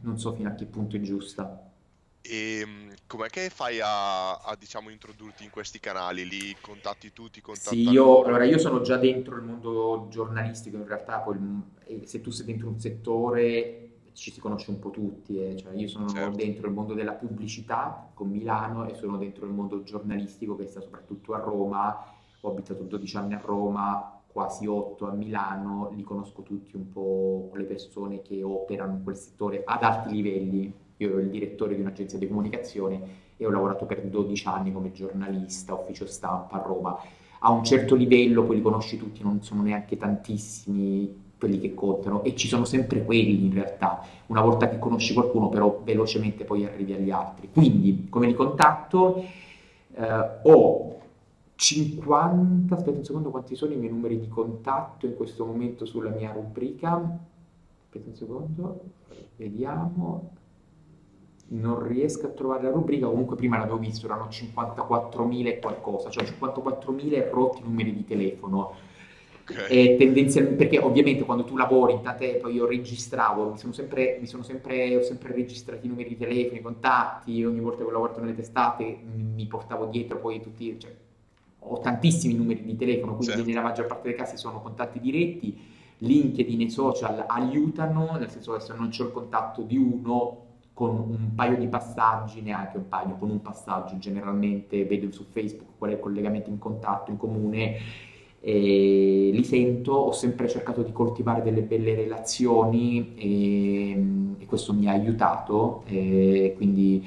non 0.00 0.18
so 0.18 0.32
fino 0.34 0.48
a 0.48 0.54
che 0.54 0.64
punto 0.66 0.96
è 0.96 1.00
giusta. 1.00 1.70
E 2.22 2.62
mm, 2.66 2.92
com'è 3.06 3.28
che 3.28 3.50
fai 3.50 3.80
a, 3.80 4.36
a, 4.36 4.56
diciamo, 4.56 4.88
introdurti 4.90 5.44
in 5.44 5.50
questi 5.50 5.80
canali? 5.80 6.26
Li 6.26 6.58
contatti 6.60 7.12
tu, 7.12 7.28
ti 7.30 7.40
Sì, 7.52 7.82
contattano 7.82 7.90
io, 7.90 8.24
allora 8.24 8.44
io 8.44 8.58
sono 8.58 8.80
già 8.80 8.96
dentro 8.96 9.36
il 9.36 9.42
mondo 9.42 10.06
giornalistico, 10.10 10.76
in 10.76 10.86
realtà 10.86 11.18
poi 11.20 11.36
e 11.84 12.06
se 12.06 12.20
tu 12.20 12.30
sei 12.30 12.46
dentro 12.46 12.68
un 12.68 12.78
settore 12.78 13.89
ci 14.12 14.30
si 14.32 14.40
conosce 14.40 14.70
un 14.70 14.78
po' 14.78 14.90
tutti, 14.90 15.38
eh, 15.42 15.56
cioè 15.56 15.74
io 15.74 15.88
sono 15.88 16.08
Certo. 16.08 16.36
dentro 16.36 16.66
il 16.66 16.72
mondo 16.72 16.94
della 16.94 17.12
pubblicità 17.12 18.10
con 18.14 18.28
Milano 18.28 18.86
e 18.86 18.94
sono 18.94 19.16
dentro 19.16 19.46
il 19.46 19.52
mondo 19.52 19.82
giornalistico 19.82 20.56
che 20.56 20.66
sta 20.66 20.80
soprattutto 20.80 21.34
a 21.34 21.38
Roma, 21.38 21.96
ho 22.40 22.48
abitato 22.50 22.82
12 22.84 23.16
anni 23.16 23.34
a 23.34 23.40
Roma, 23.44 24.20
quasi 24.26 24.66
8 24.66 25.08
a 25.08 25.12
Milano, 25.12 25.90
li 25.94 26.02
conosco 26.02 26.42
tutti 26.42 26.76
un 26.76 26.88
po' 26.88 27.50
le 27.54 27.64
persone 27.64 28.22
che 28.22 28.42
operano 28.42 28.94
in 28.94 29.02
quel 29.02 29.16
settore 29.16 29.62
ad 29.64 29.82
alti 29.82 30.12
livelli. 30.14 30.72
Io 30.98 31.08
ero 31.08 31.18
il 31.18 31.30
direttore 31.30 31.74
di 31.74 31.80
un'agenzia 31.80 32.18
di 32.18 32.28
comunicazione 32.28 33.00
e 33.36 33.46
ho 33.46 33.50
lavorato 33.50 33.86
per 33.86 34.02
12 34.06 34.46
anni 34.48 34.72
come 34.72 34.92
giornalista, 34.92 35.74
ufficio 35.74 36.06
stampa 36.06 36.62
a 36.62 36.66
Roma. 36.66 36.96
A 37.40 37.50
un 37.50 37.64
certo 37.64 37.94
livello, 37.94 38.44
poi 38.44 38.56
li 38.56 38.62
conosci 38.62 38.98
tutti, 38.98 39.22
non 39.22 39.42
sono 39.42 39.62
neanche 39.62 39.96
tantissimi 39.96 41.28
quelli 41.40 41.58
che 41.58 41.74
contano 41.74 42.22
e 42.22 42.36
ci 42.36 42.46
sono 42.46 42.66
sempre 42.66 43.02
quelli 43.02 43.46
in 43.46 43.54
realtà. 43.54 44.04
Una 44.26 44.42
volta 44.42 44.68
che 44.68 44.78
conosci 44.78 45.14
qualcuno, 45.14 45.48
però 45.48 45.80
velocemente 45.82 46.44
poi 46.44 46.66
arrivi 46.66 46.92
agli 46.92 47.10
altri. 47.10 47.48
Quindi, 47.50 48.08
come 48.10 48.26
li 48.26 48.34
contatto? 48.34 49.24
Eh, 49.92 50.28
ho 50.42 50.98
50, 51.54 52.74
aspetta 52.74 52.98
un 52.98 53.04
secondo, 53.04 53.30
quanti 53.30 53.56
sono 53.56 53.72
i 53.72 53.76
miei 53.76 53.90
numeri 53.90 54.20
di 54.20 54.28
contatto 54.28 55.06
in 55.06 55.16
questo 55.16 55.46
momento 55.46 55.86
sulla 55.86 56.10
mia 56.10 56.30
rubrica? 56.30 57.18
Aspetta 57.84 58.08
un 58.08 58.14
secondo, 58.14 58.80
vediamo. 59.36 60.32
Non 61.52 61.82
riesco 61.82 62.26
a 62.26 62.30
trovare 62.30 62.62
la 62.62 62.70
rubrica, 62.70 63.06
comunque 63.06 63.34
prima 63.34 63.58
l'avevo 63.58 63.78
visto, 63.78 64.06
erano 64.06 64.28
54.000 64.28 65.46
e 65.46 65.58
qualcosa, 65.58 66.08
cioè 66.08 66.22
54.000 66.22 67.30
rotti 67.30 67.62
numeri 67.62 67.92
di 67.92 68.04
telefono. 68.04 68.72
Ok. 69.50 69.66
E 69.68 69.96
tendenzialmente, 69.98 70.56
perché 70.56 70.78
ovviamente 70.78 71.24
quando 71.24 71.44
tu 71.44 71.56
lavori 71.56 71.94
in 71.94 72.02
tante, 72.02 72.36
poi 72.36 72.54
io 72.54 72.66
registravo, 72.66 73.50
mi 73.50 73.58
sono 73.58 73.72
sempre, 73.72 74.18
mi 74.20 74.26
sono 74.26 74.42
sempre, 74.42 74.96
ho 74.96 75.02
sempre 75.02 75.32
registrato 75.34 75.84
i 75.84 75.88
numeri 75.88 76.10
di 76.10 76.16
telefono, 76.16 76.58
i 76.58 76.62
contatti, 76.62 77.44
ogni 77.44 77.60
volta 77.60 77.82
che 77.82 77.88
ho 77.88 77.92
lavorato 77.92 78.20
nelle 78.20 78.34
testate 78.34 78.98
mi, 79.14 79.22
mi 79.22 79.46
portavo 79.46 79.86
dietro 79.86 80.18
poi 80.18 80.40
tutti, 80.40 80.78
cioè, 80.78 80.94
ho 81.58 81.78
tantissimi 81.80 82.34
numeri 82.34 82.62
di 82.64 82.76
telefono, 82.76 83.16
quindi 83.16 83.34
Certo. 83.34 83.48
nella 83.48 83.62
maggior 83.62 83.86
parte 83.86 84.08
dei 84.08 84.16
casi 84.16 84.36
sono 84.36 84.62
contatti 84.62 85.00
diretti, 85.00 85.58
LinkedIn 85.98 86.62
e 86.62 86.70
social 86.70 87.24
aiutano, 87.26 88.16
nel 88.18 88.30
senso 88.30 88.54
che 88.54 88.60
se 88.60 88.72
non 88.74 88.88
c'è 88.88 89.02
il 89.02 89.12
contatto 89.12 89.62
di 89.62 89.76
uno 89.76 90.46
con 90.72 90.96
un 90.96 91.34
paio 91.34 91.58
di 91.58 91.66
passaggi, 91.68 92.40
neanche 92.40 92.78
un 92.78 92.88
paio, 92.88 93.16
con 93.18 93.28
un 93.28 93.42
passaggio 93.42 93.98
generalmente 93.98 94.86
vedo 94.86 95.12
su 95.12 95.26
Facebook 95.30 95.72
qual 95.76 95.90
è 95.90 95.94
il 95.94 96.00
collegamento 96.00 96.48
in 96.48 96.58
contatto 96.58 97.10
in 97.10 97.18
comune 97.18 97.76
li 98.42 99.44
sento, 99.44 99.92
ho 99.92 100.12
sempre 100.12 100.48
cercato 100.48 100.82
di 100.82 100.92
coltivare 100.92 101.42
delle 101.42 101.62
belle 101.62 101.94
relazioni 101.94 103.12
e, 103.16 103.90
e 104.38 104.46
questo 104.46 104.72
mi 104.72 104.88
ha 104.88 104.92
aiutato, 104.92 105.84
quindi 105.86 107.04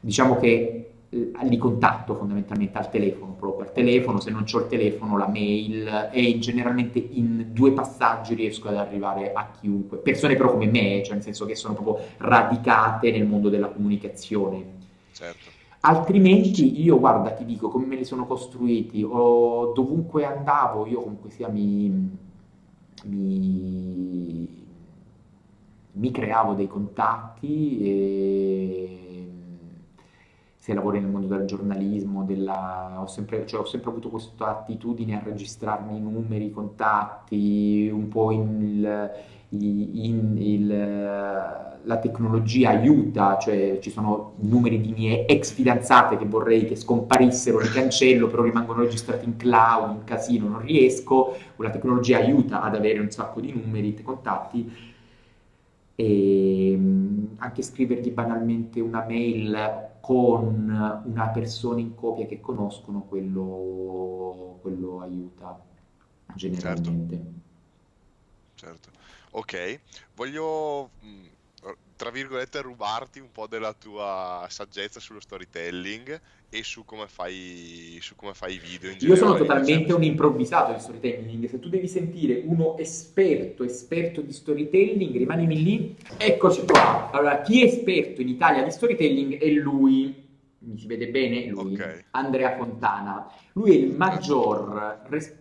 diciamo 0.00 0.36
che 0.36 0.94
eh, 1.14 1.30
li 1.44 1.56
contatto 1.56 2.16
fondamentalmente 2.16 2.76
al 2.76 2.90
telefono, 2.90 3.34
proprio 3.34 3.66
al 3.66 3.72
telefono, 3.72 4.18
se 4.18 4.30
non 4.30 4.44
ho 4.52 4.58
il 4.58 4.66
telefono, 4.66 5.16
la 5.16 5.28
mail 5.28 6.10
e 6.12 6.38
generalmente 6.40 6.98
in 6.98 7.50
due 7.52 7.70
passaggi 7.72 8.34
riesco 8.34 8.68
ad 8.68 8.76
arrivare 8.76 9.32
a 9.32 9.50
chiunque, 9.60 9.98
persone 9.98 10.34
però 10.34 10.50
come 10.50 10.66
me, 10.66 11.02
cioè 11.04 11.14
nel 11.14 11.22
senso 11.22 11.46
che 11.46 11.54
sono 11.54 11.74
proprio 11.74 12.04
radicate 12.16 13.12
nel 13.12 13.26
mondo 13.26 13.48
della 13.48 13.68
comunicazione. 13.68 14.82
Certo. 15.12 15.53
Altrimenti 15.86 16.82
io, 16.82 16.98
guarda, 16.98 17.32
ti 17.32 17.44
dico 17.44 17.68
come 17.68 17.84
me 17.84 17.96
li 17.96 18.04
sono 18.04 18.24
costruiti, 18.24 19.02
o 19.06 19.72
dovunque 19.74 20.24
andavo, 20.24 20.86
io 20.86 21.02
comunque 21.02 21.28
sia 21.28 21.48
mi, 21.48 21.90
mi, 23.04 24.48
mi 25.92 26.10
creavo 26.10 26.54
dei 26.54 26.68
contatti 26.68 27.80
e 27.82 29.04
se 30.56 30.72
lavori 30.72 31.00
nel 31.00 31.10
mondo 31.10 31.26
del 31.26 31.44
giornalismo, 31.44 32.24
della, 32.24 33.02
ho 33.02 33.06
sempre, 33.06 33.44
cioè, 33.46 33.60
ho 33.60 33.66
sempre 33.66 33.90
avuto 33.90 34.08
questa 34.08 34.48
attitudine 34.60 35.20
a 35.20 35.22
registrarmi 35.22 35.98
i 35.98 36.00
numeri, 36.00 36.46
i 36.46 36.50
contatti, 36.50 37.90
un 37.92 38.08
po' 38.08 38.32
il, 38.32 39.12
in 39.62 40.36
il, 40.38 40.66
la 40.68 41.98
tecnologia 41.98 42.70
aiuta, 42.70 43.38
cioè 43.38 43.78
ci 43.80 43.90
sono 43.90 44.34
numeri 44.40 44.80
di 44.80 44.92
mie 44.92 45.26
ex 45.26 45.52
fidanzate 45.52 46.16
che 46.16 46.24
vorrei 46.26 46.64
che 46.66 46.76
scomparissero, 46.76 47.58
li 47.60 47.68
cancello, 47.68 48.26
però 48.28 48.42
rimangono 48.42 48.82
registrati 48.82 49.24
in 49.26 49.36
cloud, 49.36 49.90
un 49.90 50.04
casino, 50.04 50.48
non 50.48 50.60
riesco, 50.60 51.36
la 51.56 51.70
tecnologia 51.70 52.18
aiuta 52.18 52.62
ad 52.62 52.74
avere 52.74 53.00
un 53.00 53.10
sacco 53.10 53.40
di 53.40 53.52
numeri, 53.52 54.00
contatti 54.02 54.70
e 55.96 56.76
mh, 56.76 57.36
anche 57.38 57.62
scrivergli 57.62 58.10
banalmente 58.10 58.80
una 58.80 59.04
mail 59.06 59.92
con 60.00 61.02
una 61.04 61.28
persona 61.28 61.80
in 61.80 61.94
copia 61.94 62.26
che 62.26 62.40
conoscono, 62.40 63.02
quello, 63.08 64.58
quello 64.60 65.00
aiuta 65.00 65.58
Certo, 66.36 66.36
generalmente. 66.36 67.24
certo. 68.54 68.90
Ok, 69.36 69.80
voglio, 70.14 70.90
mh, 71.00 71.72
tra 71.96 72.10
virgolette, 72.10 72.60
rubarti 72.60 73.18
un 73.18 73.32
po' 73.32 73.48
della 73.48 73.72
tua 73.72 74.46
saggezza 74.48 75.00
sullo 75.00 75.18
storytelling 75.18 76.20
e 76.48 76.62
su 76.62 76.84
come 76.84 77.08
fai, 77.08 77.98
su 78.00 78.14
come 78.14 78.32
fai 78.32 78.54
i 78.54 78.58
video 78.58 78.90
in 78.90 78.98
Io 79.00 79.16
sono 79.16 79.32
generale. 79.32 79.60
Totalmente 79.60 79.92
un 79.92 80.04
improvvisato 80.04 80.72
di 80.72 80.78
storytelling. 80.78 81.48
Se 81.48 81.58
tu 81.58 81.68
devi 81.68 81.88
sentire 81.88 82.42
uno 82.44 82.78
esperto, 82.78 83.64
esperto 83.64 84.20
di 84.20 84.32
storytelling, 84.32 85.16
rimanimi 85.16 85.62
lì. 85.64 85.96
Eccoci 86.16 86.64
qua. 86.64 87.10
Allora, 87.10 87.40
chi 87.40 87.62
è 87.62 87.64
esperto 87.64 88.20
in 88.20 88.28
Italia 88.28 88.62
di 88.62 88.70
storytelling 88.70 89.38
è 89.38 89.48
lui. 89.48 90.22
Mi 90.58 90.78
si 90.78 90.86
vede 90.86 91.08
bene? 91.08 91.46
Lui, 91.46 91.74
Ok, 91.74 92.04
Andrea 92.12 92.56
Fontana. 92.56 93.28
Lui 93.54 93.72
è 93.72 93.78
il 93.80 93.96
maggior 93.96 95.02
res- 95.08 95.34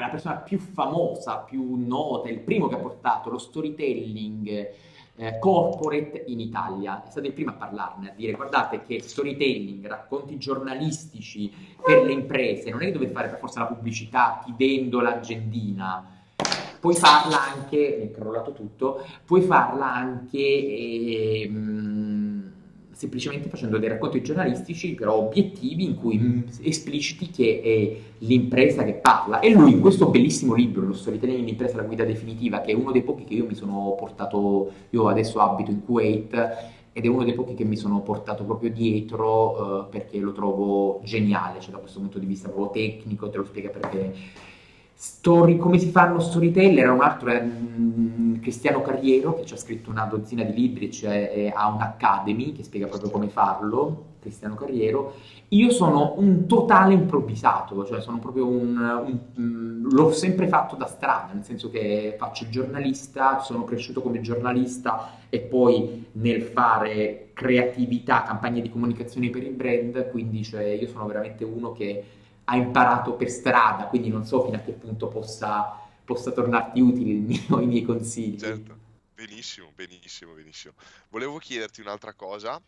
la 0.00 0.08
persona 0.08 0.36
più 0.36 0.58
famosa, 0.58 1.38
più 1.38 1.74
nota, 1.76 2.28
il 2.28 2.40
primo 2.40 2.68
che 2.68 2.74
ha 2.74 2.78
portato 2.78 3.30
lo 3.30 3.38
storytelling 3.38 4.68
eh, 5.16 5.38
corporate 5.38 6.24
in 6.26 6.40
Italia. 6.40 7.04
È 7.04 7.10
stato 7.10 7.26
il 7.26 7.32
primo 7.32 7.50
a 7.50 7.54
parlarne, 7.54 8.10
a 8.10 8.14
dire 8.14 8.32
guardate 8.32 8.82
che 8.82 9.00
storytelling, 9.00 9.86
racconti 9.86 10.38
giornalistici 10.38 11.52
per 11.82 12.04
le 12.04 12.12
imprese, 12.12 12.70
non 12.70 12.82
è 12.82 12.86
che 12.86 12.92
dovete 12.92 13.12
fare 13.12 13.28
per 13.28 13.38
forza 13.38 13.60
la 13.60 13.66
pubblicità, 13.66 14.42
ti 14.44 14.54
vendo 14.56 15.00
l'agendina. 15.00 16.10
Puoi 16.78 16.94
farla 16.94 17.42
anche, 17.42 18.00
è 18.00 18.10
crollato 18.10 18.52
tutto, 18.52 19.04
puoi 19.24 19.40
farla 19.40 19.92
anche 19.92 20.38
eh, 20.38 21.50
semplicemente 22.96 23.50
facendo 23.50 23.76
dei 23.76 23.90
racconti 23.90 24.22
giornalistici, 24.22 24.94
però 24.94 25.16
obiettivi 25.16 25.84
in 25.84 25.96
cui 25.96 26.16
mm, 26.16 26.40
espliciti 26.62 27.28
che 27.28 27.60
è 27.62 28.24
l'impresa 28.24 28.84
che 28.84 28.94
parla. 28.94 29.40
E 29.40 29.50
lui 29.50 29.72
in 29.72 29.80
questo 29.80 30.08
bellissimo 30.08 30.54
libro, 30.54 30.86
Lo 30.86 30.94
storytelling 30.94 31.40
in 31.40 31.48
impresa, 31.48 31.76
la 31.76 31.82
guida 31.82 32.04
definitiva, 32.04 32.62
che 32.62 32.72
è 32.72 32.74
uno 32.74 32.92
dei 32.92 33.02
pochi 33.02 33.24
che 33.24 33.34
io 33.34 33.44
mi 33.44 33.54
sono 33.54 33.94
portato, 33.98 34.72
io 34.88 35.08
adesso 35.08 35.40
abito 35.40 35.70
in 35.70 35.84
Kuwait, 35.84 36.32
ed 36.94 37.04
è 37.04 37.08
uno 37.08 37.24
dei 37.24 37.34
pochi 37.34 37.52
che 37.52 37.64
mi 37.64 37.76
sono 37.76 38.00
portato 38.00 38.44
proprio 38.44 38.70
dietro 38.70 39.82
uh, 39.82 39.88
perché 39.90 40.18
lo 40.18 40.32
trovo 40.32 41.02
geniale, 41.04 41.60
cioè 41.60 41.72
da 41.72 41.78
questo 41.78 42.00
punto 42.00 42.18
di 42.18 42.24
vista 42.24 42.48
proprio 42.48 42.70
tecnico, 42.70 43.28
te 43.28 43.36
lo 43.36 43.44
spiega 43.44 43.68
perché 43.68 44.14
Story, 44.98 45.58
come 45.58 45.78
si 45.78 45.90
fanno 45.90 46.18
storyteller? 46.18 46.88
Un 46.88 47.02
altro 47.02 47.28
è 47.28 47.38
um, 47.42 48.40
Cristiano 48.40 48.80
Carriero 48.80 49.34
che 49.34 49.44
ci 49.44 49.52
ha 49.52 49.58
scritto 49.58 49.90
una 49.90 50.06
dozzina 50.06 50.42
di 50.42 50.54
libri, 50.54 50.90
cioè 50.90 51.52
ha 51.54 51.68
un'academy 51.68 52.52
che 52.52 52.64
spiega 52.64 52.86
proprio 52.86 53.10
come 53.10 53.28
farlo. 53.28 54.14
Cristiano 54.20 54.54
Carriero. 54.54 55.12
Io 55.48 55.70
sono 55.70 56.14
un 56.16 56.46
totale 56.46 56.94
improvvisato, 56.94 57.84
cioè 57.84 58.00
sono 58.00 58.18
proprio 58.18 58.46
un, 58.46 58.76
un, 58.76 59.18
un, 59.36 59.88
l'ho 59.88 60.10
sempre 60.12 60.48
fatto 60.48 60.76
da 60.76 60.86
strada, 60.86 61.32
nel 61.34 61.44
senso 61.44 61.70
che 61.70 62.16
faccio 62.18 62.44
il 62.44 62.50
giornalista, 62.50 63.38
sono 63.40 63.64
cresciuto 63.64 64.00
come 64.00 64.22
giornalista 64.22 65.10
e 65.28 65.40
poi 65.40 66.06
nel 66.12 66.42
fare 66.42 67.28
creatività, 67.34 68.22
campagne 68.22 68.62
di 68.62 68.70
comunicazione 68.70 69.28
per 69.30 69.44
il 69.44 69.52
brand, 69.52 70.10
quindi 70.10 70.42
cioè, 70.42 70.64
io 70.64 70.88
sono 70.88 71.06
veramente 71.06 71.44
uno 71.44 71.70
che 71.72 72.02
ha 72.48 72.56
imparato 72.56 73.14
per 73.14 73.30
strada, 73.30 73.86
quindi 73.86 74.08
non 74.08 74.24
so 74.24 74.44
fino 74.44 74.56
a 74.56 74.60
che 74.60 74.72
punto 74.72 75.08
possa, 75.08 75.80
possa 76.04 76.30
tornarti 76.30 76.80
utile 76.80 77.12
mio, 77.14 77.60
i 77.60 77.66
miei 77.66 77.82
consigli. 77.82 78.38
Certo, 78.38 78.76
benissimo, 79.14 79.72
benissimo, 79.74 80.32
benissimo. 80.32 80.74
Volevo 81.08 81.38
chiederti 81.38 81.80
un'altra 81.80 82.14
cosa. 82.14 82.60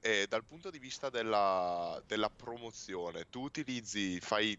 Eh, 0.00 0.26
dal 0.28 0.44
punto 0.44 0.70
di 0.70 0.78
vista 0.78 1.08
della, 1.08 2.00
della 2.06 2.30
promozione, 2.30 3.24
tu 3.30 3.40
utilizzi, 3.40 4.20
fai 4.20 4.56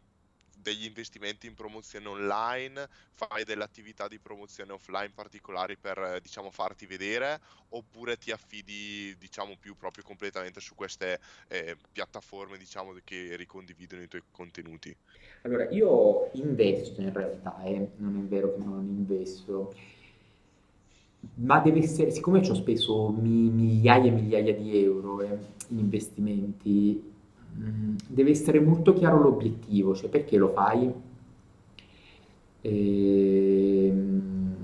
degli 0.56 0.86
investimenti 0.86 1.48
in 1.48 1.54
promozione 1.54 2.08
online, 2.08 2.88
fai 3.14 3.44
delle 3.44 3.64
attività 3.64 4.08
di 4.08 4.20
promozione 4.20 4.72
offline 4.74 5.12
particolari 5.14 5.78
per 5.78 6.20
diciamo 6.22 6.50
farti 6.52 6.86
vedere 6.86 7.42
oppure 7.70 8.18
ti 8.18 8.32
affidi 8.32 9.16
diciamo 9.18 9.58
più 9.58 9.76
proprio 9.76 10.04
completamente 10.04 10.60
su 10.60 10.76
queste 10.76 11.20
eh, 11.48 11.78
piattaforme 11.92 12.58
diciamo 12.58 12.94
che 13.04 13.36
ricondividono 13.36 14.02
i 14.02 14.08
tuoi 14.08 14.24
contenuti? 14.32 14.96
Allora, 15.44 15.70
io 15.70 16.30
investo 16.34 17.02
in 17.02 17.14
realtà, 17.14 17.62
eh, 17.64 17.90
non 17.98 18.18
è 18.18 18.28
vero 18.28 18.54
che 18.56 18.64
non 18.64 18.86
investo, 18.88 19.74
ma 21.36 21.60
deve 21.60 21.80
essere, 21.80 22.12
siccome 22.12 22.44
ci 22.44 22.52
ho 22.52 22.56
speso 22.56 23.10
mi- 23.10 23.50
migliaia 23.50 24.06
e 24.10 24.12
migliaia 24.12 24.54
di 24.54 24.78
euro 24.84 25.22
eh, 25.22 25.38
in 25.70 25.80
investimenti, 25.80 27.14
Mm, 27.58 27.96
deve 28.08 28.32
essere 28.32 28.60
molto 28.60 28.94
chiaro 28.94 29.22
l'obiettivo, 29.22 29.96
cioè 29.96 30.10
perché 30.10 30.38
lo 30.38 30.50
fai. 30.50 30.92
E, 32.62 33.88
ehm, 33.88 34.56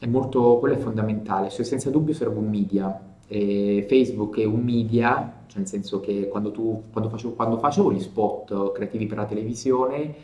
è 0.00 0.06
molto, 0.06 0.58
quello 0.58 0.74
è 0.74 0.78
fondamentale, 0.78 1.50
cioè 1.50 1.64
senza 1.64 1.90
dubbio 1.90 2.14
serve 2.14 2.38
un 2.38 2.48
media. 2.48 3.12
E 3.26 3.86
Facebook 3.88 4.38
è 4.38 4.44
un 4.44 4.62
media, 4.62 5.42
cioè 5.46 5.58
nel 5.58 5.66
senso 5.68 6.00
che 6.00 6.28
quando, 6.28 6.50
tu, 6.50 6.84
quando, 6.92 7.10
facevo, 7.10 7.34
quando 7.34 7.58
facevo 7.58 7.92
gli 7.92 8.00
spot 8.00 8.72
creativi 8.72 9.06
per 9.06 9.18
la 9.18 9.26
televisione, 9.26 10.14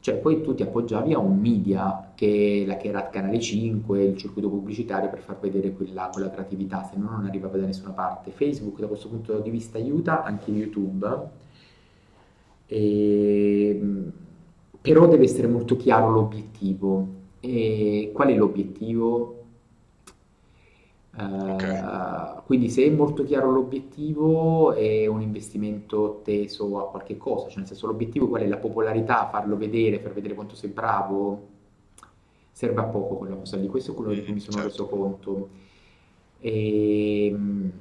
cioè 0.00 0.16
poi 0.16 0.40
tu 0.42 0.54
ti 0.54 0.62
appoggiavi 0.62 1.12
a 1.14 1.18
un 1.18 1.38
media 1.38 2.05
che, 2.16 2.64
la, 2.66 2.80
era 2.80 3.08
Canale 3.10 3.38
5, 3.38 4.02
il 4.02 4.16
circuito 4.16 4.48
pubblicitario 4.48 5.08
per 5.10 5.20
far 5.20 5.38
vedere 5.38 5.72
quella, 5.72 6.10
quella 6.12 6.30
creatività, 6.30 6.82
se 6.82 6.96
no 6.96 7.10
non 7.10 7.26
arrivava 7.26 7.58
da 7.58 7.66
nessuna 7.66 7.90
parte. 7.90 8.32
Facebook 8.32 8.80
da 8.80 8.88
questo 8.88 9.08
punto 9.08 9.38
di 9.38 9.50
vista 9.50 9.78
aiuta, 9.78 10.24
anche 10.24 10.50
YouTube, 10.50 11.28
e, 12.66 13.80
però 14.80 15.06
deve 15.06 15.24
essere 15.24 15.46
molto 15.46 15.76
chiaro 15.76 16.10
l'obiettivo. 16.10 17.14
E 17.40 18.10
qual 18.14 18.28
è 18.28 18.34
l'obiettivo? 18.34 19.34
Okay. 21.18 21.80
Uh, 21.80 22.42
quindi 22.44 22.68
se 22.68 22.84
è 22.84 22.90
molto 22.90 23.24
chiaro 23.24 23.50
l'obiettivo 23.50 24.74
è 24.74 25.06
un 25.06 25.22
investimento 25.22 26.20
teso 26.22 26.78
a 26.78 26.90
qualche 26.90 27.16
cosa, 27.16 27.48
cioè 27.48 27.58
nel 27.58 27.66
senso 27.66 27.86
l'obiettivo 27.86 28.28
qual 28.28 28.42
è? 28.42 28.46
La 28.46 28.58
popolarità, 28.58 29.26
farlo 29.30 29.56
vedere, 29.56 29.98
far 29.98 30.12
vedere 30.12 30.34
quanto 30.34 30.54
sei 30.54 30.68
bravo, 30.70 31.54
serve 32.56 32.80
a 32.80 32.84
poco 32.84 33.16
quella 33.16 33.34
cosa 33.34 33.58
lì, 33.58 33.66
questo 33.68 33.92
è 33.92 33.94
quello 33.94 34.14
di 34.14 34.24
cui 34.24 34.32
mi 34.32 34.40
sono 34.40 34.56
certo. 34.56 34.70
reso 34.70 34.86
conto. 34.86 35.48
E, 36.40 37.26
ehm, 37.26 37.72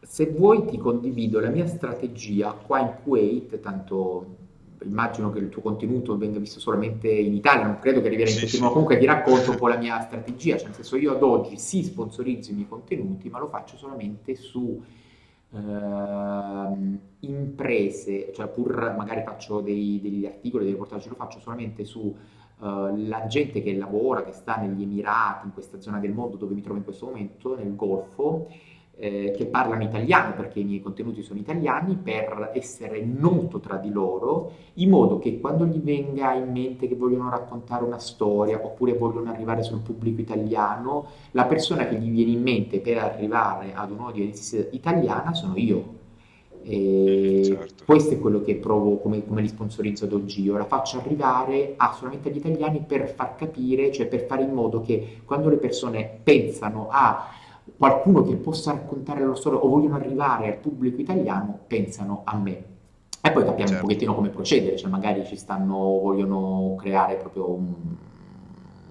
se 0.00 0.26
vuoi 0.26 0.66
ti 0.66 0.78
condivido 0.78 1.40
la 1.40 1.48
mia 1.48 1.66
strategia 1.66 2.52
qua 2.52 2.78
in 2.78 2.94
Kuwait, 3.02 3.58
tanto 3.58 4.36
immagino 4.84 5.32
che 5.32 5.40
il 5.40 5.48
tuo 5.48 5.62
contenuto 5.62 6.16
venga 6.16 6.38
visto 6.38 6.60
solamente 6.60 7.08
in 7.08 7.34
Italia, 7.34 7.66
non 7.66 7.80
credo 7.80 8.00
che 8.00 8.06
arriverà 8.06 8.28
in 8.28 8.36
sì, 8.36 8.44
tutti, 8.44 8.56
sì. 8.56 8.62
ma 8.62 8.68
comunque 8.68 8.98
ti 8.98 9.04
racconto 9.04 9.50
un 9.50 9.56
po' 9.56 9.66
la 9.66 9.78
mia 9.82 10.00
strategia, 10.02 10.56
cioè 10.56 10.66
nel 10.66 10.74
senso 10.76 10.96
io 10.96 11.16
ad 11.16 11.22
oggi 11.24 11.56
sì 11.56 11.82
sponsorizzo 11.82 12.52
i 12.52 12.54
miei 12.54 12.68
contenuti, 12.68 13.28
ma 13.30 13.40
lo 13.40 13.48
faccio 13.48 13.76
solamente 13.76 14.36
su 14.36 14.80
uh, 15.50 16.98
imprese, 17.18 18.30
cioè 18.32 18.46
pur 18.46 18.94
magari 18.96 19.24
faccio 19.24 19.60
dei, 19.60 19.98
degli 20.00 20.24
articoli, 20.24 20.62
dei 20.62 20.72
reportaggi, 20.74 21.08
lo 21.08 21.16
faccio 21.16 21.40
solamente 21.40 21.84
su 21.84 22.14
uh, 22.62 23.08
la 23.08 23.26
gente 23.26 23.62
che 23.62 23.74
lavora, 23.74 24.22
che 24.22 24.32
sta 24.32 24.56
negli 24.56 24.82
Emirati, 24.82 25.46
in 25.46 25.52
questa 25.52 25.80
zona 25.80 25.98
del 25.98 26.12
mondo 26.12 26.36
dove 26.36 26.54
mi 26.54 26.62
trovo 26.62 26.78
in 26.78 26.84
questo 26.84 27.06
momento, 27.06 27.56
nel 27.56 27.74
Golfo, 27.74 28.48
eh, 28.94 29.32
che 29.36 29.46
parlano 29.46 29.82
italiano 29.82 30.34
perché 30.34 30.60
i 30.60 30.64
miei 30.64 30.80
contenuti 30.80 31.22
sono 31.22 31.40
italiani 31.40 31.96
per 31.96 32.52
essere 32.54 33.02
noto 33.02 33.58
tra 33.58 33.76
di 33.76 33.90
loro 33.90 34.52
in 34.74 34.90
modo 34.90 35.18
che 35.18 35.40
quando 35.40 35.64
gli 35.64 35.78
venga 35.78 36.34
in 36.34 36.52
mente 36.52 36.86
che 36.86 36.94
vogliono 36.94 37.30
raccontare 37.30 37.84
una 37.84 37.98
storia 37.98 38.60
oppure 38.62 38.92
vogliono 38.92 39.30
arrivare 39.30 39.62
sul 39.62 39.80
pubblico 39.80 40.20
italiano 40.20 41.06
la 41.32 41.46
persona 41.46 41.86
che 41.86 41.96
gli 41.96 42.10
viene 42.10 42.32
in 42.32 42.42
mente 42.42 42.80
per 42.80 42.98
arrivare 42.98 43.72
ad 43.74 43.90
un'audience 43.90 44.68
italiana 44.72 45.32
sono 45.32 45.56
io 45.56 46.00
e 46.64 47.42
certo. 47.44 47.84
questo 47.84 48.14
è 48.14 48.18
quello 48.18 48.42
che 48.42 48.56
provo 48.56 48.98
come, 48.98 49.26
come 49.26 49.40
li 49.40 49.48
sponsorizzo 49.48 50.04
ad 50.04 50.12
oggi 50.12 50.42
io 50.42 50.56
la 50.56 50.64
faccio 50.64 50.98
arrivare 50.98 51.74
a, 51.76 51.92
solamente 51.92 52.28
agli 52.28 52.36
italiani 52.36 52.84
per 52.86 53.08
far 53.08 53.34
capire 53.34 53.90
cioè 53.92 54.06
per 54.06 54.26
fare 54.26 54.42
in 54.42 54.52
modo 54.52 54.80
che 54.80 55.20
quando 55.24 55.48
le 55.48 55.56
persone 55.56 56.20
pensano 56.22 56.88
a 56.90 57.28
qualcuno 57.76 58.22
che 58.22 58.36
possa 58.36 58.72
raccontare 58.72 59.20
la 59.20 59.26
loro 59.26 59.38
storia 59.38 59.58
o 59.58 59.68
vogliono 59.68 59.96
arrivare 59.96 60.46
al 60.46 60.58
pubblico 60.58 61.00
italiano, 61.00 61.58
pensano 61.66 62.22
a 62.24 62.36
me. 62.36 62.64
E 63.20 63.30
poi 63.30 63.44
capiamo 63.44 63.56
certo. 63.56 63.74
un 63.74 63.80
pochettino 63.80 64.14
come 64.14 64.28
procedere, 64.30 64.76
cioè 64.76 64.90
magari 64.90 65.24
ci 65.24 65.36
stanno, 65.36 65.76
vogliono 65.76 66.74
creare 66.78 67.16
proprio 67.16 67.50
un, 67.50 67.72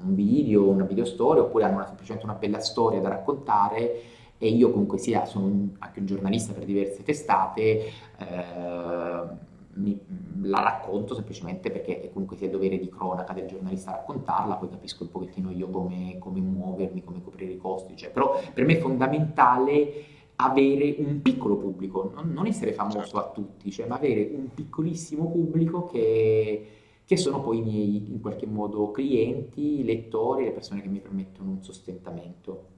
un 0.04 0.16
video, 0.16 0.70
una 0.70 0.86
video 0.86 1.04
storia, 1.04 1.44
oppure 1.44 1.66
hanno 1.66 1.76
una, 1.76 1.86
semplicemente 1.86 2.26
una 2.26 2.38
bella 2.38 2.60
storia 2.60 3.02
da 3.02 3.10
raccontare 3.10 4.02
e 4.44 4.50
io 4.50 4.72
comunque 4.72 4.98
sia, 4.98 5.24
sono 5.26 5.70
anche 5.78 6.00
un 6.00 6.08
giornalista 6.08 6.52
per 6.52 6.66
diverse 6.66 7.04
testate, 7.04 7.86
eh, 8.18 9.50
mi, 9.74 10.00
la 10.42 10.64
racconto 10.64 11.14
semplicemente 11.14 11.70
perché 11.70 12.10
comunque 12.12 12.38
sia 12.38 12.50
dovere 12.50 12.80
di 12.80 12.90
cronaca 12.90 13.34
del 13.34 13.46
giornalista 13.46 13.92
raccontarla, 13.92 14.56
poi 14.56 14.70
capisco 14.70 15.04
un 15.04 15.12
pochettino 15.12 15.52
io 15.52 15.70
come, 15.70 16.18
come 16.18 16.40
muovermi, 16.40 17.04
come 17.04 17.22
coprire 17.22 17.52
i 17.52 17.58
costi, 17.58 17.96
cioè, 17.96 18.10
però 18.10 18.42
per 18.52 18.66
me 18.66 18.78
è 18.78 18.80
fondamentale 18.80 20.06
avere 20.38 20.96
un 20.98 21.22
piccolo 21.22 21.56
pubblico, 21.58 22.12
non, 22.16 22.32
non 22.32 22.48
essere 22.48 22.74
famoso 22.74 23.02
certo. 23.02 23.18
a 23.20 23.30
tutti, 23.30 23.70
cioè, 23.70 23.86
ma 23.86 23.98
avere 23.98 24.28
un 24.34 24.52
piccolissimo 24.52 25.30
pubblico 25.30 25.86
che, 25.86 26.68
che 27.06 27.16
sono 27.16 27.42
poi 27.42 27.60
i 27.60 27.62
miei 27.62 28.12
in 28.12 28.20
qualche 28.20 28.48
modo 28.48 28.90
clienti, 28.90 29.84
lettori, 29.84 30.46
le 30.46 30.52
persone 30.52 30.82
che 30.82 30.88
mi 30.88 31.00
permettono 31.00 31.52
un 31.52 31.62
sostentamento. 31.62 32.71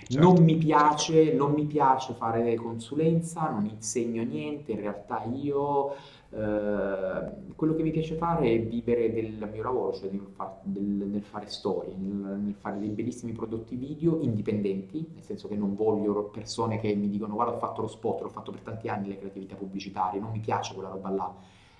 Certo. 0.00 0.18
Non, 0.18 0.42
mi 0.42 0.56
piace, 0.56 1.32
non 1.32 1.52
mi 1.52 1.64
piace 1.64 2.14
fare 2.14 2.54
consulenza, 2.54 3.48
non 3.48 3.66
insegno 3.66 4.22
niente, 4.22 4.72
in 4.72 4.80
realtà 4.80 5.24
io 5.24 5.94
eh, 6.34 7.54
quello 7.54 7.74
che 7.74 7.82
mi 7.82 7.90
piace 7.90 8.16
fare 8.16 8.50
è 8.52 8.60
vivere 8.62 9.12
del 9.12 9.48
mio 9.52 9.62
lavoro, 9.62 9.92
cioè 9.92 10.10
nel, 10.10 10.26
far, 10.34 10.60
del, 10.62 10.82
nel 10.82 11.22
fare 11.22 11.46
storie, 11.48 11.94
nel, 11.96 12.40
nel, 12.40 12.54
fare 12.58 12.78
dei 12.78 12.88
bellissimi 12.88 13.32
prodotti 13.32 13.76
video 13.76 14.18
indipendenti, 14.20 15.06
nel 15.14 15.24
senso 15.24 15.46
che 15.46 15.56
non 15.56 15.74
voglio 15.74 16.24
persone 16.24 16.80
che 16.80 16.94
mi 16.94 17.08
dicono 17.08 17.34
guarda 17.34 17.54
ho 17.54 17.58
fatto 17.58 17.82
lo 17.82 17.88
spot, 17.88 18.22
l'ho 18.22 18.28
fatto 18.28 18.50
per 18.50 18.62
tanti 18.62 18.88
anni 18.88 19.08
le 19.08 19.18
creatività 19.18 19.56
pubblicitarie, 19.56 20.20
non 20.20 20.30
mi 20.30 20.40
piace 20.40 20.72
quella 20.74 20.88
roba 20.88 21.10
là. 21.10 21.34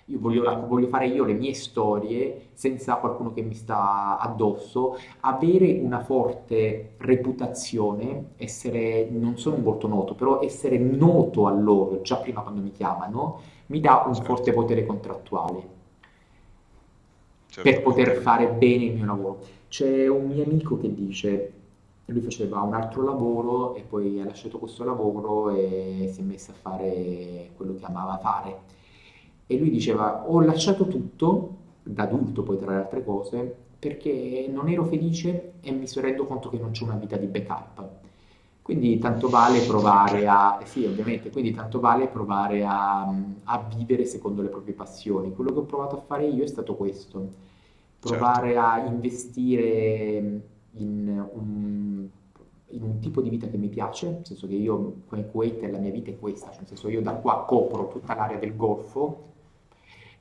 Io 0.07 0.19
voglio, 0.19 0.43
rac- 0.43 0.67
voglio 0.67 0.87
fare 0.87 1.07
io 1.07 1.23
le 1.23 1.33
mie 1.33 1.53
storie 1.53 2.49
senza 2.53 2.95
qualcuno 2.97 3.33
che 3.33 3.41
mi 3.41 3.53
sta 3.55 4.17
addosso, 4.19 4.97
avere 5.21 5.79
una 5.81 6.01
forte 6.03 6.95
reputazione, 6.97 8.31
essere 8.37 9.07
non 9.09 9.37
solo 9.37 9.55
un 9.57 9.63
volto 9.63 9.87
noto, 9.87 10.13
però 10.15 10.41
essere 10.41 10.77
noto 10.77 11.47
a 11.47 11.51
loro 11.51 12.01
già 12.01 12.17
prima 12.17 12.41
quando 12.41 12.61
mi 12.61 12.71
chiamano, 12.71 13.39
mi 13.67 13.79
dà 13.79 14.03
un 14.07 14.21
Certo, 14.21 14.23
forte 14.23 14.51
potere 14.53 14.85
contrattuale 14.85 15.81
per 17.61 17.81
poter 17.81 18.17
fare 18.17 18.47
bene 18.51 18.85
il 18.85 18.93
mio 18.93 19.05
lavoro. 19.05 19.39
C'è 19.69 20.07
un 20.07 20.27
mio 20.27 20.43
amico 20.43 20.77
che 20.77 20.93
dice, 20.93 21.53
lui 22.05 22.21
faceva 22.21 22.61
un 22.61 22.73
altro 22.73 23.03
lavoro 23.03 23.75
e 23.75 23.81
poi 23.83 24.19
ha 24.19 24.25
lasciato 24.25 24.59
questo 24.59 24.83
lavoro 24.83 25.49
e 25.49 26.09
si 26.11 26.19
è 26.19 26.23
messo 26.23 26.51
a 26.51 26.55
fare 26.55 27.51
quello 27.55 27.75
che 27.75 27.85
amava 27.85 28.17
fare. 28.17 28.61
E 29.53 29.59
lui 29.59 29.69
diceva, 29.69 30.25
ho 30.27 30.41
lasciato 30.41 30.87
tutto, 30.87 31.55
da 31.83 32.03
adulto 32.03 32.41
poi 32.41 32.57
tra 32.57 32.71
le 32.71 32.77
altre 32.77 33.03
cose, 33.03 33.55
perché 33.77 34.49
non 34.51 34.67
ero 34.67 34.83
felice 34.85 35.53
e 35.61 35.71
mi 35.71 35.87
sono 35.87 36.07
reso 36.07 36.25
conto 36.25 36.49
che 36.49 36.57
non 36.57 36.71
c'è 36.71 36.83
una 36.83 36.95
vita 36.95 37.17
di 37.17 37.27
backup. 37.27 37.87
Quindi 38.63 38.97
tanto 38.97 39.29
vale 39.29 39.59
provare 39.59 40.25
a, 40.25 40.57
eh 40.61 40.65
sì, 40.65 40.85
ovviamente, 40.85 41.29
quindi 41.29 41.51
tanto 41.51 41.79
vale 41.79 42.07
provare 42.07 42.63
a, 42.63 43.01
a 43.43 43.69
vivere 43.75 44.05
secondo 44.05 44.41
le 44.41 44.47
proprie 44.47 44.73
passioni. 44.73 45.33
Quello 45.33 45.51
che 45.51 45.59
ho 45.59 45.65
provato 45.65 45.97
a 45.97 46.01
fare 46.01 46.25
io 46.25 46.43
è 46.43 46.47
stato 46.47 46.75
questo, 46.75 47.19
certo. 47.19 48.07
provare 48.07 48.55
a 48.57 48.79
investire 48.85 50.41
in 50.75 51.25
un, 51.33 52.07
in 52.67 52.83
un 52.83 52.99
tipo 52.99 53.21
di 53.21 53.29
vita 53.29 53.47
che 53.47 53.57
mi 53.57 53.67
piace, 53.67 54.09
nel 54.09 54.25
senso 54.25 54.47
che 54.47 54.55
io 54.55 55.01
come 55.07 55.29
Kuwait 55.29 55.61
la 55.69 55.77
mia 55.77 55.91
vita 55.91 56.09
è 56.09 56.17
questa, 56.17 56.47
cioè 56.47 56.59
nel 56.59 56.67
senso 56.67 56.87
io 56.87 57.01
da 57.01 57.15
qua 57.15 57.43
copro 57.45 57.89
tutta 57.89 58.15
l'area 58.15 58.37
del 58.37 58.55
Golfo 58.55 59.31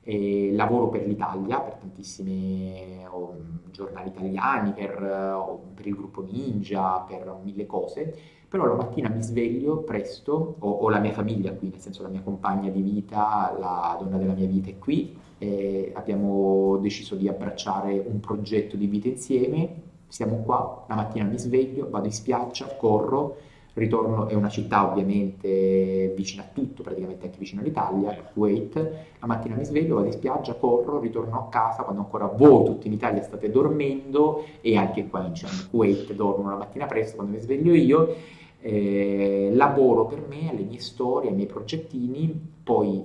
e 0.04 0.50
lavoro 0.52 0.88
per 0.88 1.06
l'Italia, 1.06 1.60
per 1.60 1.74
tantissimi 1.74 3.04
oh, 3.08 3.36
giornali 3.70 4.08
italiani, 4.08 4.72
per, 4.72 5.02
oh, 5.02 5.60
per 5.74 5.86
il 5.86 5.94
gruppo 5.94 6.22
Ninja, 6.22 6.98
per 7.00 7.38
mille 7.42 7.66
cose, 7.66 8.14
però 8.48 8.66
la 8.66 8.74
mattina 8.74 9.08
mi 9.08 9.22
sveglio 9.22 9.78
presto, 9.78 10.56
ho, 10.58 10.70
ho 10.70 10.88
la 10.90 10.98
mia 10.98 11.12
famiglia 11.12 11.52
qui, 11.52 11.70
nel 11.70 11.80
senso 11.80 12.02
la 12.02 12.08
mia 12.08 12.20
compagna 12.20 12.68
di 12.68 12.82
vita, 12.82 13.56
la 13.58 13.96
donna 13.98 14.18
della 14.18 14.34
mia 14.34 14.46
vita 14.46 14.70
è 14.70 14.78
qui, 14.78 15.16
e 15.38 15.92
abbiamo 15.94 16.76
deciso 16.78 17.14
di 17.14 17.28
abbracciare 17.28 17.98
un 17.98 18.20
progetto 18.20 18.76
di 18.76 18.86
vita 18.86 19.08
insieme, 19.08 19.90
siamo 20.08 20.42
qua, 20.42 20.84
la 20.88 20.96
mattina 20.96 21.24
mi 21.24 21.38
sveglio, 21.38 21.88
vado 21.88 22.06
in 22.06 22.12
spiaggia, 22.12 22.66
corro, 22.76 23.36
ritorno, 23.74 24.28
è 24.28 24.34
una 24.34 24.48
città 24.48 24.90
ovviamente 24.90 26.12
vicina 26.14 26.42
a 26.42 26.48
tutto, 26.52 26.82
praticamente 26.82 27.26
anche 27.26 27.38
vicino 27.38 27.62
all'Italia, 27.62 28.14
Kuwait, 28.32 28.74
la 29.18 29.26
mattina 29.26 29.54
mi 29.54 29.64
sveglio, 29.64 29.94
vado 29.94 30.08
in 30.08 30.12
spiaggia, 30.12 30.54
corro, 30.54 31.00
ritorno 31.00 31.38
a 31.38 31.48
casa 31.48 31.82
quando 31.82 32.02
ancora 32.02 32.26
voi 32.26 32.64
tutti 32.64 32.86
in 32.86 32.92
Italia 32.92 33.22
state 33.22 33.50
dormendo 33.50 34.44
e 34.60 34.76
anche 34.76 35.06
qua 35.08 35.24
in, 35.24 35.32
Kuwait 35.70 36.12
dormono 36.12 36.50
la 36.50 36.56
mattina 36.56 36.86
presto 36.86 37.16
quando 37.16 37.34
mi 37.34 37.40
sveglio 37.40 37.74
io, 37.74 38.14
eh, 38.60 39.50
lavoro 39.52 40.06
per 40.06 40.22
me, 40.28 40.52
le 40.54 40.62
mie 40.62 40.80
storie, 40.80 41.30
i 41.30 41.34
miei 41.34 41.46
progettini, 41.48 42.50
poi 42.62 43.02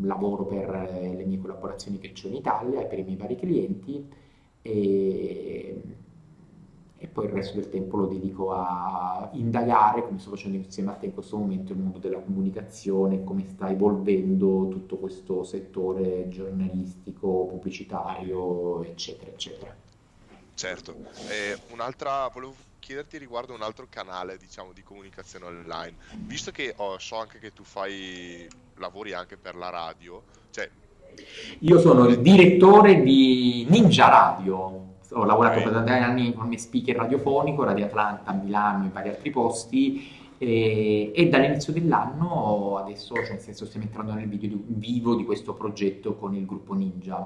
lavoro 0.00 0.44
per 0.44 0.74
eh, 0.74 1.14
le 1.14 1.24
mie 1.24 1.38
collaborazioni 1.38 1.98
che 1.98 2.12
ho 2.22 2.28
in 2.28 2.34
Italia 2.34 2.80
e 2.80 2.84
per 2.84 2.98
i 2.98 3.02
miei 3.02 3.16
vari 3.16 3.36
clienti 3.36 4.06
e, 4.62 5.82
e 7.02 7.08
poi 7.08 7.24
il 7.24 7.32
resto 7.32 7.56
del 7.56 7.68
tempo 7.68 7.96
lo 7.96 8.06
dedico 8.06 8.52
a 8.52 9.28
indagare, 9.32 10.04
come 10.04 10.20
sto 10.20 10.30
facendo 10.30 10.56
insieme 10.56 10.92
a 10.92 10.94
te 10.94 11.06
in 11.06 11.14
questo 11.14 11.36
momento, 11.36 11.72
il 11.72 11.78
mondo 11.80 11.98
della 11.98 12.20
comunicazione, 12.20 13.24
come 13.24 13.44
sta 13.44 13.68
evolvendo 13.68 14.68
tutto 14.68 14.98
questo 14.98 15.42
settore 15.42 16.28
giornalistico, 16.28 17.46
pubblicitario, 17.46 18.84
eccetera, 18.84 19.32
eccetera. 19.32 19.74
Certo, 20.54 20.94
e 21.28 21.58
un'altra, 21.72 22.28
volevo 22.28 22.54
chiederti 22.78 23.18
riguardo 23.18 23.52
un 23.52 23.62
altro 23.62 23.88
canale, 23.90 24.36
diciamo, 24.36 24.70
di 24.72 24.84
comunicazione 24.84 25.46
online. 25.46 25.94
Visto 26.18 26.52
che 26.52 26.72
oh, 26.76 27.00
so 27.00 27.16
anche 27.16 27.40
che 27.40 27.52
tu 27.52 27.64
fai, 27.64 28.48
lavori 28.76 29.12
anche 29.12 29.36
per 29.36 29.56
la 29.56 29.70
radio, 29.70 30.22
cioè, 30.50 30.70
Io 31.58 31.80
sono 31.80 32.06
il 32.06 32.20
direttore 32.20 33.02
di 33.02 33.66
Ninja 33.68 34.08
Radio. 34.08 34.90
Ho 35.12 35.24
lavorato 35.24 35.62
per 35.62 35.72
tanti 35.72 35.90
anni 35.92 36.34
come 36.34 36.58
speaker 36.58 36.96
radiofonico, 36.96 37.64
Radio 37.64 37.84
Atlanta, 37.86 38.32
Milano 38.32 38.84
e 38.84 38.86
in 38.86 38.92
vari 38.92 39.08
altri 39.10 39.30
posti 39.30 40.20
e, 40.38 41.12
e 41.14 41.28
dall'inizio 41.28 41.72
dell'anno 41.72 42.76
adesso, 42.78 43.14
cioè 43.14 43.34
nel 43.34 43.40
senso, 43.40 43.64
stiamo 43.64 43.86
entrando 43.86 44.12
nel 44.12 44.28
video 44.28 44.48
di- 44.48 44.64
vivo 44.66 45.14
di 45.14 45.24
questo 45.24 45.54
progetto 45.54 46.16
con 46.16 46.34
il 46.34 46.44
gruppo 46.46 46.74
Ninja. 46.74 47.18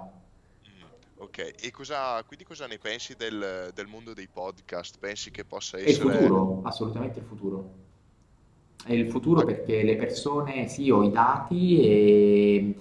mm, 0.69 0.83
ok, 1.17 1.55
e 1.61 1.71
cosa, 1.71 2.23
quindi 2.25 2.45
cosa 2.45 2.67
ne 2.67 2.79
pensi 2.79 3.15
del, 3.17 3.71
del 3.73 3.87
mondo 3.87 4.13
dei 4.13 4.29
podcast? 4.29 4.99
Pensi 4.99 5.31
che 5.31 5.45
possa 5.45 5.79
È 5.79 5.81
il 5.81 5.89
essere... 5.89 6.13
futuro, 6.13 6.61
assolutamente 6.65 7.21
il 7.21 7.25
futuro. 7.25 7.71
È 8.85 8.93
il 8.93 9.11
futuro 9.11 9.41
ah, 9.41 9.45
perché 9.45 9.83
le 9.83 9.97
persone, 9.97 10.69
sì, 10.69 10.91
ho 10.91 11.03
i 11.03 11.11
dati 11.11 11.81
e 11.81 12.75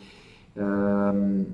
ehm, 0.53 1.45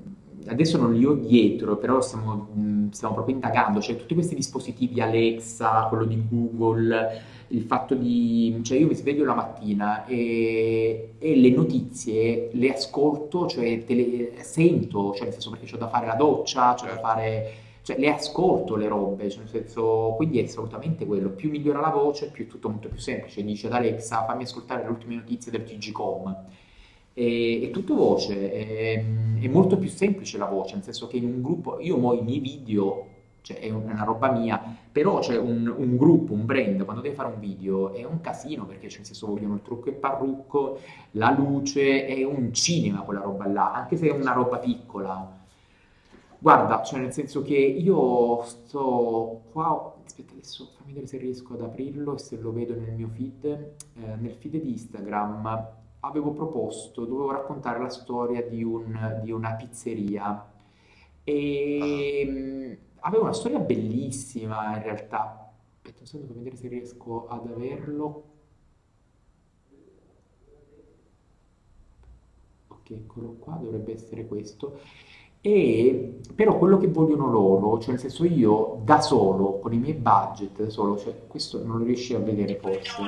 adesso 0.46 0.78
non 0.78 0.94
li 0.94 1.04
ho 1.04 1.14
dietro, 1.14 1.76
però 1.76 2.00
stiamo, 2.00 2.48
mh, 2.52 2.90
stiamo 2.90 3.14
proprio 3.14 3.34
indagando, 3.34 3.80
cioè 3.80 3.96
tutti 3.96 4.14
questi 4.14 4.34
dispositivi 4.34 5.00
Alexa, 5.00 5.86
quello 5.88 6.04
di 6.04 6.22
Google, 6.28 7.22
il 7.48 7.62
fatto 7.62 7.94
di, 7.94 8.58
cioè 8.62 8.78
io 8.78 8.86
mi 8.86 8.94
sveglio 8.94 9.24
la 9.24 9.34
mattina 9.34 10.06
e, 10.06 11.14
e 11.18 11.36
le 11.36 11.50
notizie 11.50 12.48
le 12.52 12.72
ascolto, 12.72 13.46
cioè 13.46 13.84
te 13.84 13.94
le 13.94 14.42
sento, 14.42 15.12
cioè 15.14 15.24
nel 15.24 15.32
senso 15.32 15.50
perché 15.50 15.66
c'ho 15.66 15.76
da 15.76 15.88
fare 15.88 16.06
la 16.06 16.14
doccia, 16.14 16.74
c'ho 16.74 16.84
da 16.84 16.92
certo, 16.92 17.00
fare 17.00 17.52
cioè 17.82 17.98
le 17.98 18.12
ascolto 18.12 18.76
le 18.76 18.88
robe, 18.88 19.28
cioè 19.28 19.40
nel 19.40 19.48
senso, 19.48 20.14
quindi 20.16 20.38
è 20.38 20.44
assolutamente 20.44 21.04
quello, 21.04 21.30
più 21.30 21.50
migliora 21.50 21.80
la 21.80 21.90
voce, 21.90 22.30
più 22.30 22.46
è 22.46 22.48
tutto 22.48 22.68
molto 22.68 22.88
più 22.88 22.98
semplice, 22.98 23.42
dice 23.42 23.66
ad 23.66 23.74
Alexa 23.74 24.24
fammi 24.24 24.44
ascoltare 24.44 24.84
le 24.84 24.90
ultime 24.90 25.16
notizie 25.16 25.50
del 25.50 25.64
TG.com, 25.64 26.44
è, 27.12 27.60
è 27.62 27.70
tutto 27.70 27.94
voce, 27.94 28.50
è, 28.52 29.04
è 29.40 29.48
molto 29.48 29.76
più 29.76 29.88
semplice 29.88 30.38
la 30.38 30.46
voce, 30.46 30.74
nel 30.74 30.84
senso 30.84 31.06
che 31.06 31.16
in 31.16 31.24
un 31.24 31.42
gruppo, 31.42 31.78
io 31.80 31.96
mo 31.98 32.12
i 32.14 32.22
miei 32.22 32.38
video, 32.40 33.06
cioè 33.42 33.58
è 33.58 33.70
un- 33.70 33.88
è 33.88 33.92
una 33.92 34.04
roba 34.04 34.30
mia, 34.30 34.60
però 34.92 35.18
c'è 35.18 35.36
un, 35.36 35.66
un 35.76 35.96
gruppo, 35.96 36.32
un 36.32 36.44
brand, 36.46 36.84
quando 36.84 37.02
deve 37.02 37.14
fare 37.14 37.32
un 37.34 37.40
video 37.40 37.92
è 37.92 38.04
un 38.04 38.20
casino 38.20 38.66
perché 38.66 38.88
cioè, 38.88 38.98
nel 38.98 39.06
senso 39.06 39.26
vogliono 39.26 39.54
il 39.54 39.62
trucco 39.62 39.88
e 39.88 39.92
parrucco, 39.92 40.78
la 41.12 41.30
luce, 41.36 42.06
è 42.06 42.22
un 42.24 42.52
cinema 42.52 43.00
quella 43.00 43.20
roba 43.20 43.46
là, 43.48 43.72
anche 43.72 43.96
se 43.96 44.08
è 44.08 44.12
una 44.12 44.32
roba 44.32 44.58
piccola. 44.58 45.40
Guarda, 46.38 46.82
cioè 46.82 47.00
nel 47.00 47.12
senso 47.12 47.42
che 47.42 47.56
io 47.56 48.42
sto 48.44 49.42
qua, 49.52 49.94
aspetta 50.04 50.32
adesso 50.32 50.68
fammi 50.76 50.88
vedere 50.90 51.06
se 51.06 51.18
riesco 51.18 51.54
ad 51.54 51.62
aprirlo 51.62 52.14
e 52.14 52.18
se 52.18 52.36
lo 52.40 52.52
vedo 52.52 52.74
nel 52.74 52.92
mio 52.94 53.08
feed, 53.08 53.44
Eh, 53.44 54.16
nel 54.20 54.34
feed 54.34 54.60
di 54.60 54.70
Instagram 54.70 55.68
avevo 56.04 56.32
proposto, 56.32 57.04
dovevo 57.04 57.30
raccontare 57.32 57.80
la 57.80 57.88
storia 57.88 58.42
di, 58.42 58.62
un- 58.62 59.20
di 59.22 59.30
una 59.30 59.54
pizzeria 59.54 60.24
ah, 60.26 60.46
e 61.24 62.24
mm, 62.28 62.72
aveva 63.00 63.24
una 63.24 63.32
storia 63.32 63.58
bellissima 63.58 64.76
in 64.76 64.82
realtà. 64.82 65.52
Aspetta 65.76 66.00
un 66.00 66.06
secondo, 66.06 66.32
fammi 66.32 66.44
vedere 66.44 66.56
se 66.56 66.68
riesco 66.68 67.26
ad 67.28 67.46
averlo. 67.46 68.24
Ok, 72.68 72.90
eccolo 72.90 73.36
qua, 73.38 73.54
dovrebbe 73.62 73.92
essere 73.92 74.26
questo. 74.26 74.80
E 75.40 76.20
però 76.34 76.56
quello 76.58 76.78
che 76.78 76.86
vogliono 76.88 77.30
loro, 77.30 77.78
cioè 77.80 77.90
nel 77.90 78.00
senso 78.00 78.24
io 78.24 78.80
da 78.84 79.00
solo, 79.00 79.58
con 79.60 79.72
i 79.72 79.78
miei 79.78 79.94
budget, 79.94 80.62
da 80.62 80.70
solo, 80.70 80.96
cioè 80.98 81.26
questo 81.26 81.64
non 81.64 81.78
lo 81.78 81.84
riesci 81.84 82.14
a 82.14 82.18
vedere 82.18 82.56
forse. 82.56 83.02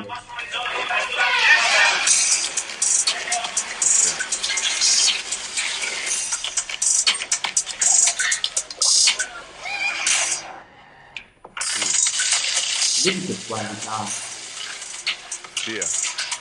20 13.04 13.44
40 13.46 14.08
via 15.66 15.84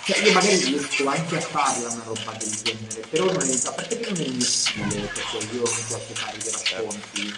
cioè 0.06 0.18
io 0.24 0.32
magari 0.32 0.56
riesco 0.56 1.08
anche 1.10 1.36
a 1.36 1.42
farla 1.42 1.90
una 1.90 2.04
roba 2.04 2.32
del 2.38 2.62
genere 2.62 3.08
però 3.10 3.26
non 3.26 3.42
è 3.42 3.68
a 3.68 3.72
parte 3.72 4.00
che 4.00 4.10
non 4.12 4.22
è 4.22 4.24
il 4.24 4.34
mio 4.36 4.46
stile 4.46 5.02
perché 5.08 5.38
io 5.38 5.62
non 5.62 5.86
posso 5.88 6.14
fare 6.14 6.38
dei 6.38 6.52
racconti? 6.52 7.36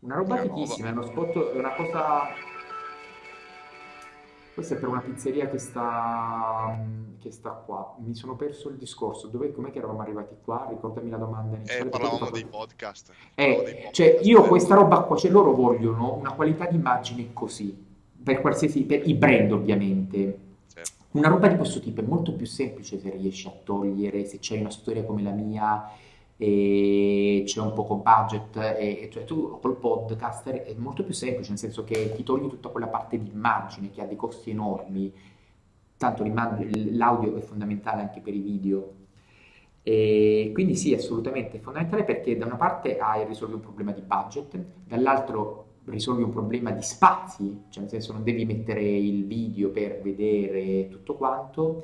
Una 0.00 0.14
roba 0.14 0.40
fichissima 0.42 0.88
è 0.88 0.92
uno 0.92 1.06
spot 1.06 1.52
è 1.52 1.58
una 1.58 1.74
cosa 1.74 2.32
questa 4.58 4.74
è 4.74 4.78
per 4.80 4.88
una 4.88 4.98
pizzeria 4.98 5.48
che 5.48 5.58
sta, 5.58 6.76
che 7.20 7.30
sta 7.30 7.50
qua. 7.50 7.94
Mi 7.98 8.12
sono 8.16 8.34
perso 8.34 8.68
il 8.70 8.74
discorso. 8.74 9.28
Dove, 9.28 9.52
com'è 9.52 9.70
che 9.70 9.78
eravamo 9.78 10.00
arrivati 10.00 10.34
qua? 10.42 10.66
Ricordami 10.68 11.08
la 11.10 11.16
domanda 11.16 11.54
Eh, 11.54 11.58
iniziale, 11.58 11.90
parlavamo 11.90 12.30
dei 12.30 12.42
fatto... 12.42 12.56
podcast, 12.56 13.12
parlavamo 13.36 13.62
dei 13.62 13.74
Eh, 13.74 13.88
cioè 13.92 14.06
podcast, 14.08 14.28
io 14.28 14.42
questa 14.42 14.74
roba 14.74 15.00
qua, 15.02 15.16
cioè 15.16 15.30
loro 15.30 15.52
vogliono 15.54 16.14
una 16.14 16.32
qualità 16.32 16.66
di 16.66 16.74
immagine 16.74 17.32
così, 17.32 17.72
per 18.20 18.40
qualsiasi, 18.40 18.82
per 18.82 19.08
i 19.08 19.14
brand 19.14 19.52
ovviamente. 19.52 20.38
Certo. 20.74 20.90
Una 21.12 21.28
roba 21.28 21.46
di 21.46 21.56
questo 21.56 21.78
tipo 21.78 22.00
è 22.00 22.04
molto 22.04 22.32
più 22.32 22.46
semplice 22.46 22.98
se 22.98 23.10
riesci 23.10 23.46
a 23.46 23.52
togliere, 23.62 24.24
se 24.24 24.38
c'hai 24.40 24.58
una 24.58 24.70
storia 24.70 25.04
come 25.04 25.22
la 25.22 25.30
mia 25.30 25.88
e 26.40 27.42
c'è 27.44 27.60
un 27.60 27.72
poco 27.72 27.96
budget, 27.96 28.56
e, 28.56 29.08
cioè 29.12 29.24
tu 29.24 29.58
col 29.60 29.76
podcast 29.76 30.48
è 30.48 30.72
molto 30.76 31.02
più 31.02 31.12
semplice, 31.12 31.50
nel 31.50 31.58
senso 31.58 31.82
che 31.82 32.12
ti 32.14 32.22
togli 32.22 32.48
tutta 32.48 32.68
quella 32.68 32.86
parte 32.86 33.20
di 33.20 33.28
immagine 33.28 33.90
che 33.90 34.00
ha 34.00 34.06
dei 34.06 34.16
costi 34.16 34.50
enormi, 34.50 35.12
tanto 35.96 36.24
l'audio 36.24 37.36
è 37.36 37.40
fondamentale 37.40 38.02
anche 38.02 38.20
per 38.20 38.34
i 38.34 38.40
video. 38.40 38.94
E 39.82 40.50
quindi 40.54 40.76
sì, 40.76 40.94
assolutamente 40.94 41.56
è 41.56 41.60
fondamentale 41.60 42.04
perché 42.04 42.36
da 42.36 42.46
una 42.46 42.56
parte 42.56 42.98
hai 42.98 43.24
risolvi 43.26 43.54
un 43.54 43.60
problema 43.60 43.90
di 43.90 44.02
budget, 44.02 44.56
dall'altro 44.86 45.66
risolvi 45.86 46.22
un 46.22 46.30
problema 46.30 46.70
di 46.70 46.82
spazi, 46.82 47.64
cioè 47.68 47.82
nel 47.82 47.90
senso 47.90 48.12
non 48.12 48.22
devi 48.22 48.44
mettere 48.44 48.82
il 48.82 49.26
video 49.26 49.70
per 49.70 50.00
vedere 50.02 50.88
tutto 50.88 51.14
quanto. 51.16 51.82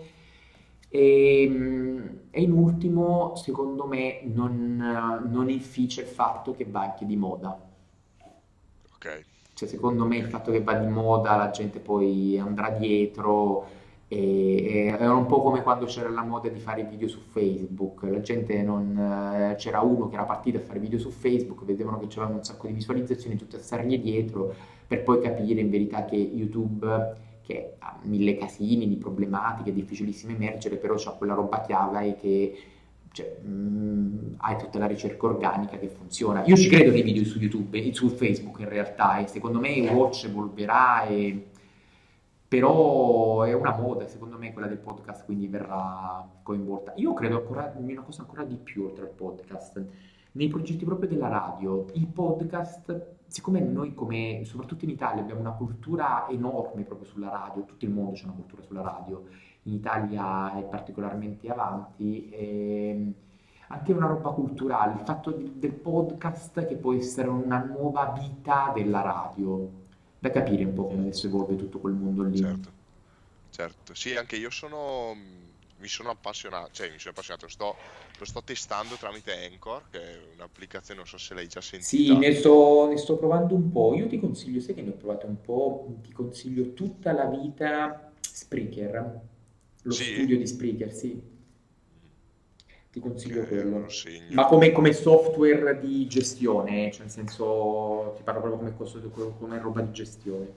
E, 0.94 1.42
ehm, 1.42 2.20
e 2.30 2.40
in 2.40 2.52
ultimo, 2.52 3.34
secondo 3.34 3.84
me, 3.84 4.20
non, 4.22 4.76
non 5.28 5.50
inficia 5.50 6.00
il 6.02 6.06
fatto 6.06 6.54
che 6.54 6.66
va 6.68 6.82
anche 6.82 7.04
di 7.04 7.16
moda. 7.16 7.58
Ok. 8.94 9.24
Cioè, 9.54 9.68
secondo 9.68 10.06
me 10.06 10.16
il 10.18 10.26
fatto 10.26 10.52
che 10.52 10.62
va 10.62 10.74
di 10.74 10.86
moda, 10.86 11.34
la 11.34 11.50
gente 11.50 11.80
poi 11.80 12.38
andrà 12.38 12.70
dietro 12.70 13.66
e, 14.06 14.86
e, 14.88 14.96
è 14.96 15.08
un 15.08 15.26
po' 15.26 15.42
come 15.42 15.62
quando 15.62 15.86
c'era 15.86 16.08
la 16.08 16.22
moda 16.22 16.48
di 16.48 16.60
fare 16.60 16.84
video 16.84 17.08
su 17.08 17.20
Facebook, 17.20 18.02
la 18.02 18.20
gente 18.20 18.62
non, 18.62 18.96
eh, 18.96 19.54
c'era 19.56 19.80
uno 19.80 20.08
che 20.08 20.14
era 20.14 20.24
partito 20.24 20.58
a 20.58 20.60
fare 20.60 20.78
video 20.78 20.98
su 20.98 21.10
Facebook, 21.10 21.64
vedevano 21.64 21.98
che 21.98 22.06
c'erano 22.06 22.34
un 22.34 22.44
sacco 22.44 22.68
di 22.68 22.72
visualizzazioni, 22.72 23.36
tutte 23.36 23.56
a 23.56 23.60
stargli 23.60 23.98
dietro, 24.00 24.54
per 24.86 25.02
poi 25.02 25.20
capire 25.20 25.60
in 25.60 25.70
verità 25.70 26.04
che 26.04 26.16
YouTube, 26.16 27.16
che 27.44 27.74
ha 27.78 27.98
mille 28.02 28.36
casini 28.36 28.88
di 28.88 28.96
problematiche, 28.96 29.70
è 29.70 29.72
difficilissimo 29.72 30.32
emergere, 30.32 30.76
però 30.76 30.94
c'ha 30.96 31.12
quella 31.12 31.34
roba 31.34 31.60
chiave 31.60 32.16
che 32.16 32.58
cioè, 33.12 33.38
mh, 33.40 33.48
mm, 33.48 34.34
hai 34.38 34.56
tutta 34.58 34.78
la 34.78 34.86
ricerca 34.86 35.26
organica 35.26 35.78
che 35.78 35.88
funziona. 35.88 36.44
Io 36.44 36.56
ci 36.56 36.68
credo 36.68 36.90
nei 36.90 37.02
video 37.02 37.24
su 37.24 37.38
YouTube, 37.38 37.92
su 37.92 38.08
Facebook 38.08 38.58
in 38.58 38.68
realtà, 38.68 39.18
e 39.18 39.28
secondo 39.28 39.60
me 39.60 39.88
Watch 39.88 40.24
evolverà 40.24 41.06
e 41.06 41.50
però 42.54 43.42
è 43.42 43.52
una 43.52 43.76
moda, 43.76 44.06
secondo 44.06 44.38
me, 44.38 44.52
quella 44.52 44.68
del 44.68 44.78
podcast, 44.78 45.24
quindi 45.24 45.48
verrà 45.48 46.24
coinvolta. 46.42 46.92
Io 46.96 47.12
credo 47.12 47.38
ancora 47.38 47.72
una 47.76 48.02
cosa 48.02 48.22
ancora 48.22 48.44
di 48.44 48.54
più 48.56 48.84
oltre 48.84 49.06
al 49.06 49.10
podcast. 49.10 49.84
Nei 50.32 50.48
progetti 50.48 50.84
proprio 50.84 51.08
della 51.08 51.28
radio, 51.28 51.86
il 51.94 52.06
podcast, 52.06 53.06
siccome 53.34 53.58
noi 53.58 53.94
come, 53.94 54.42
soprattutto 54.44 54.84
in 54.84 54.92
Italia, 54.92 55.20
abbiamo 55.20 55.40
una 55.40 55.54
cultura 55.54 56.28
enorme 56.28 56.84
proprio 56.84 57.08
sulla 57.08 57.30
radio, 57.30 57.64
tutto 57.64 57.84
il 57.84 57.90
mondo 57.90 58.12
c'è 58.12 58.26
una 58.26 58.34
cultura 58.34 58.62
sulla 58.62 58.80
radio, 58.80 59.24
in 59.62 59.72
Italia 59.72 60.56
è 60.56 60.62
particolarmente 60.62 61.48
avanti, 61.48 62.30
ehm, 62.30 63.12
anche 63.70 63.92
una 63.92 64.06
roba 64.06 64.30
culturale, 64.30 65.00
il 65.00 65.04
fatto 65.04 65.32
di, 65.32 65.54
del 65.56 65.72
podcast 65.72 66.64
che 66.64 66.76
può 66.76 66.94
essere 66.94 67.26
una 67.26 67.58
nuova 67.58 68.16
vita 68.16 68.70
della 68.72 69.00
radio 69.00 69.68
da 70.16 70.30
capire 70.30 70.62
un 70.62 70.72
po' 70.72 70.86
come 70.86 71.00
adesso 71.00 71.26
evolve 71.26 71.56
tutto 71.56 71.80
quel 71.80 71.94
mondo 71.94 72.22
lì. 72.22 72.36
Certo, 72.36 72.70
certo. 73.50 73.94
Sì, 73.94 74.14
anche 74.14 74.36
io 74.36 74.50
sono 74.50 75.12
mi 75.84 75.90
sono 75.90 76.08
appassionato, 76.08 76.70
cioè 76.72 76.90
mi 76.90 76.98
sono 76.98 77.10
appassionato, 77.10 77.46
sto, 77.46 77.76
lo 78.18 78.24
sto 78.24 78.42
testando 78.42 78.94
tramite 78.94 79.32
Anchor, 79.44 79.82
che 79.90 80.00
è 80.00 80.18
un'applicazione, 80.34 80.98
non 80.98 81.06
so 81.06 81.18
se 81.18 81.34
l'hai 81.34 81.46
già 81.46 81.60
sentita. 81.60 81.86
Sì, 81.86 82.16
ne 82.16 82.34
sto, 82.34 82.88
ne 82.88 82.96
sto 82.96 83.18
provando 83.18 83.54
un 83.54 83.70
po'. 83.70 83.94
Io 83.94 84.06
ti 84.06 84.18
consiglio, 84.18 84.60
sai 84.60 84.72
che 84.72 84.80
ne 84.80 84.90
ho 84.90 84.94
provato 84.94 85.26
un 85.26 85.42
po', 85.42 85.98
ti 86.02 86.10
consiglio 86.10 86.72
tutta 86.72 87.12
la 87.12 87.26
vita 87.26 88.10
Spreaker, 88.18 89.20
lo 89.82 89.92
sì. 89.92 90.04
studio 90.14 90.38
di 90.38 90.46
Spreaker, 90.46 90.92
sì 90.92 91.32
ti 92.90 93.00
consiglio 93.00 93.42
okay, 93.42 93.48
quello. 93.48 93.86
Ma 94.30 94.46
come, 94.46 94.70
come, 94.70 94.92
software 94.92 95.80
di 95.80 96.06
gestione, 96.06 96.92
cioè 96.92 97.02
nel 97.02 97.10
senso 97.10 98.14
ti 98.16 98.22
parlo 98.22 98.40
proprio 98.40 98.72
come, 98.72 99.34
come 99.36 99.58
roba 99.58 99.80
di 99.80 99.92
gestione. 99.92 100.52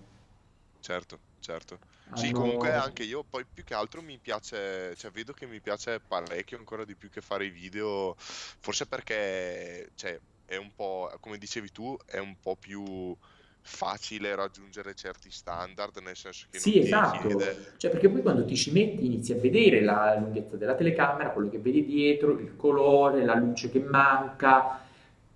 Certo, 0.79 1.19
certo. 1.39 1.79
Allora... 2.09 2.21
Sì, 2.21 2.31
comunque 2.31 2.73
anche 2.73 3.03
io 3.03 3.23
poi 3.23 3.45
più 3.51 3.63
che 3.63 3.73
altro 3.73 4.01
mi 4.01 4.17
piace, 4.21 4.95
cioè 4.95 5.11
vedo 5.11 5.33
che 5.33 5.45
mi 5.45 5.59
piace 5.59 5.99
parecchio 5.99 6.57
ancora 6.57 6.85
di 6.85 6.95
più 6.95 7.09
che 7.09 7.21
fare 7.21 7.45
i 7.45 7.49
video, 7.49 8.15
forse 8.17 8.85
perché 8.85 9.89
cioè, 9.95 10.19
è 10.45 10.55
un 10.55 10.71
po', 10.73 11.11
come 11.19 11.37
dicevi 11.37 11.71
tu, 11.71 11.97
è 12.05 12.19
un 12.19 12.35
po' 12.39 12.55
più 12.55 13.15
facile 13.59 14.33
raggiungere 14.33 14.93
certi 14.93 15.29
standard, 15.29 15.97
nel 15.97 16.15
senso 16.15 16.45
che 16.49 16.57
sì, 16.57 16.79
esatto. 16.79 17.27
Chiede... 17.27 17.73
Cioè, 17.75 17.91
perché 17.91 18.07
poi 18.07 18.21
quando 18.21 18.45
ti 18.45 18.55
ci 18.55 18.71
metti 18.71 19.05
inizi 19.05 19.33
a 19.33 19.35
vedere 19.35 19.81
la 19.81 20.15
lunghezza 20.17 20.55
della 20.55 20.75
telecamera, 20.75 21.31
quello 21.31 21.49
che 21.49 21.59
vedi 21.59 21.83
dietro, 21.83 22.31
il 22.39 22.55
colore, 22.55 23.25
la 23.25 23.35
luce 23.35 23.69
che 23.69 23.79
manca 23.79 24.85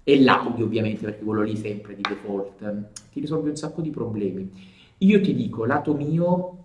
e 0.01 0.21
l'audio 0.21 0.63
ovviamente, 0.63 1.03
perché 1.03 1.23
quello 1.25 1.41
lì 1.41 1.57
sempre 1.57 1.93
di 1.93 2.01
default, 2.01 3.09
ti 3.11 3.19
risolve 3.19 3.49
un 3.49 3.57
sacco 3.57 3.81
di 3.81 3.89
problemi. 3.89 4.79
Io 5.01 5.21
ti 5.21 5.33
dico, 5.33 5.65
lato 5.65 5.93
mio, 5.93 6.61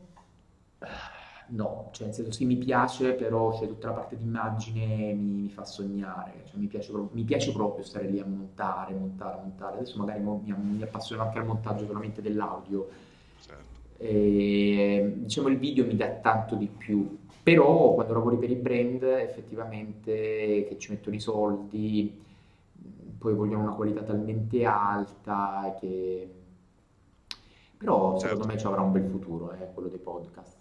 No, 1.49 1.91
cioè 1.93 2.07
nel 2.07 2.15
senso 2.15 2.33
sì 2.33 2.45
mi 2.45 2.57
piace, 2.57 3.13
però 3.13 3.57
c'è 3.57 3.69
tutta 3.69 3.89
la 3.89 3.95
parte 3.95 4.17
di 4.17 4.25
immagine 4.25 5.15
mi, 5.15 5.43
mi 5.43 5.49
fa 5.49 5.65
sognare, 5.65 6.43
cioè, 6.47 6.59
mi, 6.59 6.67
piace 6.67 6.91
proprio, 6.91 7.11
mi, 7.17 7.23
piace 7.23 7.53
proprio, 7.53 7.85
stare 7.85 8.09
lì 8.09 8.19
a 8.19 8.25
montare, 8.27 8.95
montare, 8.95 9.41
montare. 9.43 9.77
Adesso 9.77 9.97
magari 9.97 10.21
mi, 10.21 10.55
mi 10.57 10.83
appassiono 10.83 11.23
anche 11.23 11.39
al 11.39 11.47
montaggio 11.47 11.87
solamente 11.87 12.21
dell'audio. 12.21 12.89
Certo. 13.41 13.65
E, 13.99 15.13
diciamo 15.19 15.49
il 15.49 15.59
video 15.59 15.87
mi 15.87 15.95
dà 15.95 16.09
tanto 16.09 16.57
di 16.57 16.67
più, 16.67 17.17
però 17.43 17.95
quando 17.95 18.13
lavori 18.15 18.39
per 18.39 18.51
i 18.51 18.57
brand 18.57 19.03
effettivamente 19.05 20.67
che 20.69 20.77
ci 20.79 20.91
mettono 20.91 21.15
i 21.15 21.21
soldi, 21.21 22.25
poi 23.19 23.35
vogliono 23.35 23.63
una 23.63 23.75
qualità 23.75 24.03
talmente 24.03 24.65
alta 24.65 25.77
che... 25.79 26.31
Però 27.79 28.19
secondo 28.19 28.43
certo. 28.43 28.47
me 28.47 28.59
ci 28.59 28.67
avrà 28.67 28.81
un 28.81 28.93
bel 28.93 29.05
futuro, 29.05 29.53
eh, 29.53 29.69
quello 29.73 29.89
dei 29.89 29.99
podcast. 29.99 30.59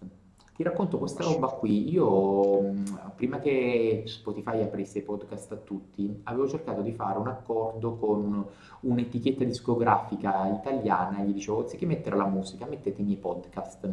Ti 0.55 0.63
racconto 0.63 0.97
questa 0.97 1.23
roba 1.23 1.47
qui. 1.47 1.91
Io, 1.91 2.73
prima 3.15 3.39
che 3.39 4.03
Spotify 4.05 4.61
aprisse 4.61 4.99
i 4.99 5.01
podcast 5.01 5.51
a 5.51 5.57
tutti, 5.57 6.21
avevo 6.23 6.47
cercato 6.47 6.81
di 6.81 6.93
fare 6.93 7.19
un 7.19 7.27
accordo 7.27 7.95
con 7.95 8.45
un'etichetta 8.81 9.43
discografica 9.43 10.47
italiana 10.47 11.23
gli 11.23 11.33
dicevo, 11.33 11.61
anziché 11.61 11.85
mettere 11.85 12.15
la 12.15 12.25
musica, 12.25 12.65
mettetemi 12.65 13.11
i 13.11 13.17
podcast. 13.17 13.89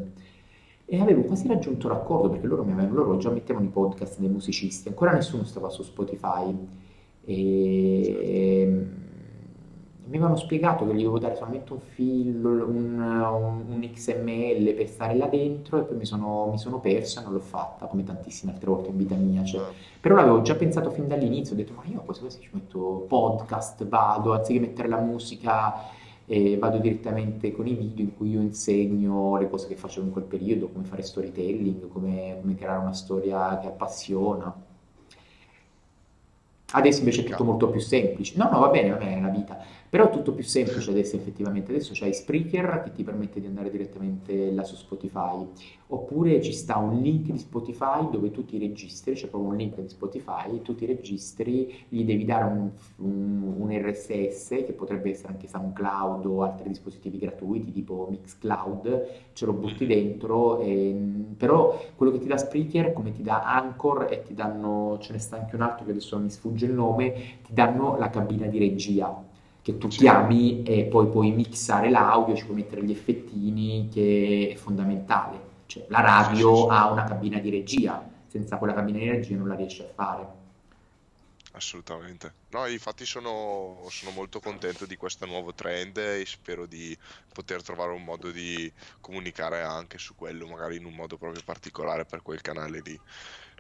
E 0.84 1.00
avevo 1.00 1.22
quasi 1.22 1.48
raggiunto 1.48 1.88
l'accordo 1.88 2.28
perché 2.28 2.46
loro, 2.46 2.62
mi 2.64 2.72
avevano, 2.72 2.94
loro 2.94 3.16
già 3.16 3.30
mettevano 3.30 3.64
i 3.64 3.70
podcast 3.70 4.20
dei 4.20 4.28
musicisti, 4.28 4.86
ancora 4.86 5.12
nessuno 5.12 5.42
stava 5.44 5.68
su 5.68 5.82
Spotify. 5.82 6.56
E 7.24 9.00
mi 10.04 10.16
avevano 10.16 10.36
spiegato 10.36 10.86
che 10.86 10.94
gli 10.94 11.02
dovevo 11.02 11.18
dare 11.18 11.36
solamente 11.36 11.72
un 11.72 11.80
fil, 11.80 12.44
un, 12.44 13.00
un, 13.00 13.64
un, 13.68 13.90
XML 13.92 14.74
per 14.74 14.88
stare 14.88 15.14
là 15.14 15.26
dentro 15.26 15.78
e 15.78 15.82
poi 15.82 15.96
mi 15.96 16.04
sono, 16.04 16.48
mi 16.50 16.58
sono 16.58 16.80
perso 16.80 17.20
e 17.20 17.22
non 17.22 17.32
l'ho 17.32 17.38
fatta 17.38 17.86
come 17.86 18.02
tantissime 18.02 18.52
altre 18.52 18.70
volte 18.70 18.90
in 18.90 18.96
vita 18.96 19.14
mia. 19.14 19.44
Cioè, 19.44 19.62
però 20.00 20.16
l'avevo 20.16 20.42
già 20.42 20.56
pensato 20.56 20.90
fin 20.90 21.06
dall'inizio, 21.06 21.54
ho 21.54 21.56
detto 21.56 21.72
ma 21.76 21.82
io 21.84 22.00
quasi 22.00 22.20
quasi 22.20 22.40
ci 22.40 22.48
metto 22.52 23.04
podcast, 23.08 23.86
vado, 23.86 24.32
anziché 24.34 24.58
mettere 24.58 24.88
la 24.88 24.98
musica 24.98 26.00
eh, 26.26 26.56
vado 26.58 26.78
direttamente 26.78 27.52
con 27.52 27.66
i 27.66 27.74
video 27.74 28.04
in 28.04 28.16
cui 28.16 28.30
io 28.30 28.40
insegno 28.40 29.36
le 29.36 29.48
cose 29.48 29.68
che 29.68 29.76
facevo 29.76 30.06
in 30.06 30.12
quel 30.12 30.24
periodo, 30.24 30.68
come 30.68 30.84
fare 30.84 31.02
storytelling, 31.02 31.88
come, 31.88 32.38
come 32.40 32.54
creare 32.56 32.80
una 32.80 32.92
storia 32.92 33.58
che 33.60 33.68
appassiona. 33.68 34.70
Adesso 36.74 37.00
invece 37.00 37.20
è 37.20 37.24
tutto 37.24 37.44
molto 37.44 37.68
più 37.68 37.80
semplice. 37.80 38.34
No, 38.38 38.48
no, 38.50 38.60
va 38.60 38.68
bene, 38.68 38.90
va 38.90 38.96
bene, 38.96 39.18
è 39.18 39.20
la 39.20 39.28
vita. 39.28 39.58
Però 39.92 40.08
è 40.08 40.10
tutto 40.10 40.32
più 40.32 40.42
semplice 40.42 40.88
adesso 40.88 41.16
effettivamente, 41.16 41.70
adesso 41.70 41.90
c'hai 41.92 42.14
Spreaker 42.14 42.80
che 42.82 42.92
ti 42.92 43.02
permette 43.02 43.40
di 43.40 43.46
andare 43.46 43.70
direttamente 43.70 44.50
là 44.50 44.64
su 44.64 44.74
Spotify, 44.74 45.46
oppure 45.88 46.40
ci 46.40 46.54
sta 46.54 46.78
un 46.78 47.02
link 47.02 47.30
di 47.30 47.36
Spotify 47.36 48.08
dove 48.10 48.30
tu 48.30 48.42
ti 48.46 48.56
registri, 48.56 49.12
c'è 49.12 49.28
proprio 49.28 49.50
un 49.50 49.56
link 49.58 49.78
di 49.78 49.90
Spotify, 49.90 50.62
tu 50.62 50.74
ti 50.74 50.86
registri, 50.86 51.84
gli 51.90 52.04
devi 52.04 52.24
dare 52.24 52.44
un, 52.44 52.70
un, 53.04 53.54
un 53.58 53.70
RSS 53.70 54.64
che 54.64 54.72
potrebbe 54.74 55.10
essere 55.10 55.34
anche 55.34 55.46
SoundCloud 55.46 56.24
o 56.24 56.42
altri 56.42 56.70
dispositivi 56.70 57.18
gratuiti 57.18 57.70
tipo 57.70 58.06
Mixcloud, 58.08 59.08
ce 59.34 59.44
lo 59.44 59.52
butti 59.52 59.84
dentro, 59.84 60.58
e, 60.60 60.96
però 61.36 61.78
quello 61.96 62.12
che 62.12 62.18
ti 62.18 62.28
dà 62.28 62.38
Spreaker 62.38 62.94
come 62.94 63.12
ti 63.12 63.20
dà 63.20 63.42
Anchor 63.42 64.06
e 64.10 64.22
ti 64.22 64.32
danno, 64.32 64.96
ce 65.02 65.12
ne 65.12 65.18
sta 65.18 65.36
anche 65.36 65.54
un 65.54 65.60
altro 65.60 65.84
che 65.84 65.90
adesso 65.90 66.18
mi 66.18 66.30
sfugge 66.30 66.64
il 66.64 66.72
nome, 66.72 67.12
ti 67.44 67.52
danno 67.52 67.98
la 67.98 68.08
cabina 68.08 68.46
di 68.46 68.58
regia 68.58 69.28
che 69.62 69.78
tu 69.78 69.86
chiami 69.86 70.64
e 70.64 70.84
poi 70.84 71.06
puoi 71.08 71.30
mixare 71.30 71.88
l'audio, 71.88 72.34
ci 72.34 72.44
puoi 72.44 72.56
mettere 72.56 72.84
gli 72.84 72.90
effettini, 72.90 73.88
che 73.90 74.50
è 74.52 74.56
fondamentale. 74.56 75.50
Cioè, 75.66 75.86
la 75.88 76.00
radio 76.00 76.66
ha 76.66 76.90
una 76.90 77.04
cabina 77.04 77.38
di 77.38 77.48
regia, 77.48 78.04
senza 78.26 78.58
quella 78.58 78.74
cabina 78.74 78.98
di 78.98 79.08
regia 79.08 79.36
non 79.36 79.48
la 79.48 79.54
riesci 79.54 79.82
a 79.82 79.88
fare. 79.94 80.40
Assolutamente. 81.52 82.32
No, 82.50 82.66
infatti 82.66 83.04
sono, 83.04 83.86
sono 83.90 84.10
molto 84.12 84.40
contento 84.40 84.86
di 84.86 84.96
questo 84.96 85.26
nuovo 85.26 85.52
trend 85.54 85.96
e 85.98 86.24
spero 86.26 86.66
di 86.66 86.96
poter 87.32 87.62
trovare 87.62 87.92
un 87.92 88.02
modo 88.02 88.30
di 88.30 88.70
comunicare 89.00 89.62
anche 89.62 89.98
su 89.98 90.14
quello, 90.14 90.46
magari 90.46 90.76
in 90.76 90.86
un 90.86 90.94
modo 90.94 91.18
proprio 91.18 91.42
particolare 91.44 92.04
per 92.04 92.22
quel 92.22 92.40
canale 92.40 92.80
lì. 92.82 92.98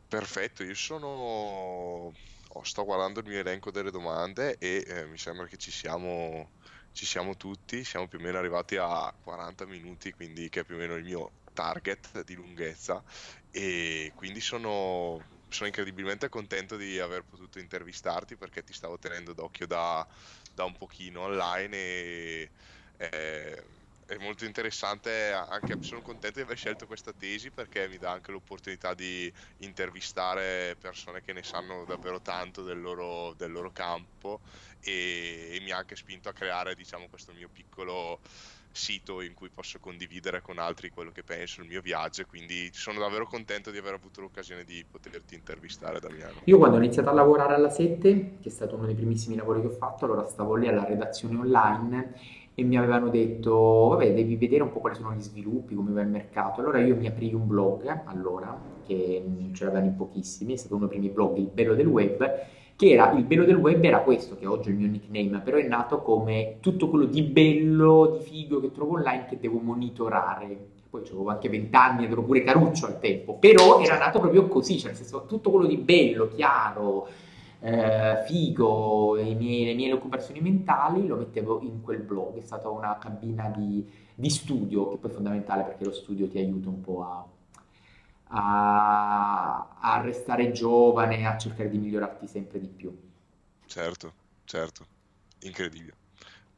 Perfetto, 0.08 0.62
io 0.64 0.74
sono... 0.74 2.12
oh, 2.54 2.62
sto 2.64 2.84
guardando 2.84 3.20
il 3.20 3.26
mio 3.26 3.38
elenco 3.38 3.70
delle 3.70 3.90
domande 3.90 4.56
e 4.58 4.84
eh, 4.86 5.06
mi 5.06 5.18
sembra 5.18 5.46
che 5.46 5.56
ci 5.56 5.70
siamo, 5.70 6.52
ci 6.92 7.06
siamo 7.06 7.36
tutti, 7.36 7.84
siamo 7.84 8.08
più 8.08 8.18
o 8.18 8.22
meno 8.22 8.38
arrivati 8.38 8.76
a 8.78 9.14
40 9.20 9.66
minuti, 9.66 10.12
quindi 10.12 10.48
che 10.48 10.60
è 10.60 10.64
più 10.64 10.74
o 10.76 10.78
meno 10.78 10.94
il 10.96 11.04
mio 11.04 11.34
target 11.52 12.22
di 12.24 12.34
lunghezza. 12.34 13.02
E 13.50 14.12
quindi 14.14 14.40
sono 14.40 15.26
sono 15.52 15.68
incredibilmente 15.68 16.30
contento 16.30 16.76
di 16.76 16.98
aver 16.98 17.24
potuto 17.24 17.58
intervistarti 17.58 18.36
perché 18.38 18.62
ti 18.62 18.72
stavo 18.72 18.98
tenendo 18.98 19.34
d'occhio 19.34 19.66
da, 19.66 20.06
da 20.50 20.64
un 20.64 20.74
pochino 20.76 21.20
online 21.22 21.76
e 21.76 22.52
è, 22.96 23.62
è, 24.12 24.18
molto 24.18 24.44
interessante 24.44 25.32
anche 25.32 25.76
sono 25.80 26.02
contento 26.02 26.38
di 26.38 26.44
aver 26.44 26.56
scelto 26.56 26.86
questa 26.86 27.12
tesi 27.12 27.50
perché 27.50 27.88
mi 27.88 27.98
dà 27.98 28.10
anche 28.10 28.30
l'opportunità 28.30 28.94
di 28.94 29.32
intervistare 29.58 30.76
persone 30.80 31.22
che 31.22 31.32
ne 31.32 31.42
sanno 31.42 31.84
davvero 31.84 32.20
tanto 32.20 32.62
del 32.62 32.80
loro, 32.80 33.34
del 33.34 33.52
loro 33.52 33.70
campo 33.72 34.40
e, 34.80 35.50
e 35.52 35.60
mi 35.62 35.70
ha 35.70 35.78
anche 35.78 35.96
spinto 35.96 36.28
a 36.28 36.32
creare 36.32 36.74
diciamo 36.74 37.06
questo 37.08 37.32
mio 37.32 37.48
piccolo 37.52 38.20
sito 38.72 39.20
in 39.20 39.34
cui 39.34 39.50
posso 39.50 39.78
condividere 39.78 40.40
con 40.40 40.58
altri 40.58 40.90
quello 40.90 41.12
che 41.12 41.22
penso, 41.22 41.60
il 41.60 41.68
mio 41.68 41.80
viaggio, 41.80 42.24
quindi 42.24 42.70
sono 42.72 42.98
davvero 42.98 43.26
contento 43.26 43.70
di 43.70 43.78
aver 43.78 43.94
avuto 43.94 44.20
l'occasione 44.22 44.64
di 44.64 44.84
poterti 44.90 45.34
intervistare 45.34 46.00
Damiano. 46.00 46.40
Io 46.44 46.58
quando 46.58 46.76
ho 46.76 46.80
iniziato 46.80 47.10
a 47.10 47.12
lavorare 47.12 47.54
alla 47.54 47.68
7, 47.68 48.38
che 48.40 48.48
è 48.48 48.50
stato 48.50 48.76
uno 48.76 48.86
dei 48.86 48.94
primissimi 48.94 49.36
lavori 49.36 49.60
che 49.60 49.66
ho 49.66 49.76
fatto, 49.76 50.06
allora 50.06 50.24
stavo 50.26 50.56
lì 50.56 50.68
alla 50.68 50.84
redazione 50.84 51.38
online 51.38 52.41
e 52.54 52.62
mi 52.64 52.76
avevano 52.76 53.08
detto, 53.08 53.88
vabbè, 53.88 54.12
devi 54.12 54.36
vedere 54.36 54.62
un 54.62 54.72
po' 54.72 54.80
quali 54.80 54.96
sono 54.96 55.12
gli 55.14 55.20
sviluppi, 55.20 55.74
come 55.74 55.92
va 55.92 56.02
il 56.02 56.08
mercato. 56.08 56.60
Allora 56.60 56.80
io 56.80 56.96
mi 56.96 57.06
aprì 57.06 57.32
un 57.32 57.46
blog, 57.46 58.02
allora, 58.04 58.58
che 58.86 59.24
ce 59.52 59.64
l'avevano 59.64 59.86
in 59.86 59.96
pochissimi, 59.96 60.52
è 60.52 60.56
stato 60.56 60.76
uno 60.76 60.86
dei 60.86 60.98
primi 60.98 61.12
blog, 61.12 61.36
il 61.38 61.48
bello 61.52 61.74
del 61.74 61.86
web, 61.86 62.30
che 62.76 62.90
era 62.90 63.12
il 63.12 63.24
bello 63.24 63.44
del 63.44 63.56
web 63.56 63.82
era 63.82 64.00
questo, 64.00 64.36
che 64.36 64.46
oggi 64.46 64.68
è 64.68 64.72
il 64.72 64.78
mio 64.78 64.88
nickname, 64.88 65.40
però 65.40 65.56
è 65.56 65.66
nato 65.66 66.02
come 66.02 66.56
tutto 66.60 66.88
quello 66.88 67.06
di 67.06 67.22
bello, 67.22 68.18
di 68.18 68.24
figo 68.24 68.60
che 68.60 68.70
trovo 68.70 68.94
online 68.94 69.26
che 69.28 69.38
devo 69.40 69.58
monitorare. 69.58 70.70
Poi 70.90 71.00
avevo 71.06 71.30
anche 71.30 71.48
20 71.48 71.74
anni 71.74 72.04
ed 72.04 72.12
ero 72.12 72.22
pure 72.22 72.42
caruccio 72.42 72.84
al 72.84 73.00
tempo, 73.00 73.36
però 73.38 73.80
era 73.80 73.96
nato 73.96 74.20
proprio 74.20 74.46
così, 74.46 74.78
cioè 74.78 74.88
nel 74.88 74.96
senso 74.96 75.24
tutto 75.26 75.50
quello 75.50 75.66
di 75.66 75.78
bello, 75.78 76.28
chiaro, 76.28 77.08
eh, 77.62 78.24
figo, 78.26 79.14
miei, 79.14 79.64
le 79.64 79.74
mie 79.74 79.92
occupazioni 79.92 80.40
mentali 80.40 81.06
lo 81.06 81.16
mettevo 81.16 81.60
in 81.62 81.80
quel 81.82 82.02
blog, 82.02 82.36
è 82.38 82.42
stata 82.42 82.68
una 82.68 82.98
cabina 82.98 83.48
di, 83.48 83.88
di 84.14 84.30
studio, 84.30 84.90
che 84.90 84.96
poi 84.98 85.10
è 85.10 85.14
fondamentale 85.14 85.62
perché 85.62 85.84
lo 85.84 85.92
studio 85.92 86.28
ti 86.28 86.38
aiuta 86.38 86.68
un 86.68 86.80
po' 86.80 87.02
a 87.02 87.26
a, 88.34 89.76
a 89.78 90.00
restare 90.00 90.52
giovane, 90.52 91.26
a 91.26 91.36
cercare 91.36 91.68
di 91.68 91.78
migliorarti 91.78 92.26
sempre 92.26 92.60
di 92.60 92.68
più. 92.68 92.96
Certo, 93.66 94.12
certo, 94.44 94.86
incredibile. 95.40 95.94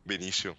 Benissimo. 0.02 0.56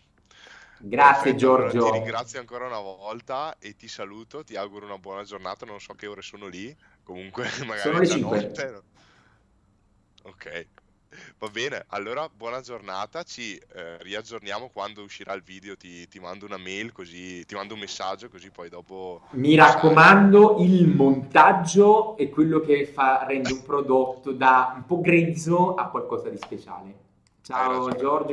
Grazie 0.77 1.31
Perfetto, 1.31 1.37
Giorgio. 1.37 1.77
Allora, 1.77 1.91
ti 1.91 1.97
ringrazio 1.97 2.39
ancora 2.39 2.65
una 2.65 2.79
volta 2.79 3.57
e 3.59 3.75
ti 3.75 3.87
saluto, 3.87 4.43
ti 4.43 4.55
auguro 4.55 4.85
una 4.85 4.97
buona 4.97 5.23
giornata, 5.23 5.65
non 5.65 5.79
so 5.79 5.93
che 5.93 6.07
ore 6.07 6.21
sono 6.21 6.47
lì, 6.47 6.75
comunque 7.03 7.45
magari 7.65 7.79
sono 7.79 7.99
le 7.99 8.07
5. 8.07 8.41
Notte. 8.41 8.83
Ok. 10.26 10.67
Va 11.38 11.47
bene, 11.47 11.86
allora 11.89 12.28
buona 12.28 12.59
giornata, 12.59 13.23
ci 13.23 13.55
eh, 13.55 13.97
riaggiorniamo 14.01 14.69
quando 14.69 15.01
uscirà 15.01 15.34
il 15.34 15.43
video, 15.43 15.78
ti, 15.78 16.07
ti, 16.09 16.19
mando 16.19 16.45
una 16.45 16.57
mail 16.57 16.91
così, 16.91 17.45
ti 17.45 17.55
mando 17.55 17.73
un 17.73 17.80
messaggio 17.80 18.28
così 18.28 18.49
poi 18.49 18.67
dopo... 18.67 19.21
Mi 19.32 19.55
raccomando, 19.55 20.57
il 20.59 20.88
montaggio 20.88 22.17
è 22.17 22.28
quello 22.30 22.59
che 22.59 22.86
fa, 22.86 23.26
rende 23.26 23.53
un 23.53 23.63
prodotto 23.63 24.32
da 24.34 24.73
un 24.76 24.86
po' 24.86 24.99
grezzo 24.99 25.76
a 25.76 25.88
qualcosa 25.88 26.30
di 26.30 26.38
speciale. 26.38 27.03
Ciao 27.41 27.91
Giorgio. 27.91 28.23